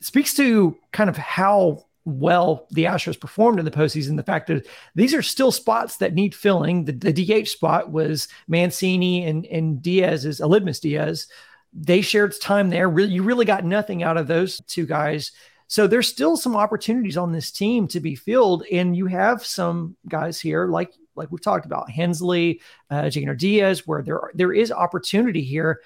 speaks 0.00 0.32
to 0.34 0.76
kind 0.92 1.10
of 1.10 1.16
how 1.16 1.84
well 2.04 2.66
the 2.70 2.84
Astros 2.84 3.20
performed 3.20 3.58
in 3.58 3.64
the 3.64 3.70
postseason. 3.70 4.16
The 4.16 4.22
fact 4.22 4.46
that 4.46 4.66
these 4.94 5.12
are 5.12 5.22
still 5.22 5.52
spots 5.52 5.98
that 5.98 6.14
need 6.14 6.34
filling. 6.34 6.84
The, 6.84 6.92
the 6.92 7.42
DH 7.42 7.48
spot 7.48 7.90
was 7.90 8.28
Mancini 8.48 9.26
and, 9.26 9.44
and 9.46 9.82
Diaz's 9.82 10.40
Aledmys 10.40 10.80
Diaz. 10.80 11.26
They 11.72 12.00
shared 12.00 12.34
time 12.40 12.70
there. 12.70 12.88
Really, 12.88 13.12
you 13.12 13.22
really 13.22 13.44
got 13.44 13.64
nothing 13.64 14.02
out 14.02 14.16
of 14.16 14.28
those 14.28 14.60
two 14.66 14.86
guys. 14.86 15.32
So 15.66 15.86
there's 15.86 16.08
still 16.08 16.36
some 16.36 16.56
opportunities 16.56 17.16
on 17.16 17.32
this 17.32 17.52
team 17.52 17.86
to 17.88 18.00
be 18.00 18.16
filled, 18.16 18.64
and 18.72 18.96
you 18.96 19.06
have 19.06 19.46
some 19.46 19.96
guys 20.08 20.40
here 20.40 20.66
like 20.66 20.92
like 21.20 21.30
we've 21.30 21.42
talked 21.42 21.66
about 21.66 21.90
Hensley, 21.90 22.60
uh, 22.90 23.08
Diaz, 23.08 23.86
where 23.86 24.02
there 24.02 24.20
are, 24.20 24.32
there 24.34 24.52
is 24.52 24.72
opportunity 24.72 25.42
here. 25.42 25.80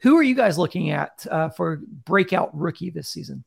Who 0.00 0.16
are 0.18 0.22
you 0.22 0.34
guys 0.34 0.58
looking 0.58 0.90
at 0.90 1.26
uh, 1.30 1.48
for 1.50 1.80
breakout 2.04 2.50
rookie 2.56 2.90
this 2.90 3.08
season? 3.08 3.44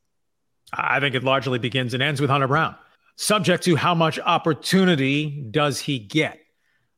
I 0.72 0.98
think 0.98 1.14
it 1.14 1.22
largely 1.22 1.58
begins 1.58 1.94
and 1.94 2.02
ends 2.02 2.20
with 2.20 2.30
Hunter 2.30 2.48
Brown. 2.48 2.74
Subject 3.16 3.62
to 3.64 3.76
how 3.76 3.94
much 3.94 4.18
opportunity 4.18 5.46
does 5.50 5.78
he 5.78 5.98
get? 5.98 6.40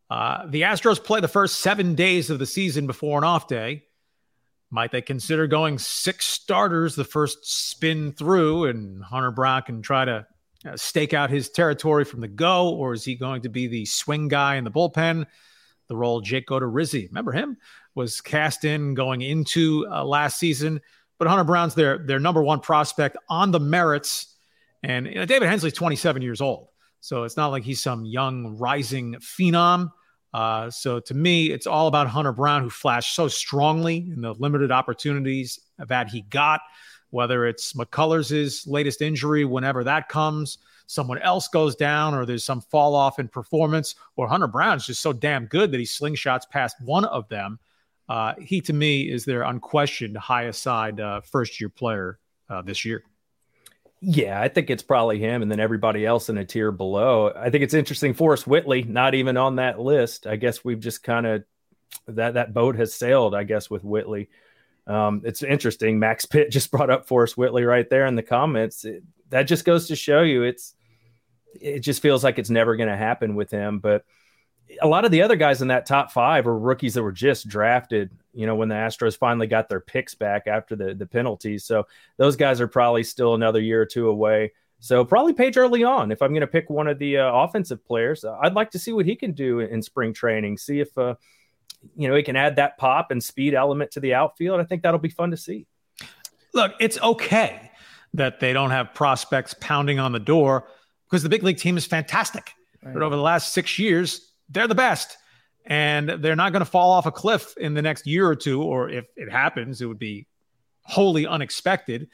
Uh, 0.08 0.46
the 0.46 0.62
Astros 0.62 1.02
play 1.02 1.20
the 1.20 1.28
first 1.28 1.56
seven 1.56 1.94
days 1.94 2.30
of 2.30 2.38
the 2.38 2.46
season 2.46 2.86
before 2.86 3.18
an 3.18 3.24
off 3.24 3.48
day. 3.48 3.82
Might 4.70 4.92
they 4.92 5.02
consider 5.02 5.46
going 5.46 5.78
six 5.78 6.26
starters 6.26 6.94
the 6.94 7.04
first 7.04 7.38
spin 7.44 8.12
through 8.12 8.66
and 8.66 9.02
Hunter 9.02 9.30
Brown 9.30 9.62
can 9.62 9.82
try 9.82 10.04
to 10.04 10.26
uh, 10.66 10.76
stake 10.76 11.14
out 11.14 11.30
his 11.30 11.50
territory 11.50 12.04
from 12.04 12.20
the 12.20 12.28
go? 12.28 12.70
Or 12.70 12.92
is 12.92 13.04
he 13.04 13.14
going 13.14 13.42
to 13.42 13.48
be 13.48 13.66
the 13.66 13.84
swing 13.84 14.28
guy 14.28 14.56
in 14.56 14.64
the 14.64 14.70
bullpen? 14.70 15.26
The 15.88 15.96
role 15.96 16.20
Jake 16.20 16.48
Odorizzi, 16.48 17.08
remember 17.08 17.32
him, 17.32 17.56
was 17.94 18.20
cast 18.20 18.64
in 18.64 18.94
going 18.94 19.22
into 19.22 19.86
uh, 19.90 20.04
last 20.04 20.38
season. 20.38 20.80
But 21.18 21.28
Hunter 21.28 21.44
Brown's 21.44 21.74
their 21.74 21.98
their 21.98 22.18
number 22.18 22.42
one 22.42 22.60
prospect 22.60 23.16
on 23.28 23.50
the 23.50 23.60
merits. 23.60 24.34
And 24.82 25.06
you 25.06 25.14
know, 25.14 25.24
David 25.24 25.48
Hensley's 25.48 25.72
27 25.72 26.22
years 26.22 26.40
old. 26.40 26.68
So 27.00 27.22
it's 27.22 27.36
not 27.36 27.48
like 27.48 27.62
he's 27.62 27.80
some 27.80 28.04
young 28.04 28.56
rising 28.58 29.14
phenom. 29.16 29.92
Uh, 30.34 30.70
so 30.70 31.00
to 31.00 31.14
me, 31.14 31.50
it's 31.50 31.66
all 31.66 31.86
about 31.86 32.08
Hunter 32.08 32.32
Brown, 32.32 32.62
who 32.62 32.68
flashed 32.68 33.14
so 33.14 33.28
strongly 33.28 34.10
in 34.12 34.20
the 34.20 34.34
limited 34.34 34.70
opportunities 34.70 35.60
that 35.78 36.10
he 36.10 36.22
got, 36.22 36.60
whether 37.16 37.46
it's 37.46 37.72
McCullers' 37.72 38.68
latest 38.68 39.02
injury, 39.02 39.44
whenever 39.44 39.82
that 39.82 40.08
comes, 40.08 40.58
someone 40.86 41.18
else 41.18 41.48
goes 41.48 41.74
down, 41.74 42.14
or 42.14 42.24
there's 42.24 42.44
some 42.44 42.60
fall 42.60 42.94
off 42.94 43.18
in 43.18 43.26
performance, 43.26 43.96
or 44.14 44.28
Hunter 44.28 44.46
Brown's 44.46 44.86
just 44.86 45.02
so 45.02 45.12
damn 45.12 45.46
good 45.46 45.72
that 45.72 45.80
he 45.80 45.86
slingshots 45.86 46.48
past 46.48 46.76
one 46.80 47.04
of 47.04 47.28
them 47.28 47.58
uh, 48.08 48.34
he 48.40 48.60
to 48.62 48.72
me 48.72 49.02
is 49.02 49.24
their 49.24 49.42
unquestioned 49.42 50.16
highest 50.16 50.62
side 50.62 51.00
uh, 51.00 51.20
first 51.20 51.60
year 51.60 51.68
player 51.68 52.18
uh, 52.48 52.62
this 52.62 52.84
year. 52.84 53.02
Yeah, 54.00 54.40
I 54.40 54.48
think 54.48 54.70
it's 54.70 54.82
probably 54.82 55.18
him, 55.18 55.42
and 55.42 55.50
then 55.50 55.58
everybody 55.58 56.04
else 56.04 56.28
in 56.28 56.38
a 56.38 56.44
tier 56.44 56.70
below. 56.70 57.32
I 57.34 57.50
think 57.50 57.64
it's 57.64 57.74
interesting. 57.74 58.14
Forrest 58.14 58.46
Whitley, 58.46 58.82
not 58.82 59.14
even 59.14 59.36
on 59.36 59.56
that 59.56 59.80
list. 59.80 60.26
I 60.26 60.36
guess 60.36 60.64
we've 60.64 60.78
just 60.78 61.02
kind 61.02 61.26
of 61.26 61.44
that 62.06 62.34
that 62.34 62.54
boat 62.54 62.76
has 62.76 62.94
sailed. 62.94 63.34
I 63.34 63.44
guess 63.44 63.70
with 63.70 63.82
Whitley, 63.82 64.28
um, 64.86 65.22
it's 65.24 65.42
interesting. 65.42 65.98
Max 65.98 66.26
Pitt 66.26 66.50
just 66.50 66.70
brought 66.70 66.90
up 66.90 67.06
Forrest 67.06 67.36
Whitley 67.36 67.64
right 67.64 67.88
there 67.88 68.06
in 68.06 68.14
the 68.14 68.22
comments. 68.22 68.84
It, 68.84 69.02
that 69.30 69.44
just 69.44 69.64
goes 69.64 69.88
to 69.88 69.96
show 69.96 70.22
you 70.22 70.44
it's 70.44 70.74
it 71.60 71.80
just 71.80 72.02
feels 72.02 72.22
like 72.22 72.38
it's 72.38 72.50
never 72.50 72.76
going 72.76 72.88
to 72.88 72.96
happen 72.96 73.34
with 73.34 73.50
him. 73.50 73.78
But 73.78 74.04
a 74.80 74.86
lot 74.86 75.04
of 75.04 75.10
the 75.10 75.22
other 75.22 75.36
guys 75.36 75.62
in 75.62 75.68
that 75.68 75.86
top 75.86 76.10
five 76.10 76.46
are 76.46 76.58
rookies 76.58 76.94
that 76.94 77.02
were 77.02 77.12
just 77.12 77.48
drafted, 77.48 78.10
you 78.32 78.46
know, 78.46 78.54
when 78.54 78.68
the 78.68 78.74
Astros 78.74 79.16
finally 79.16 79.46
got 79.46 79.68
their 79.68 79.80
picks 79.80 80.14
back 80.14 80.46
after 80.46 80.76
the, 80.76 80.94
the 80.94 81.06
penalties. 81.06 81.64
So 81.64 81.86
those 82.16 82.36
guys 82.36 82.60
are 82.60 82.68
probably 82.68 83.04
still 83.04 83.34
another 83.34 83.60
year 83.60 83.80
or 83.80 83.86
two 83.86 84.08
away. 84.08 84.52
So 84.80 85.04
probably 85.04 85.32
Pedro 85.32 85.68
Leon. 85.68 86.12
If 86.12 86.20
I'm 86.20 86.30
going 86.30 86.40
to 86.42 86.46
pick 86.46 86.68
one 86.68 86.88
of 86.88 86.98
the 86.98 87.18
uh, 87.18 87.32
offensive 87.32 87.84
players, 87.84 88.24
I'd 88.24 88.54
like 88.54 88.70
to 88.72 88.78
see 88.78 88.92
what 88.92 89.06
he 89.06 89.16
can 89.16 89.32
do 89.32 89.60
in, 89.60 89.82
spring 89.82 90.12
training. 90.12 90.58
See 90.58 90.80
if, 90.80 90.96
uh, 90.98 91.14
you 91.96 92.08
know, 92.08 92.14
he 92.14 92.22
can 92.22 92.36
add 92.36 92.56
that 92.56 92.78
pop 92.78 93.10
and 93.10 93.22
speed 93.22 93.54
element 93.54 93.92
to 93.92 94.00
the 94.00 94.14
outfield. 94.14 94.60
I 94.60 94.64
think 94.64 94.82
that'll 94.82 94.98
be 94.98 95.08
fun 95.08 95.30
to 95.30 95.36
see. 95.36 95.66
Look, 96.54 96.74
it's 96.80 97.00
okay 97.00 97.70
that 98.14 98.40
they 98.40 98.52
don't 98.52 98.70
have 98.70 98.94
prospects 98.94 99.54
pounding 99.60 99.98
on 99.98 100.12
the 100.12 100.18
door 100.18 100.68
because 101.04 101.22
the 101.22 101.28
big 101.28 101.42
league 101.42 101.58
team 101.58 101.76
is 101.76 101.86
fantastic. 101.86 102.52
Right. 102.82 102.94
But 102.94 103.02
over 103.02 103.14
the 103.14 103.22
last 103.22 103.52
six 103.52 103.78
years, 103.78 104.32
they're 104.48 104.68
the 104.68 104.74
best. 104.74 105.16
And 105.66 106.08
they're 106.08 106.36
not 106.36 106.52
going 106.52 106.60
to 106.60 106.70
fall 106.70 106.92
off 106.92 107.06
a 107.06 107.12
cliff 107.12 107.56
in 107.56 107.74
the 107.74 107.82
next 107.82 108.06
year 108.06 108.26
or 108.26 108.36
two, 108.36 108.62
or 108.62 108.88
if 108.88 109.06
it 109.16 109.30
happens, 109.30 109.82
it 109.82 109.86
would 109.86 109.98
be 109.98 110.26
wholly 110.82 111.26
unexpected. 111.26 112.08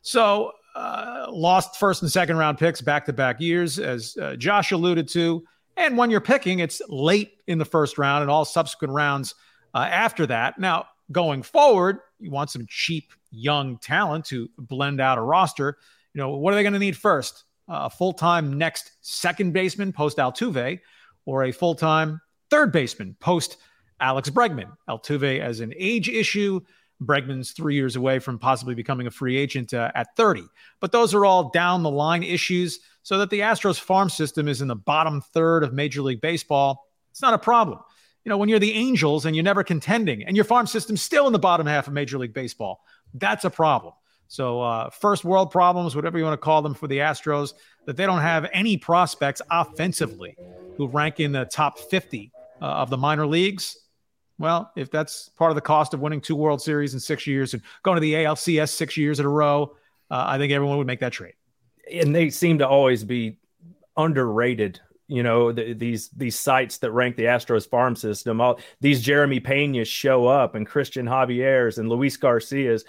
So, 0.00 0.52
uh, 0.74 1.26
lost 1.28 1.76
first 1.76 2.02
and 2.02 2.10
second 2.10 2.36
round 2.36 2.58
picks 2.58 2.80
back 2.80 3.04
to 3.04 3.12
back 3.12 3.40
years, 3.40 3.78
as 3.78 4.16
uh, 4.16 4.36
Josh 4.36 4.72
alluded 4.72 5.06
to. 5.10 5.44
And 5.76 5.96
when 5.96 6.10
you're 6.10 6.20
picking, 6.20 6.60
it's 6.60 6.80
late 6.88 7.38
in 7.46 7.58
the 7.58 7.64
first 7.64 7.98
round 7.98 8.22
and 8.22 8.30
all 8.30 8.44
subsequent 8.44 8.92
rounds 8.92 9.34
uh, 9.74 9.88
after 9.90 10.26
that. 10.26 10.58
Now, 10.58 10.86
going 11.10 11.42
forward, 11.42 11.98
you 12.18 12.30
want 12.30 12.50
some 12.50 12.66
cheap 12.68 13.12
young 13.30 13.78
talent 13.78 14.24
to 14.26 14.48
blend 14.56 15.00
out 15.00 15.18
a 15.18 15.22
roster. 15.22 15.78
You 16.14 16.20
know, 16.20 16.30
what 16.30 16.52
are 16.52 16.56
they 16.56 16.62
going 16.62 16.74
to 16.74 16.78
need 16.78 16.96
first? 16.96 17.44
A 17.68 17.90
full 17.90 18.12
time 18.12 18.58
next 18.58 18.92
second 19.00 19.52
baseman 19.52 19.92
post 19.92 20.18
Altuve 20.18 20.80
or 21.24 21.44
a 21.44 21.52
full 21.52 21.74
time 21.74 22.20
third 22.50 22.72
baseman 22.72 23.16
post 23.20 23.56
Alex 24.00 24.30
Bregman. 24.30 24.70
Altuve 24.88 25.40
as 25.40 25.60
an 25.60 25.72
age 25.76 26.08
issue. 26.08 26.60
Bregman's 27.02 27.50
three 27.52 27.74
years 27.74 27.96
away 27.96 28.18
from 28.18 28.38
possibly 28.38 28.74
becoming 28.74 29.06
a 29.06 29.10
free 29.10 29.36
agent 29.36 29.74
uh, 29.74 29.90
at 29.94 30.14
30. 30.16 30.44
But 30.80 30.92
those 30.92 31.12
are 31.12 31.24
all 31.24 31.50
down 31.50 31.82
the 31.82 31.90
line 31.90 32.22
issues 32.22 32.80
so 33.04 33.18
that 33.18 33.30
the 33.30 33.40
Astros 33.40 33.78
farm 33.78 34.08
system 34.08 34.48
is 34.48 34.60
in 34.60 34.66
the 34.66 34.74
bottom 34.74 35.20
third 35.20 35.62
of 35.62 35.72
Major 35.72 36.02
League 36.02 36.22
Baseball. 36.22 36.88
It's 37.10 37.22
not 37.22 37.34
a 37.34 37.38
problem. 37.38 37.78
You 38.24 38.30
know, 38.30 38.38
when 38.38 38.48
you're 38.48 38.58
the 38.58 38.72
Angels 38.72 39.26
and 39.26 39.36
you're 39.36 39.44
never 39.44 39.62
contending 39.62 40.24
and 40.24 40.34
your 40.34 40.44
farm 40.44 40.66
system's 40.66 41.02
still 41.02 41.26
in 41.26 41.34
the 41.34 41.38
bottom 41.38 41.66
half 41.66 41.86
of 41.86 41.92
Major 41.92 42.18
League 42.18 42.32
Baseball, 42.32 42.82
that's 43.12 43.44
a 43.44 43.50
problem. 43.50 43.92
So, 44.26 44.62
uh, 44.62 44.88
first 44.88 45.22
world 45.22 45.50
problems, 45.50 45.94
whatever 45.94 46.16
you 46.16 46.24
want 46.24 46.32
to 46.32 46.42
call 46.42 46.62
them 46.62 46.72
for 46.72 46.88
the 46.88 46.98
Astros, 46.98 47.52
that 47.84 47.98
they 47.98 48.06
don't 48.06 48.22
have 48.22 48.48
any 48.54 48.78
prospects 48.78 49.42
offensively 49.50 50.36
who 50.78 50.88
rank 50.88 51.20
in 51.20 51.30
the 51.30 51.44
top 51.44 51.78
50 51.78 52.32
uh, 52.60 52.64
of 52.64 52.88
the 52.88 52.96
minor 52.96 53.26
leagues. 53.26 53.76
Well, 54.38 54.72
if 54.76 54.90
that's 54.90 55.28
part 55.28 55.50
of 55.50 55.56
the 55.56 55.60
cost 55.60 55.92
of 55.92 56.00
winning 56.00 56.22
two 56.22 56.34
World 56.34 56.62
Series 56.62 56.94
in 56.94 57.00
six 57.00 57.26
years 57.26 57.52
and 57.52 57.62
going 57.82 57.96
to 57.96 58.00
the 58.00 58.14
ALCS 58.14 58.70
six 58.70 58.96
years 58.96 59.20
in 59.20 59.26
a 59.26 59.28
row, 59.28 59.76
uh, 60.10 60.24
I 60.26 60.38
think 60.38 60.52
everyone 60.52 60.78
would 60.78 60.86
make 60.86 61.00
that 61.00 61.12
trade. 61.12 61.34
And 61.92 62.14
they 62.14 62.30
seem 62.30 62.58
to 62.58 62.68
always 62.68 63.04
be 63.04 63.38
underrated. 63.96 64.80
You 65.06 65.22
know, 65.22 65.52
the, 65.52 65.74
these 65.74 66.08
these 66.10 66.38
sites 66.38 66.78
that 66.78 66.92
rank 66.92 67.16
the 67.16 67.24
Astros 67.24 67.68
farm 67.68 67.94
system, 67.94 68.40
all 68.40 68.58
these 68.80 69.02
Jeremy 69.02 69.40
Pena's 69.40 69.88
show 69.88 70.26
up 70.26 70.54
and 70.54 70.66
Christian 70.66 71.06
Javier's 71.06 71.78
and 71.78 71.88
Luis 71.88 72.16
Garcia's. 72.16 72.84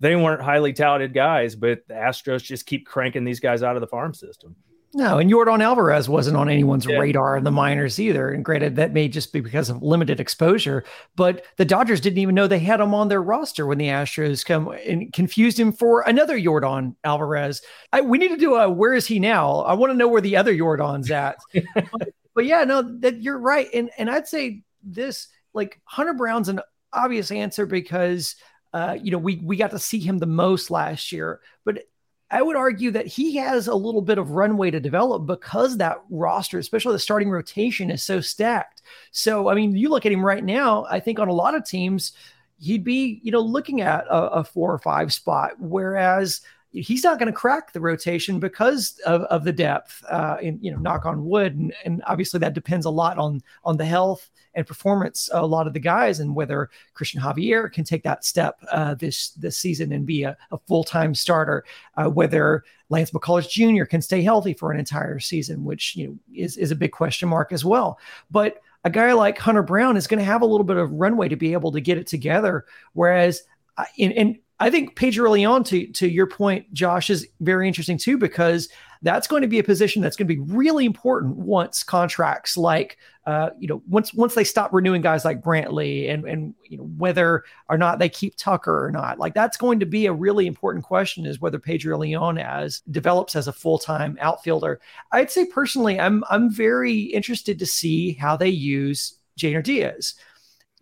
They 0.00 0.16
weren't 0.16 0.42
highly 0.42 0.72
touted 0.72 1.14
guys, 1.14 1.54
but 1.54 1.86
the 1.86 1.94
Astros 1.94 2.42
just 2.42 2.66
keep 2.66 2.86
cranking 2.86 3.24
these 3.24 3.38
guys 3.38 3.62
out 3.62 3.76
of 3.76 3.80
the 3.80 3.86
farm 3.86 4.14
system. 4.14 4.56
No, 4.94 5.18
and 5.18 5.30
Yordan 5.30 5.62
Alvarez 5.62 6.06
wasn't 6.06 6.36
on 6.36 6.50
anyone's 6.50 6.84
yeah. 6.84 6.98
radar 6.98 7.38
in 7.38 7.44
the 7.44 7.50
minors 7.50 7.98
either. 7.98 8.28
And 8.28 8.44
granted, 8.44 8.76
that 8.76 8.92
may 8.92 9.08
just 9.08 9.32
be 9.32 9.40
because 9.40 9.70
of 9.70 9.82
limited 9.82 10.20
exposure, 10.20 10.84
but 11.16 11.46
the 11.56 11.64
Dodgers 11.64 12.00
didn't 12.00 12.18
even 12.18 12.34
know 12.34 12.46
they 12.46 12.58
had 12.58 12.80
him 12.80 12.92
on 12.92 13.08
their 13.08 13.22
roster 13.22 13.66
when 13.66 13.78
the 13.78 13.86
Astros 13.86 14.44
come 14.44 14.68
and 14.68 15.10
confused 15.14 15.58
him 15.58 15.72
for 15.72 16.02
another 16.02 16.38
Yordan 16.38 16.94
Alvarez. 17.04 17.62
I, 17.92 18.02
we 18.02 18.18
need 18.18 18.28
to 18.28 18.36
do 18.36 18.56
a 18.56 18.68
where 18.68 18.92
is 18.92 19.06
he 19.06 19.18
now? 19.18 19.60
I 19.60 19.72
want 19.72 19.92
to 19.92 19.96
know 19.96 20.08
where 20.08 20.20
the 20.20 20.36
other 20.36 20.52
Yordan's 20.52 21.10
at. 21.10 21.38
but, 21.74 22.08
but 22.34 22.44
yeah, 22.44 22.64
no, 22.64 22.82
that 23.00 23.22
you're 23.22 23.38
right. 23.38 23.68
And 23.72 23.90
and 23.96 24.10
I'd 24.10 24.28
say 24.28 24.62
this 24.82 25.28
like 25.54 25.80
Hunter 25.84 26.14
Brown's 26.14 26.50
an 26.50 26.60
obvious 26.92 27.30
answer 27.30 27.64
because 27.64 28.36
uh, 28.74 28.96
you 29.02 29.10
know, 29.10 29.18
we 29.18 29.36
we 29.36 29.56
got 29.56 29.70
to 29.70 29.78
see 29.78 29.98
him 29.98 30.18
the 30.18 30.26
most 30.26 30.70
last 30.70 31.12
year. 31.12 31.40
But 31.64 31.84
I 32.32 32.40
would 32.40 32.56
argue 32.56 32.90
that 32.92 33.06
he 33.06 33.36
has 33.36 33.68
a 33.68 33.74
little 33.74 34.00
bit 34.00 34.16
of 34.16 34.30
runway 34.30 34.70
to 34.70 34.80
develop 34.80 35.26
because 35.26 35.76
that 35.76 35.98
roster, 36.08 36.58
especially 36.58 36.94
the 36.94 36.98
starting 36.98 37.30
rotation, 37.30 37.90
is 37.90 38.02
so 38.02 38.20
stacked. 38.22 38.80
So, 39.10 39.48
I 39.48 39.54
mean, 39.54 39.76
you 39.76 39.90
look 39.90 40.06
at 40.06 40.12
him 40.12 40.24
right 40.24 40.42
now, 40.42 40.86
I 40.90 40.98
think 40.98 41.18
on 41.18 41.28
a 41.28 41.32
lot 41.32 41.54
of 41.54 41.66
teams, 41.66 42.12
he'd 42.58 42.84
be, 42.84 43.20
you 43.22 43.30
know, 43.30 43.40
looking 43.40 43.82
at 43.82 44.06
a, 44.06 44.30
a 44.30 44.44
four 44.44 44.72
or 44.72 44.78
five 44.78 45.12
spot. 45.12 45.52
Whereas, 45.58 46.40
he's 46.72 47.04
not 47.04 47.18
going 47.18 47.26
to 47.26 47.32
crack 47.32 47.72
the 47.72 47.80
rotation 47.80 48.40
because 48.40 48.98
of, 49.06 49.22
of 49.22 49.44
the 49.44 49.52
depth. 49.52 50.02
Uh, 50.10 50.36
and 50.42 50.58
you 50.62 50.70
know, 50.70 50.78
knock 50.78 51.06
on 51.06 51.24
wood, 51.24 51.54
and, 51.54 51.72
and 51.84 52.02
obviously 52.06 52.40
that 52.40 52.54
depends 52.54 52.86
a 52.86 52.90
lot 52.90 53.18
on 53.18 53.42
on 53.64 53.76
the 53.76 53.84
health 53.84 54.30
and 54.54 54.66
performance 54.66 55.30
a 55.32 55.46
lot 55.46 55.66
of 55.66 55.72
the 55.72 55.80
guys, 55.80 56.20
and 56.20 56.34
whether 56.34 56.68
christian 56.94 57.20
Javier 57.20 57.72
can 57.72 57.84
take 57.84 58.02
that 58.02 58.24
step 58.24 58.58
uh, 58.70 58.94
this 58.94 59.30
this 59.30 59.56
season 59.56 59.92
and 59.92 60.04
be 60.04 60.24
a, 60.24 60.36
a 60.50 60.58
full 60.66 60.84
time 60.84 61.14
starter. 61.14 61.64
Uh, 61.96 62.08
whether 62.08 62.64
Lance 62.88 63.10
McCullers 63.10 63.48
Jr. 63.48 63.84
can 63.84 64.02
stay 64.02 64.22
healthy 64.22 64.52
for 64.52 64.72
an 64.72 64.78
entire 64.78 65.18
season, 65.18 65.64
which 65.64 65.96
you 65.96 66.08
know 66.08 66.18
is 66.34 66.56
is 66.56 66.70
a 66.70 66.76
big 66.76 66.92
question 66.92 67.28
mark 67.28 67.52
as 67.52 67.64
well. 67.64 67.98
But 68.30 68.60
a 68.84 68.90
guy 68.90 69.12
like 69.12 69.38
Hunter 69.38 69.62
Brown 69.62 69.96
is 69.96 70.06
going 70.06 70.18
to 70.18 70.24
have 70.24 70.42
a 70.42 70.46
little 70.46 70.64
bit 70.64 70.76
of 70.76 70.90
runway 70.92 71.28
to 71.28 71.36
be 71.36 71.52
able 71.52 71.72
to 71.72 71.80
get 71.80 71.98
it 71.98 72.06
together. 72.06 72.66
Whereas, 72.94 73.42
uh, 73.76 73.84
in, 73.96 74.10
in 74.12 74.38
I 74.62 74.70
think 74.70 74.94
Pedro 74.94 75.32
Leon, 75.32 75.64
to 75.64 75.88
to 75.88 76.08
your 76.08 76.28
point, 76.28 76.72
Josh, 76.72 77.10
is 77.10 77.26
very 77.40 77.66
interesting 77.66 77.98
too 77.98 78.16
because 78.16 78.68
that's 79.02 79.26
going 79.26 79.42
to 79.42 79.48
be 79.48 79.58
a 79.58 79.64
position 79.64 80.00
that's 80.00 80.14
going 80.14 80.28
to 80.28 80.32
be 80.32 80.40
really 80.40 80.84
important 80.84 81.34
once 81.34 81.82
contracts 81.82 82.56
like 82.56 82.96
uh, 83.26 83.50
you 83.58 83.66
know 83.66 83.82
once 83.88 84.14
once 84.14 84.36
they 84.36 84.44
stop 84.44 84.72
renewing 84.72 85.02
guys 85.02 85.24
like 85.24 85.42
Brantley 85.42 86.08
and 86.08 86.24
and 86.28 86.54
you 86.62 86.78
know 86.78 86.84
whether 86.96 87.42
or 87.68 87.76
not 87.76 87.98
they 87.98 88.08
keep 88.08 88.36
Tucker 88.36 88.86
or 88.86 88.92
not. 88.92 89.18
Like 89.18 89.34
that's 89.34 89.56
going 89.56 89.80
to 89.80 89.86
be 89.86 90.06
a 90.06 90.12
really 90.12 90.46
important 90.46 90.84
question 90.84 91.26
is 91.26 91.40
whether 91.40 91.58
Pedro 91.58 91.98
Leon 91.98 92.38
as 92.38 92.82
develops 92.92 93.34
as 93.34 93.48
a 93.48 93.52
full 93.52 93.80
time 93.80 94.16
outfielder. 94.20 94.80
I'd 95.10 95.32
say 95.32 95.44
personally, 95.44 95.98
I'm 95.98 96.22
I'm 96.30 96.52
very 96.52 97.00
interested 97.00 97.58
to 97.58 97.66
see 97.66 98.12
how 98.12 98.36
they 98.36 98.50
use 98.50 99.18
Yainer 99.40 99.64
Diaz 99.64 100.14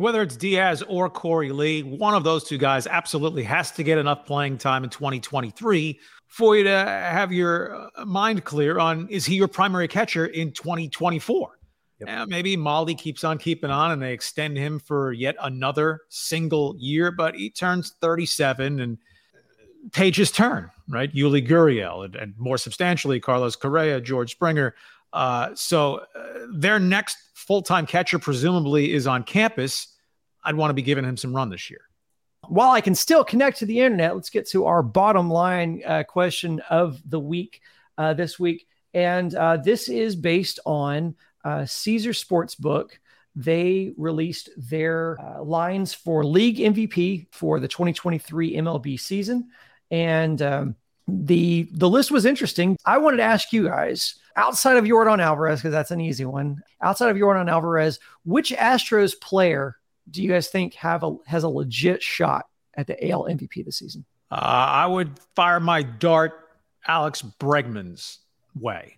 whether 0.00 0.22
it's 0.22 0.34
Diaz 0.34 0.82
or 0.88 1.10
Korey 1.10 1.54
Lee, 1.54 1.82
one 1.82 2.14
of 2.14 2.24
those 2.24 2.42
two 2.42 2.56
guys 2.56 2.86
absolutely 2.86 3.42
has 3.42 3.70
to 3.72 3.82
get 3.82 3.98
enough 3.98 4.24
playing 4.24 4.56
time 4.56 4.82
in 4.82 4.88
2023 4.88 6.00
for 6.26 6.56
you 6.56 6.64
to 6.64 6.70
have 6.70 7.30
your 7.34 7.90
uh, 7.98 8.06
mind 8.06 8.42
clear 8.44 8.78
on 8.78 9.06
is 9.10 9.26
he 9.26 9.34
your 9.34 9.46
primary 9.46 9.86
catcher 9.88 10.24
in 10.24 10.52
2024? 10.52 11.58
Yep. 12.00 12.08
Uh, 12.08 12.24
maybe 12.24 12.56
Mahle 12.56 12.96
keeps 12.96 13.24
on 13.24 13.36
keeping 13.36 13.70
on 13.70 13.90
and 13.90 14.00
they 14.00 14.14
extend 14.14 14.56
him 14.56 14.78
for 14.78 15.12
yet 15.12 15.36
another 15.42 16.00
single 16.08 16.74
year, 16.78 17.10
but 17.10 17.34
he 17.34 17.50
turns 17.50 17.94
37 18.00 18.80
and 18.80 18.96
Page's 19.92 20.30
turn, 20.30 20.70
right? 20.88 21.12
Yuli 21.14 21.46
Gurriel 21.46 22.06
and, 22.06 22.14
and 22.16 22.34
more 22.38 22.56
substantially 22.56 23.20
Carlos 23.20 23.54
Correa, 23.54 24.00
George 24.00 24.30
Springer. 24.30 24.74
Uh, 25.12 25.50
so 25.54 25.96
uh, 26.14 26.46
their 26.52 26.78
next 26.78 27.18
full 27.34 27.62
time 27.62 27.86
catcher 27.86 28.18
presumably 28.18 28.92
is 28.92 29.06
on 29.06 29.24
campus. 29.24 29.88
I'd 30.44 30.54
want 30.54 30.70
to 30.70 30.74
be 30.74 30.82
giving 30.82 31.04
him 31.04 31.16
some 31.16 31.34
run 31.34 31.50
this 31.50 31.70
year. 31.70 31.82
While 32.48 32.70
I 32.70 32.80
can 32.80 32.94
still 32.94 33.22
connect 33.22 33.58
to 33.58 33.66
the 33.66 33.80
internet, 33.80 34.14
let's 34.14 34.30
get 34.30 34.48
to 34.50 34.66
our 34.66 34.82
bottom 34.82 35.30
line 35.30 35.82
uh, 35.84 36.04
question 36.04 36.60
of 36.70 37.00
the 37.08 37.20
week 37.20 37.60
uh, 37.98 38.14
this 38.14 38.38
week. 38.38 38.66
And 38.94 39.34
uh, 39.34 39.58
this 39.58 39.88
is 39.88 40.16
based 40.16 40.58
on 40.64 41.14
uh, 41.44 41.66
Caesar 41.66 42.10
Sportsbook. 42.10 42.90
They 43.36 43.92
released 43.96 44.50
their 44.56 45.16
lines 45.42 45.94
for 45.94 46.24
league 46.24 46.56
MVP 46.56 47.28
for 47.30 47.60
the 47.60 47.68
2023 47.68 48.56
MLB 48.56 48.98
season. 48.98 49.50
And 49.90 50.40
um, 50.42 50.76
the 51.06 51.68
the 51.72 51.88
list 51.88 52.10
was 52.10 52.24
interesting. 52.24 52.76
I 52.84 52.98
wanted 52.98 53.18
to 53.18 53.22
ask 53.24 53.52
you 53.52 53.68
guys 53.68 54.16
outside 54.40 54.76
of 54.78 54.84
Yordan 54.84 55.20
Alvarez 55.20 55.60
because 55.60 55.72
that's 55.72 55.90
an 55.90 56.00
easy 56.00 56.24
one. 56.24 56.62
Outside 56.80 57.10
of 57.10 57.16
Yordan 57.16 57.50
Alvarez, 57.50 58.00
which 58.24 58.50
Astros 58.50 59.18
player 59.20 59.76
do 60.10 60.22
you 60.22 60.30
guys 60.30 60.48
think 60.48 60.74
have 60.74 61.04
a 61.04 61.16
has 61.26 61.44
a 61.44 61.48
legit 61.48 62.02
shot 62.02 62.46
at 62.74 62.86
the 62.86 63.10
AL 63.10 63.24
MVP 63.24 63.64
this 63.64 63.78
season? 63.78 64.04
Uh, 64.30 64.36
I 64.36 64.86
would 64.86 65.18
fire 65.36 65.60
my 65.60 65.82
dart 65.82 66.32
Alex 66.88 67.22
Bregman's 67.22 68.20
way. 68.58 68.96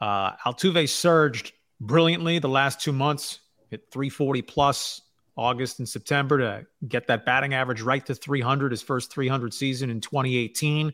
Uh, 0.00 0.32
Altuve 0.46 0.88
surged 0.88 1.52
brilliantly 1.80 2.38
the 2.38 2.48
last 2.48 2.80
two 2.80 2.92
months, 2.92 3.40
hit 3.70 3.90
340 3.90 4.42
plus 4.42 5.02
August 5.36 5.80
and 5.80 5.88
September 5.88 6.38
to 6.38 6.66
get 6.86 7.06
that 7.08 7.26
batting 7.26 7.54
average 7.54 7.82
right 7.82 8.04
to 8.06 8.14
300, 8.14 8.70
his 8.70 8.82
first 8.82 9.10
300 9.10 9.52
season 9.52 9.90
in 9.90 10.00
2018. 10.00 10.92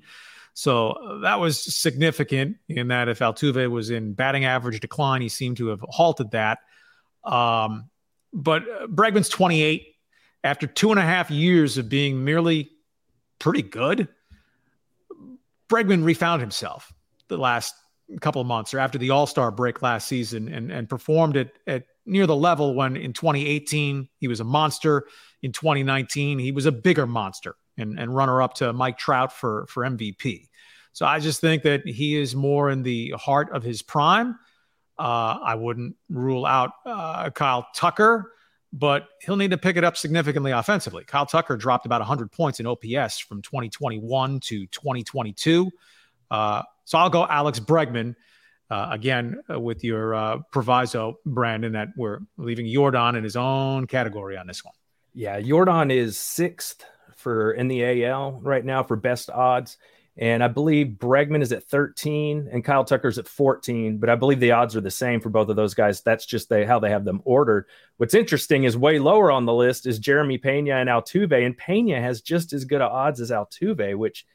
So 0.54 0.90
uh, 0.90 1.18
that 1.20 1.40
was 1.40 1.62
significant 1.74 2.56
in 2.68 2.88
that 2.88 3.08
if 3.08 3.20
Altuve 3.20 3.70
was 3.70 3.90
in 3.90 4.12
batting 4.12 4.44
average 4.44 4.80
decline, 4.80 5.22
he 5.22 5.28
seemed 5.28 5.56
to 5.58 5.68
have 5.68 5.80
halted 5.88 6.32
that. 6.32 6.58
Um, 7.24 7.88
but 8.32 8.62
uh, 8.62 8.86
Bregman's 8.86 9.28
28. 9.28 9.88
After 10.44 10.66
two 10.66 10.90
and 10.90 10.98
a 10.98 11.04
half 11.04 11.30
years 11.30 11.78
of 11.78 11.88
being 11.88 12.24
merely 12.24 12.72
pretty 13.38 13.62
good, 13.62 14.08
Bregman 15.68 16.04
refound 16.04 16.40
himself 16.40 16.92
the 17.28 17.36
last 17.36 17.74
couple 18.20 18.40
of 18.40 18.46
months 18.48 18.74
or 18.74 18.80
after 18.80 18.98
the 18.98 19.10
All 19.10 19.26
Star 19.26 19.52
break 19.52 19.82
last 19.82 20.08
season 20.08 20.52
and, 20.52 20.72
and 20.72 20.88
performed 20.88 21.36
at, 21.36 21.52
at 21.68 21.84
near 22.06 22.26
the 22.26 22.34
level 22.34 22.74
when 22.74 22.96
in 22.96 23.12
2018 23.12 24.08
he 24.18 24.28
was 24.28 24.40
a 24.40 24.44
monster. 24.44 25.06
In 25.42 25.52
2019, 25.52 26.38
he 26.38 26.52
was 26.52 26.66
a 26.66 26.72
bigger 26.72 27.06
monster 27.06 27.54
and, 27.78 27.98
and 27.98 28.14
runner 28.14 28.42
up 28.42 28.54
to 28.54 28.72
Mike 28.72 28.98
Trout 28.98 29.32
for, 29.32 29.66
for 29.68 29.84
MVP. 29.84 30.48
So 30.92 31.06
I 31.06 31.20
just 31.20 31.40
think 31.40 31.62
that 31.62 31.86
he 31.86 32.16
is 32.16 32.34
more 32.34 32.70
in 32.70 32.82
the 32.82 33.14
heart 33.16 33.50
of 33.52 33.62
his 33.62 33.82
prime. 33.82 34.38
Uh, 34.98 35.38
I 35.42 35.54
wouldn't 35.54 35.96
rule 36.10 36.44
out 36.44 36.72
uh, 36.84 37.30
Kyle 37.30 37.66
Tucker, 37.74 38.32
but 38.72 39.08
he'll 39.22 39.36
need 39.36 39.50
to 39.52 39.58
pick 39.58 39.76
it 39.76 39.84
up 39.84 39.96
significantly 39.96 40.52
offensively. 40.52 41.04
Kyle 41.04 41.26
Tucker 41.26 41.56
dropped 41.56 41.86
about 41.86 42.00
100 42.00 42.30
points 42.30 42.60
in 42.60 42.66
OPS 42.66 43.18
from 43.18 43.40
2021 43.42 44.40
to 44.40 44.66
2022. 44.66 45.70
Uh, 46.30 46.62
so 46.84 46.98
I'll 46.98 47.10
go 47.10 47.26
Alex 47.26 47.58
Bregman. 47.58 48.14
Uh, 48.70 48.88
again, 48.90 49.38
uh, 49.50 49.60
with 49.60 49.84
your 49.84 50.14
uh, 50.14 50.38
proviso, 50.50 51.18
Brandon, 51.26 51.72
that 51.72 51.88
we're 51.94 52.20
leaving 52.38 52.64
Yordan 52.64 53.18
in 53.18 53.24
his 53.24 53.36
own 53.36 53.86
category 53.86 54.38
on 54.38 54.46
this 54.46 54.64
one. 54.64 54.72
Yeah, 55.12 55.38
Yordan 55.38 55.92
is 55.92 56.16
sixth 56.16 56.82
for 57.22 57.52
in 57.52 57.68
the 57.68 58.04
AL 58.04 58.40
right 58.42 58.64
now 58.64 58.82
for 58.82 58.96
best 58.96 59.30
odds. 59.30 59.78
And 60.18 60.44
I 60.44 60.48
believe 60.48 60.98
Bregman 60.98 61.40
is 61.40 61.52
at 61.52 61.64
13 61.64 62.50
and 62.52 62.62
Kyle 62.62 62.84
Tucker's 62.84 63.18
at 63.18 63.26
14, 63.26 63.96
but 63.96 64.10
I 64.10 64.14
believe 64.14 64.40
the 64.40 64.52
odds 64.52 64.76
are 64.76 64.82
the 64.82 64.90
same 64.90 65.20
for 65.20 65.30
both 65.30 65.48
of 65.48 65.56
those 65.56 65.72
guys. 65.72 66.02
That's 66.02 66.26
just 66.26 66.50
they, 66.50 66.66
how 66.66 66.78
they 66.78 66.90
have 66.90 67.06
them 67.06 67.22
ordered. 67.24 67.66
What's 67.96 68.12
interesting 68.12 68.64
is 68.64 68.76
way 68.76 68.98
lower 68.98 69.30
on 69.30 69.46
the 69.46 69.54
list 69.54 69.86
is 69.86 69.98
Jeremy 69.98 70.36
Pena 70.36 70.74
and 70.76 70.90
Altuve, 70.90 71.46
and 71.46 71.56
Pena 71.56 71.98
has 71.98 72.20
just 72.20 72.52
as 72.52 72.66
good 72.66 72.82
odds 72.82 73.22
as 73.22 73.30
Altuve, 73.30 73.96
which 73.96 74.26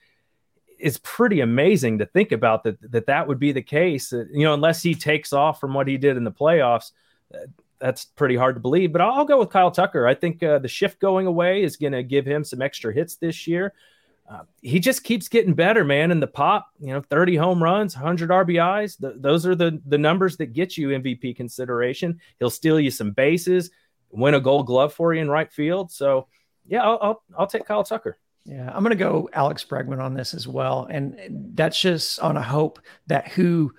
is 0.79 0.97
pretty 0.99 1.41
amazing 1.41 1.99
to 1.99 2.05
think 2.07 2.31
about 2.31 2.63
that 2.63 2.91
that, 2.91 3.05
that 3.05 3.27
would 3.27 3.39
be 3.39 3.51
the 3.51 3.61
case. 3.61 4.11
You 4.11 4.45
know, 4.45 4.55
unless 4.55 4.81
he 4.81 4.95
takes 4.95 5.31
off 5.31 5.59
from 5.59 5.75
what 5.75 5.87
he 5.87 5.97
did 5.97 6.17
in 6.17 6.23
the 6.23 6.31
playoffs, 6.31 6.91
that's 7.79 8.05
pretty 8.05 8.35
hard 8.35 8.55
to 8.55 8.61
believe. 8.61 8.91
But 8.91 9.01
I'll, 9.01 9.25
go 9.25 9.39
with 9.39 9.49
Kyle 9.49 9.71
Tucker. 9.71 10.07
I 10.07 10.15
think 10.15 10.41
uh, 10.41 10.59
the 10.59 10.67
shift 10.67 10.99
going 10.99 11.27
away 11.27 11.63
is 11.63 11.77
going 11.77 11.93
to 11.93 12.03
give 12.03 12.25
him 12.25 12.43
some 12.43 12.61
extra 12.61 12.93
hits 12.93 13.15
this 13.15 13.47
year 13.47 13.73
uh, 14.29 14.41
he 14.61 14.79
just 14.79 15.03
keeps 15.03 15.29
getting 15.29 15.53
better, 15.53 15.85
man. 15.85 16.11
And 16.11 16.21
the 16.21 16.27
pop, 16.27 16.69
you 16.79 16.87
know, 16.87 17.01
30 17.01 17.37
home 17.37 17.63
runs, 17.63 17.95
100 17.95 18.29
RBIs, 18.29 18.99
th- 18.99 19.13
those 19.17 19.45
are 19.45 19.55
the 19.55 19.81
the 19.85 19.97
numbers 19.97 20.35
that 20.37 20.47
get 20.47 20.77
you 20.77 20.89
MVP 20.89 21.35
consideration. 21.35 22.19
He'll 22.39 22.49
steal 22.49 22.79
you 22.79 22.91
some 22.91 23.11
bases, 23.11 23.71
win 24.09 24.33
a 24.33 24.41
Gold 24.41 24.67
Glove 24.67 24.93
for 24.93 25.13
you 25.13 25.21
in 25.21 25.29
right 25.29 25.51
field. 25.51 25.91
So, 25.91 26.27
yeah, 26.65 26.83
I'll 26.83 26.99
I'll, 27.01 27.23
I'll 27.39 27.47
take 27.47 27.65
Kyle 27.65 27.85
Tucker. 27.85 28.17
Yeah, 28.43 28.69
I'm 28.73 28.83
going 28.83 28.97
to 28.97 29.03
go 29.03 29.29
Alex 29.31 29.63
Bregman 29.63 30.01
on 30.01 30.13
this 30.13 30.33
as 30.33 30.47
well, 30.47 30.87
and 30.89 31.53
that's 31.53 31.79
just 31.79 32.19
on 32.19 32.35
a 32.35 32.43
hope 32.43 32.79
that 33.07 33.29
who 33.29 33.73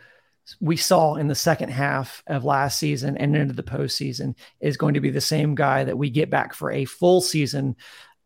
we 0.61 0.77
saw 0.77 1.15
in 1.15 1.29
the 1.29 1.35
second 1.35 1.71
half 1.71 2.23
of 2.27 2.45
last 2.45 2.79
season 2.79 3.17
and 3.17 3.37
into 3.37 3.55
the 3.55 3.63
postseason 3.63 4.35
is 4.61 4.77
going 4.77 4.95
to 4.95 5.01
be 5.01 5.11
the 5.11 5.21
same 5.21 5.55
guy 5.55 5.85
that 5.85 5.99
we 5.99 6.11
get 6.11 6.31
back 6.31 6.55
for 6.55 6.71
a 6.71 6.85
full 6.85 7.21
season 7.21 7.77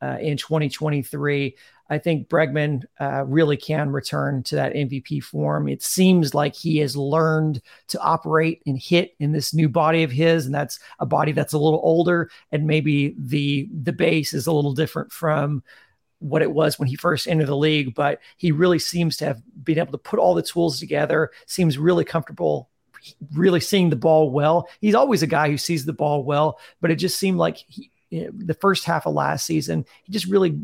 uh, 0.02 0.18
in 0.20 0.36
2023. 0.36 1.56
I 1.90 1.98
think 1.98 2.28
Bregman 2.28 2.84
uh, 3.00 3.24
really 3.26 3.56
can 3.56 3.90
return 3.90 4.42
to 4.44 4.56
that 4.56 4.72
MVP 4.72 5.22
form. 5.22 5.68
It 5.68 5.82
seems 5.82 6.34
like 6.34 6.54
he 6.54 6.78
has 6.78 6.96
learned 6.96 7.60
to 7.88 8.00
operate 8.00 8.62
and 8.64 8.78
hit 8.78 9.14
in 9.18 9.32
this 9.32 9.52
new 9.52 9.68
body 9.68 10.02
of 10.02 10.10
his, 10.10 10.46
and 10.46 10.54
that's 10.54 10.78
a 11.00 11.06
body 11.06 11.32
that's 11.32 11.52
a 11.52 11.58
little 11.58 11.80
older, 11.82 12.30
and 12.50 12.66
maybe 12.66 13.14
the 13.18 13.68
the 13.82 13.92
base 13.92 14.32
is 14.32 14.46
a 14.46 14.52
little 14.52 14.72
different 14.72 15.12
from 15.12 15.62
what 16.22 16.42
it 16.42 16.52
was 16.52 16.78
when 16.78 16.88
he 16.88 16.96
first 16.96 17.28
entered 17.28 17.46
the 17.46 17.56
league. 17.56 17.94
But 17.94 18.20
he 18.36 18.52
really 18.52 18.78
seems 18.78 19.16
to 19.18 19.26
have 19.26 19.42
been 19.64 19.78
able 19.78 19.92
to 19.92 19.98
put 19.98 20.18
all 20.18 20.34
the 20.34 20.42
tools 20.42 20.78
together. 20.78 21.30
Seems 21.46 21.78
really 21.78 22.04
comfortable 22.04 22.68
really 23.34 23.60
seeing 23.60 23.90
the 23.90 23.96
ball 23.96 24.30
well. 24.30 24.68
He's 24.80 24.94
always 24.94 25.22
a 25.22 25.26
guy 25.26 25.50
who 25.50 25.58
sees 25.58 25.84
the 25.84 25.92
ball 25.92 26.22
well, 26.22 26.58
but 26.80 26.90
it 26.90 26.96
just 26.96 27.18
seemed 27.18 27.38
like 27.38 27.56
he, 27.56 27.90
the 28.10 28.54
first 28.54 28.84
half 28.84 29.06
of 29.06 29.14
last 29.14 29.46
season, 29.46 29.84
he 30.04 30.12
just 30.12 30.26
really 30.26 30.60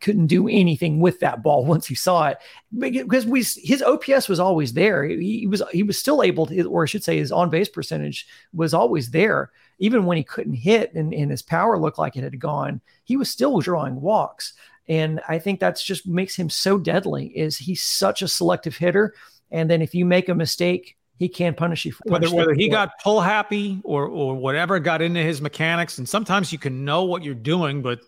couldn't 0.00 0.26
do 0.26 0.48
anything 0.48 1.00
with 1.00 1.20
that 1.20 1.42
ball 1.42 1.64
once 1.66 1.86
he 1.86 1.94
saw 1.94 2.28
it 2.28 2.38
because 2.76 3.26
we 3.26 3.40
his 3.40 3.82
OPS 3.82 4.28
was 4.28 4.40
always 4.40 4.72
there. 4.72 5.04
He, 5.04 5.40
he 5.40 5.46
was 5.46 5.62
he 5.72 5.82
was 5.82 5.98
still 5.98 6.22
able 6.22 6.46
to, 6.46 6.62
or 6.64 6.84
I 6.84 6.86
should 6.86 7.04
say, 7.04 7.18
his 7.18 7.32
on 7.32 7.50
base 7.50 7.68
percentage 7.68 8.26
was 8.52 8.74
always 8.74 9.10
there. 9.10 9.50
Even 9.80 10.06
when 10.06 10.16
he 10.16 10.22
couldn't 10.22 10.54
hit 10.54 10.94
and, 10.94 11.12
and 11.12 11.30
his 11.30 11.42
power 11.42 11.78
looked 11.78 11.98
like 11.98 12.16
it 12.16 12.22
had 12.22 12.38
gone, 12.38 12.80
he 13.04 13.16
was 13.16 13.28
still 13.28 13.58
drawing 13.58 14.00
walks. 14.00 14.52
And 14.88 15.20
I 15.28 15.38
think 15.38 15.58
that's 15.58 15.82
just 15.82 16.06
makes 16.06 16.36
him 16.36 16.48
so 16.48 16.78
deadly. 16.78 17.26
Is 17.26 17.56
he's 17.56 17.82
such 17.82 18.22
a 18.22 18.28
selective 18.28 18.76
hitter, 18.76 19.14
and 19.50 19.68
then 19.68 19.82
if 19.82 19.94
you 19.94 20.04
make 20.04 20.28
a 20.28 20.34
mistake, 20.34 20.96
he 21.16 21.28
can 21.28 21.54
punish 21.54 21.84
you. 21.84 21.92
For, 21.92 22.02
whether 22.06 22.34
whether 22.34 22.54
he 22.54 22.68
got 22.68 22.98
pull 23.02 23.20
happy 23.20 23.80
or 23.84 24.06
or 24.06 24.34
whatever 24.34 24.80
got 24.80 25.02
into 25.02 25.20
his 25.20 25.40
mechanics, 25.40 25.98
and 25.98 26.08
sometimes 26.08 26.52
you 26.52 26.58
can 26.58 26.84
know 26.84 27.04
what 27.04 27.22
you're 27.22 27.34
doing, 27.34 27.82
but 27.82 28.00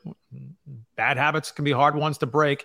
bad 0.96 1.18
habits 1.18 1.52
can 1.52 1.64
be 1.64 1.72
hard 1.72 1.94
ones 1.94 2.18
to 2.18 2.26
break. 2.26 2.64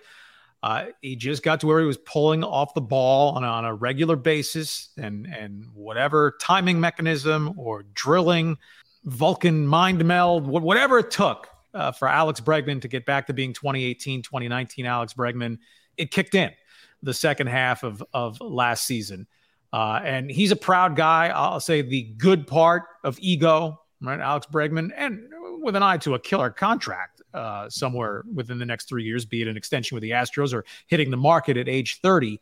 Uh, 0.62 0.86
he 1.02 1.14
just 1.14 1.42
got 1.44 1.60
to 1.60 1.66
where 1.66 1.80
he 1.80 1.86
was 1.86 1.98
pulling 1.98 2.42
off 2.42 2.74
the 2.74 2.80
ball 2.80 3.36
on, 3.36 3.44
on 3.44 3.64
a 3.64 3.74
regular 3.74 4.16
basis, 4.16 4.88
and 4.96 5.26
and 5.26 5.64
whatever 5.74 6.36
timing 6.40 6.80
mechanism 6.80 7.54
or 7.56 7.84
drilling, 7.94 8.58
Vulcan 9.04 9.66
mind 9.66 10.04
meld, 10.04 10.46
whatever 10.46 10.98
it 10.98 11.10
took 11.10 11.48
uh, 11.74 11.92
for 11.92 12.08
Alex 12.08 12.40
Bregman 12.40 12.80
to 12.82 12.88
get 12.88 13.06
back 13.06 13.26
to 13.28 13.32
being 13.32 13.52
2018, 13.52 14.22
2019 14.22 14.86
Alex 14.86 15.14
Bregman, 15.14 15.58
it 15.96 16.10
kicked 16.10 16.34
in 16.34 16.50
the 17.02 17.14
second 17.14 17.46
half 17.46 17.84
of 17.84 18.02
of 18.12 18.40
last 18.40 18.84
season. 18.84 19.26
Uh, 19.72 20.00
and 20.02 20.30
he's 20.30 20.50
a 20.50 20.56
proud 20.56 20.96
guy. 20.96 21.28
I'll 21.28 21.60
say 21.60 21.82
the 21.82 22.04
good 22.16 22.46
part 22.46 22.84
of 23.04 23.18
ego, 23.20 23.80
right? 24.00 24.18
Alex 24.18 24.46
Bregman, 24.50 24.90
and 24.96 25.28
with 25.62 25.76
an 25.76 25.82
eye 25.82 25.98
to 25.98 26.14
a 26.14 26.18
killer 26.18 26.50
contract 26.50 27.20
uh, 27.34 27.68
somewhere 27.68 28.24
within 28.32 28.58
the 28.58 28.64
next 28.64 28.88
three 28.88 29.04
years, 29.04 29.26
be 29.26 29.42
it 29.42 29.48
an 29.48 29.56
extension 29.56 29.94
with 29.94 30.02
the 30.02 30.10
Astros 30.10 30.54
or 30.54 30.64
hitting 30.86 31.10
the 31.10 31.16
market 31.16 31.56
at 31.56 31.68
age 31.68 32.00
30. 32.00 32.40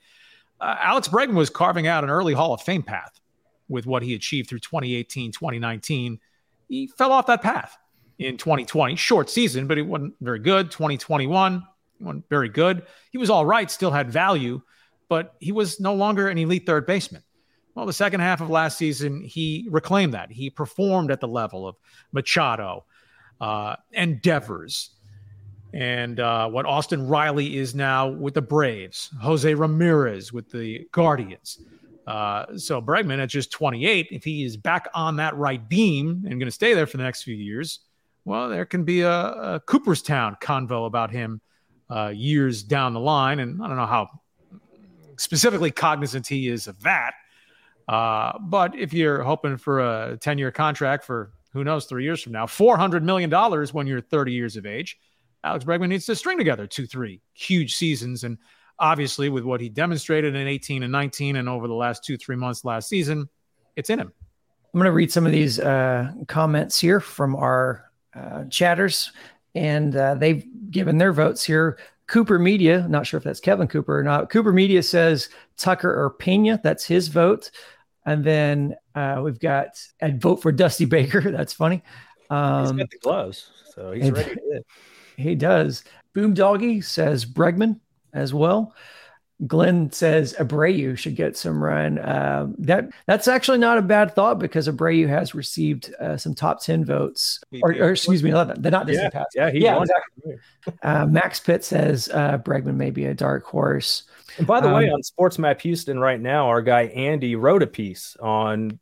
Uh, 0.61 0.77
Alex 0.79 1.09
Bregman 1.09 1.35
was 1.35 1.51
carving 1.51 1.87
out 1.87 2.05
an 2.05 2.11
early 2.11 2.33
Hall 2.33 2.55
of 2.55 2.63
Fame 2.63 2.83
path 2.83 3.21
with 3.69 3.87
what 3.87 4.03
he 4.03 4.15
achieved 4.15 4.49
through 4.49 4.61
2018, 4.61 5.33
2019. 5.33 6.21
He 6.69 6.87
fell 6.87 7.12
off 7.12 7.27
that 7.27 7.43
path 7.43 7.77
in 8.19 8.37
2020. 8.37 8.97
Short 8.97 9.31
season, 9.31 9.67
but 9.67 9.77
he 9.77 9.83
wasn't 9.83 10.14
very 10.21 10.39
good. 10.39 10.71
2021, 10.71 11.62
wasn't 12.01 12.29
very 12.29 12.49
good. 12.49 12.83
He 13.11 13.19
was 13.19 13.31
all 13.31 13.47
right, 13.47 13.71
still 13.71 13.91
had 13.91 14.11
value, 14.11 14.62
but 15.09 15.35
he 15.41 15.53
was 15.53 15.81
no 15.81 15.95
longer 15.95 16.29
an 16.29 16.39
elite 16.39 16.67
third 16.67 16.87
baseman. 16.87 17.23
Well, 17.75 17.87
the 17.87 17.93
second 17.93 18.21
half 18.21 18.41
of 18.41 18.49
last 18.49 18.79
season, 18.79 19.23
he 19.23 19.67
reclaimed 19.71 20.14
that. 20.14 20.31
He 20.33 20.49
performed 20.49 21.11
at 21.11 21.21
the 21.21 21.29
level 21.29 21.69
of 21.69 21.77
Machado, 22.12 22.87
uh, 23.41 23.77
and 23.93 24.23
Devers, 24.23 24.91
and 25.75 26.19
uh, 26.19 26.49
what 26.49 26.64
Austin 26.64 27.07
Riley 27.07 27.59
is 27.59 27.75
now 27.75 28.09
with 28.09 28.33
the 28.33 28.41
Braves, 28.41 29.11
Jose 29.21 29.53
Ramirez 29.55 30.33
with 30.33 30.51
the 30.51 30.89
Guardians. 30.93 31.59
Uh, 32.07 32.57
so 32.57 32.81
Bregman 32.81 33.19
at 33.19 33.29
just 33.29 33.51
28, 33.51 34.09
if 34.11 34.23
he 34.23 34.45
is 34.45 34.57
back 34.57 34.89
on 34.95 35.17
that 35.17 35.37
right 35.37 35.69
beam 35.69 36.23
and 36.25 36.39
going 36.39 36.47
to 36.47 36.51
stay 36.51 36.73
there 36.73 36.87
for 36.87 36.99
the 36.99 37.03
next 37.03 37.25
few 37.25 37.35
years, 37.35 37.81
well, 38.25 38.49
there 38.49 38.65
can 38.65 38.85
be 38.85 39.01
a, 39.01 39.11
a 39.11 39.61
Cooperstown 39.67 40.37
convo 40.41 40.87
about 40.87 41.11
him 41.11 41.41
uh, 41.91 42.13
years 42.15 42.63
down 42.63 42.93
the 42.93 43.01
line. 43.01 43.41
And 43.41 43.63
I 43.63 43.69
don't 43.69 43.77
know 43.77 43.87
how 43.87 44.09
specifically 45.17 45.71
cognizant 45.71 46.27
he 46.27 46.49
is 46.49 46.67
of 46.67 46.81
that. 46.83 47.15
Uh, 47.89 48.39
but 48.41 48.75
if 48.77 48.93
you're 48.93 49.23
hoping 49.23 49.57
for 49.57 49.81
a 49.81 50.17
10 50.21 50.39
year 50.39 50.51
contract 50.51 51.05
for 51.05 51.33
who 51.53 51.65
knows, 51.65 51.87
three 51.87 52.05
years 52.05 52.23
from 52.23 52.33
now, 52.33 52.45
$400 52.45 53.03
million 53.03 53.31
when 53.73 53.87
you're 53.87 54.01
30 54.01 54.33
years 54.33 54.57
of 54.57 54.67
age. 54.67 54.99
Alex 55.43 55.65
Bregman 55.65 55.89
needs 55.89 56.05
to 56.07 56.15
string 56.17 56.37
together 56.37 56.67
two, 56.67 56.87
three 56.87 57.21
huge 57.33 57.75
seasons. 57.75 58.25
And 58.25 58.37
obviously, 58.79 59.29
with 59.29 59.45
what 59.45 59.61
he 59.61 59.68
demonstrated 59.68 60.35
in 60.35 60.47
18 60.47 60.83
and 60.83 60.93
19 60.93 61.37
and 61.37 61.49
over 61.49 61.68
the 61.68 61.74
last 61.74 62.05
two, 62.05 62.16
three 62.16 62.37
months 62.37 62.64
last 62.64 62.89
season, 62.89 63.29
it's 63.77 63.91
in 63.91 63.99
him. 63.99 64.12
I'm 64.72 64.81
going 64.81 64.85
to 64.87 64.93
read 64.93 65.11
some 65.11 65.24
of 65.24 65.33
these 65.33 65.59
uh, 65.59 66.12
comments 66.29 66.79
here 66.79 67.01
from 67.01 67.35
our 67.37 67.91
uh, 68.14 68.45
chatters, 68.51 69.12
and 69.55 69.97
uh, 69.97 70.14
they've 70.14 70.45
given 70.70 70.99
their 70.99 71.12
votes 71.12 71.45
here. 71.45 71.79
Cooper 72.07 72.39
Media, 72.39 72.87
not 72.89 73.07
sure 73.07 73.18
if 73.18 73.24
that's 73.24 73.41
Kevin 73.41 73.68
Cooper 73.68 73.99
or 73.99 74.03
not. 74.03 74.31
Cooper 74.31 74.53
Media 74.53 74.83
says 74.83 75.29
Tucker 75.57 75.91
or 75.91 76.11
Pena. 76.11 76.61
That's 76.62 76.85
his 76.85 77.09
vote. 77.09 77.51
And 78.05 78.22
then 78.22 78.77
uh, 78.95 79.20
we've 79.24 79.41
got 79.41 79.81
I'd 80.01 80.20
vote 80.20 80.37
for 80.37 80.53
Dusty 80.53 80.85
Baker. 80.85 81.20
That's 81.33 81.53
funny. 81.53 81.83
Um, 82.31 82.62
he's 82.62 82.72
got 82.72 82.91
the 82.91 82.99
gloves, 82.99 83.51
so 83.74 83.93
he's 83.93 84.11
ready. 84.11 84.37
He 85.16 85.35
does. 85.35 85.83
Boom 86.12 86.35
Doggy 86.35 86.83
says 86.83 87.24
Bregman 87.24 87.81
as 88.17 88.35
well. 88.35 88.75
Glenn 89.47 89.93
says 89.93 90.35
Abreu 90.39 90.97
should 90.97 91.14
get 91.14 91.37
some 91.37 91.62
run. 91.62 91.99
Uh, 91.99 92.49
that 92.59 92.89
that's 93.07 93.29
actually 93.29 93.59
not 93.59 93.77
a 93.77 93.83
bad 93.83 94.14
thought 94.14 94.39
because 94.39 94.67
Abreu 94.67 95.07
has 95.09 95.35
received 95.35 95.93
uh, 96.01 96.17
some 96.17 96.35
top 96.35 96.62
ten 96.62 96.87
votes, 96.87 97.41
or, 97.62 97.73
or 97.73 97.91
excuse 97.91 98.23
me, 98.23 98.31
they're 98.31 98.73
not 98.73 98.87
Disney 98.87 99.03
yeah, 99.03 99.11
Pass. 99.11 99.27
Yeah, 99.35 99.51
he 99.51 99.59
yeah, 99.59 99.79
exactly. 99.79 100.37
uh, 100.83 101.07
Max 101.07 101.39
Pitt 101.39 101.64
says 101.64 102.09
uh, 102.14 102.39
Bregman 102.39 102.77
may 102.77 102.91
be 102.91 103.05
a 103.05 103.14
dark 103.14 103.45
horse. 103.45 104.05
And 104.39 104.47
by 104.47 104.61
the 104.61 104.69
um, 104.69 104.75
way, 104.75 104.89
on 104.89 105.03
Sports 105.03 105.39
Map 105.39 105.61
Houston 105.61 105.99
right 105.99 106.21
now, 106.21 106.49
our 106.49 106.62
guy 106.62 106.85
Andy 106.85 107.37
wrote 107.37 107.62
a 107.62 107.67
piece 107.67 108.17
on 108.21 108.79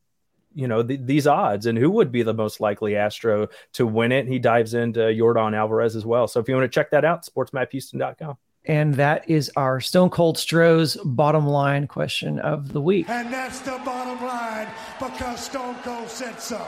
you 0.55 0.69
know 0.69 0.85
th- 0.85 1.01
these 1.03 1.27
odds 1.27 1.67
and 1.67 1.77
who 1.77 1.91
would 1.91 2.13
be 2.13 2.23
the 2.23 2.33
most 2.33 2.61
likely 2.61 2.95
Astro 2.95 3.49
to 3.73 3.87
win 3.89 4.13
it. 4.13 4.29
He 4.29 4.39
dives 4.39 4.75
into 4.75 5.01
Yordan 5.01 5.57
Alvarez 5.57 5.97
as 5.97 6.07
well. 6.07 6.29
So 6.29 6.39
if 6.39 6.49
you 6.49 6.55
want 6.55 6.71
to 6.71 6.75
check 6.75 6.93
that 6.93 7.05
out, 7.05 7.27
sportsmaphouston.com. 7.27 8.37
And 8.67 8.95
that 8.95 9.29
is 9.29 9.51
our 9.57 9.81
Stone 9.81 10.11
Cold 10.11 10.37
Stroh's 10.37 10.97
bottom 11.05 11.47
line 11.47 11.87
question 11.87 12.39
of 12.39 12.73
the 12.73 12.81
week. 12.81 13.09
And 13.11 13.33
that's 13.33 13.61
the 13.61 13.79
bottom 13.85 14.25
line 14.25 14.69
because 14.99 15.45
Stone 15.45 15.77
Cold 15.83 16.09
said 16.09 16.41
so. 16.41 16.67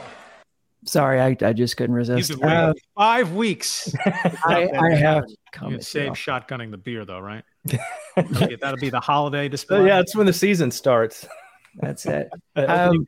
Sorry, 0.85 1.21
I, 1.21 1.37
I 1.41 1.53
just 1.53 1.77
couldn't 1.77 1.97
resist. 1.97 2.41
Uh, 2.43 2.73
five 2.95 3.33
weeks. 3.33 3.93
I, 4.07 4.69
I 4.79 4.95
have. 4.95 5.25
You 5.69 5.81
save 5.81 6.13
shotgunning 6.13 6.71
the 6.71 6.77
beer, 6.77 7.05
though, 7.05 7.19
right? 7.19 7.43
That'll 8.17 8.77
be 8.77 8.91
the 8.91 9.01
holiday 9.01 9.49
display. 9.49 9.87
yeah, 9.87 9.97
that's 9.97 10.15
when 10.15 10.27
the 10.27 10.33
season 10.33 10.71
starts. 10.71 11.27
That's 11.77 12.07
it. 12.07 12.29
um, 12.57 13.05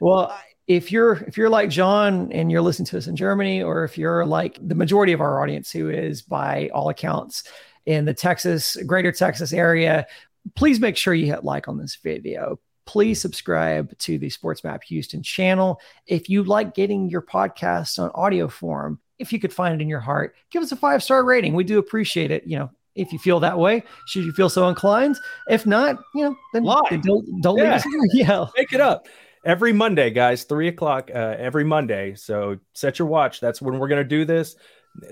well, 0.00 0.36
if 0.66 0.92
you're 0.92 1.14
if 1.26 1.38
you're 1.38 1.48
like 1.48 1.70
John 1.70 2.30
and 2.30 2.52
you're 2.52 2.60
listening 2.60 2.86
to 2.86 2.98
us 2.98 3.06
in 3.06 3.16
Germany, 3.16 3.62
or 3.62 3.84
if 3.84 3.96
you're 3.96 4.26
like 4.26 4.58
the 4.60 4.74
majority 4.74 5.12
of 5.12 5.20
our 5.20 5.42
audience 5.42 5.70
who 5.70 5.88
is 5.88 6.20
by 6.20 6.68
all 6.74 6.90
accounts 6.90 7.44
in 7.88 8.04
the 8.04 8.12
Texas, 8.12 8.76
greater 8.86 9.10
Texas 9.10 9.50
area, 9.50 10.06
please 10.54 10.78
make 10.78 10.94
sure 10.94 11.14
you 11.14 11.24
hit 11.24 11.42
like 11.42 11.68
on 11.68 11.78
this 11.78 11.96
video. 11.96 12.60
Please 12.84 13.18
subscribe 13.18 13.96
to 14.00 14.18
the 14.18 14.28
Sports 14.28 14.62
Map 14.62 14.84
Houston 14.84 15.22
channel. 15.22 15.80
If 16.06 16.28
you 16.28 16.44
like 16.44 16.74
getting 16.74 17.08
your 17.08 17.22
podcasts 17.22 17.98
on 17.98 18.10
audio 18.14 18.46
form, 18.46 19.00
if 19.18 19.32
you 19.32 19.40
could 19.40 19.54
find 19.54 19.74
it 19.74 19.82
in 19.82 19.88
your 19.88 20.00
heart, 20.00 20.36
give 20.50 20.62
us 20.62 20.70
a 20.70 20.76
five 20.76 21.02
star 21.02 21.24
rating. 21.24 21.54
We 21.54 21.64
do 21.64 21.78
appreciate 21.78 22.30
it. 22.30 22.46
You 22.46 22.58
know, 22.58 22.70
if 22.94 23.10
you 23.10 23.18
feel 23.18 23.40
that 23.40 23.58
way, 23.58 23.82
should 24.06 24.24
you 24.24 24.32
feel 24.32 24.50
so 24.50 24.68
inclined. 24.68 25.16
If 25.48 25.64
not, 25.64 25.98
you 26.14 26.24
know, 26.24 26.36
then, 26.52 26.64
then 26.90 27.00
don't 27.00 27.40
don't 27.40 27.56
yeah. 27.56 27.64
leave 27.64 27.72
us. 27.72 27.84
Yeah, 28.12 28.46
make 28.54 28.74
it 28.74 28.82
up 28.82 29.08
every 29.46 29.72
Monday, 29.72 30.10
guys, 30.10 30.44
three 30.44 30.68
o'clock 30.68 31.10
uh, 31.10 31.36
every 31.38 31.64
Monday. 31.64 32.14
So 32.16 32.58
set 32.74 32.98
your 32.98 33.08
watch. 33.08 33.40
That's 33.40 33.62
when 33.62 33.78
we're 33.78 33.88
going 33.88 34.02
to 34.02 34.08
do 34.08 34.26
this. 34.26 34.56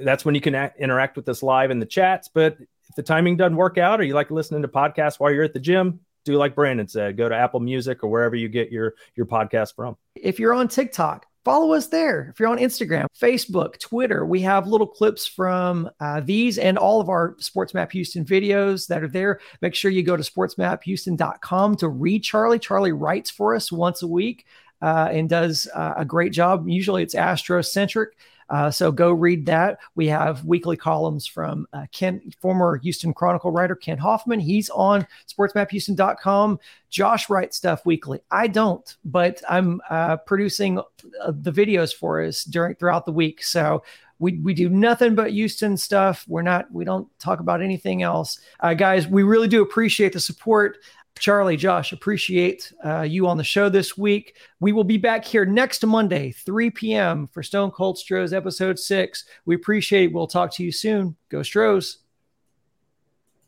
That's 0.00 0.24
when 0.24 0.34
you 0.34 0.40
can 0.40 0.54
act, 0.54 0.80
interact 0.80 1.16
with 1.16 1.28
us 1.28 1.42
live 1.42 1.70
in 1.70 1.78
the 1.78 1.86
chats. 1.86 2.28
But 2.28 2.56
if 2.88 2.94
the 2.96 3.02
timing 3.02 3.36
doesn't 3.36 3.56
work 3.56 3.78
out, 3.78 4.00
or 4.00 4.04
you 4.04 4.14
like 4.14 4.30
listening 4.30 4.62
to 4.62 4.68
podcasts 4.68 5.18
while 5.18 5.32
you're 5.32 5.44
at 5.44 5.52
the 5.52 5.60
gym, 5.60 6.00
do 6.24 6.36
like 6.36 6.54
Brandon 6.54 6.88
said, 6.88 7.16
go 7.16 7.28
to 7.28 7.34
Apple 7.34 7.60
Music 7.60 8.02
or 8.02 8.10
wherever 8.10 8.36
you 8.36 8.48
get 8.48 8.70
your 8.70 8.94
your 9.14 9.26
podcast 9.26 9.74
from. 9.74 9.96
If 10.16 10.38
you're 10.38 10.52
on 10.54 10.68
TikTok, 10.68 11.26
follow 11.44 11.72
us 11.72 11.86
there. 11.86 12.30
If 12.32 12.40
you're 12.40 12.48
on 12.48 12.58
Instagram, 12.58 13.06
Facebook, 13.18 13.78
Twitter, 13.78 14.26
we 14.26 14.40
have 14.40 14.66
little 14.66 14.86
clips 14.86 15.26
from 15.26 15.88
uh, 16.00 16.20
these 16.20 16.58
and 16.58 16.76
all 16.76 17.00
of 17.00 17.08
our 17.08 17.36
Sports 17.38 17.72
Map 17.72 17.92
Houston 17.92 18.24
videos 18.24 18.88
that 18.88 19.04
are 19.04 19.08
there. 19.08 19.40
Make 19.62 19.76
sure 19.76 19.90
you 19.90 20.02
go 20.02 20.16
to 20.16 20.24
sportsmaphouston.com 20.24 21.76
to 21.76 21.88
read 21.88 22.24
Charlie. 22.24 22.58
Charlie 22.58 22.92
writes 22.92 23.30
for 23.30 23.54
us 23.54 23.70
once 23.70 24.02
a 24.02 24.08
week 24.08 24.44
uh, 24.82 25.08
and 25.12 25.28
does 25.28 25.68
uh, 25.72 25.94
a 25.96 26.04
great 26.04 26.32
job. 26.32 26.68
Usually 26.68 27.04
it's 27.04 27.14
Astro 27.14 27.62
centric. 27.62 28.16
Uh, 28.48 28.70
so 28.70 28.92
go 28.92 29.10
read 29.10 29.46
that. 29.46 29.78
We 29.94 30.06
have 30.08 30.44
weekly 30.44 30.76
columns 30.76 31.26
from 31.26 31.66
uh, 31.72 31.86
Ken, 31.92 32.20
former 32.40 32.78
Houston 32.78 33.12
Chronicle 33.12 33.50
writer 33.50 33.74
Ken 33.74 33.98
Hoffman. 33.98 34.40
He's 34.40 34.70
on 34.70 35.06
sportsmaphouston.com. 35.28 36.58
Josh 36.90 37.28
writes 37.28 37.56
stuff 37.56 37.84
weekly. 37.84 38.20
I 38.30 38.46
don't, 38.46 38.96
but 39.04 39.42
I'm 39.48 39.80
uh, 39.90 40.18
producing 40.18 40.78
uh, 40.78 40.84
the 41.26 41.52
videos 41.52 41.94
for 41.94 42.22
us 42.22 42.44
during 42.44 42.76
throughout 42.76 43.06
the 43.06 43.12
week. 43.12 43.42
So 43.42 43.82
we, 44.18 44.38
we 44.38 44.54
do 44.54 44.68
nothing 44.68 45.14
but 45.14 45.32
Houston 45.32 45.76
stuff. 45.76 46.24
We're 46.26 46.42
not, 46.42 46.70
we 46.72 46.84
don't 46.84 47.06
talk 47.18 47.40
about 47.40 47.60
anything 47.60 48.02
else. 48.02 48.40
Uh, 48.60 48.74
guys, 48.74 49.06
we 49.06 49.22
really 49.22 49.48
do 49.48 49.62
appreciate 49.62 50.12
the 50.12 50.20
support. 50.20 50.78
Charlie, 51.18 51.56
Josh, 51.56 51.92
appreciate 51.92 52.72
uh, 52.84 53.02
you 53.02 53.26
on 53.26 53.36
the 53.36 53.44
show 53.44 53.68
this 53.68 53.96
week. 53.96 54.36
We 54.60 54.72
will 54.72 54.84
be 54.84 54.98
back 54.98 55.24
here 55.24 55.46
next 55.46 55.84
Monday, 55.84 56.32
3 56.32 56.70
p.m. 56.70 57.28
for 57.28 57.42
Stone 57.42 57.70
Cold 57.70 57.98
Stros 57.98 58.32
episode 58.32 58.78
six. 58.78 59.24
We 59.46 59.54
appreciate 59.54 60.10
it. 60.10 60.12
We'll 60.12 60.26
talk 60.26 60.52
to 60.54 60.62
you 60.62 60.70
soon. 60.70 61.16
Go 61.30 61.42
Stros. 61.42 62.05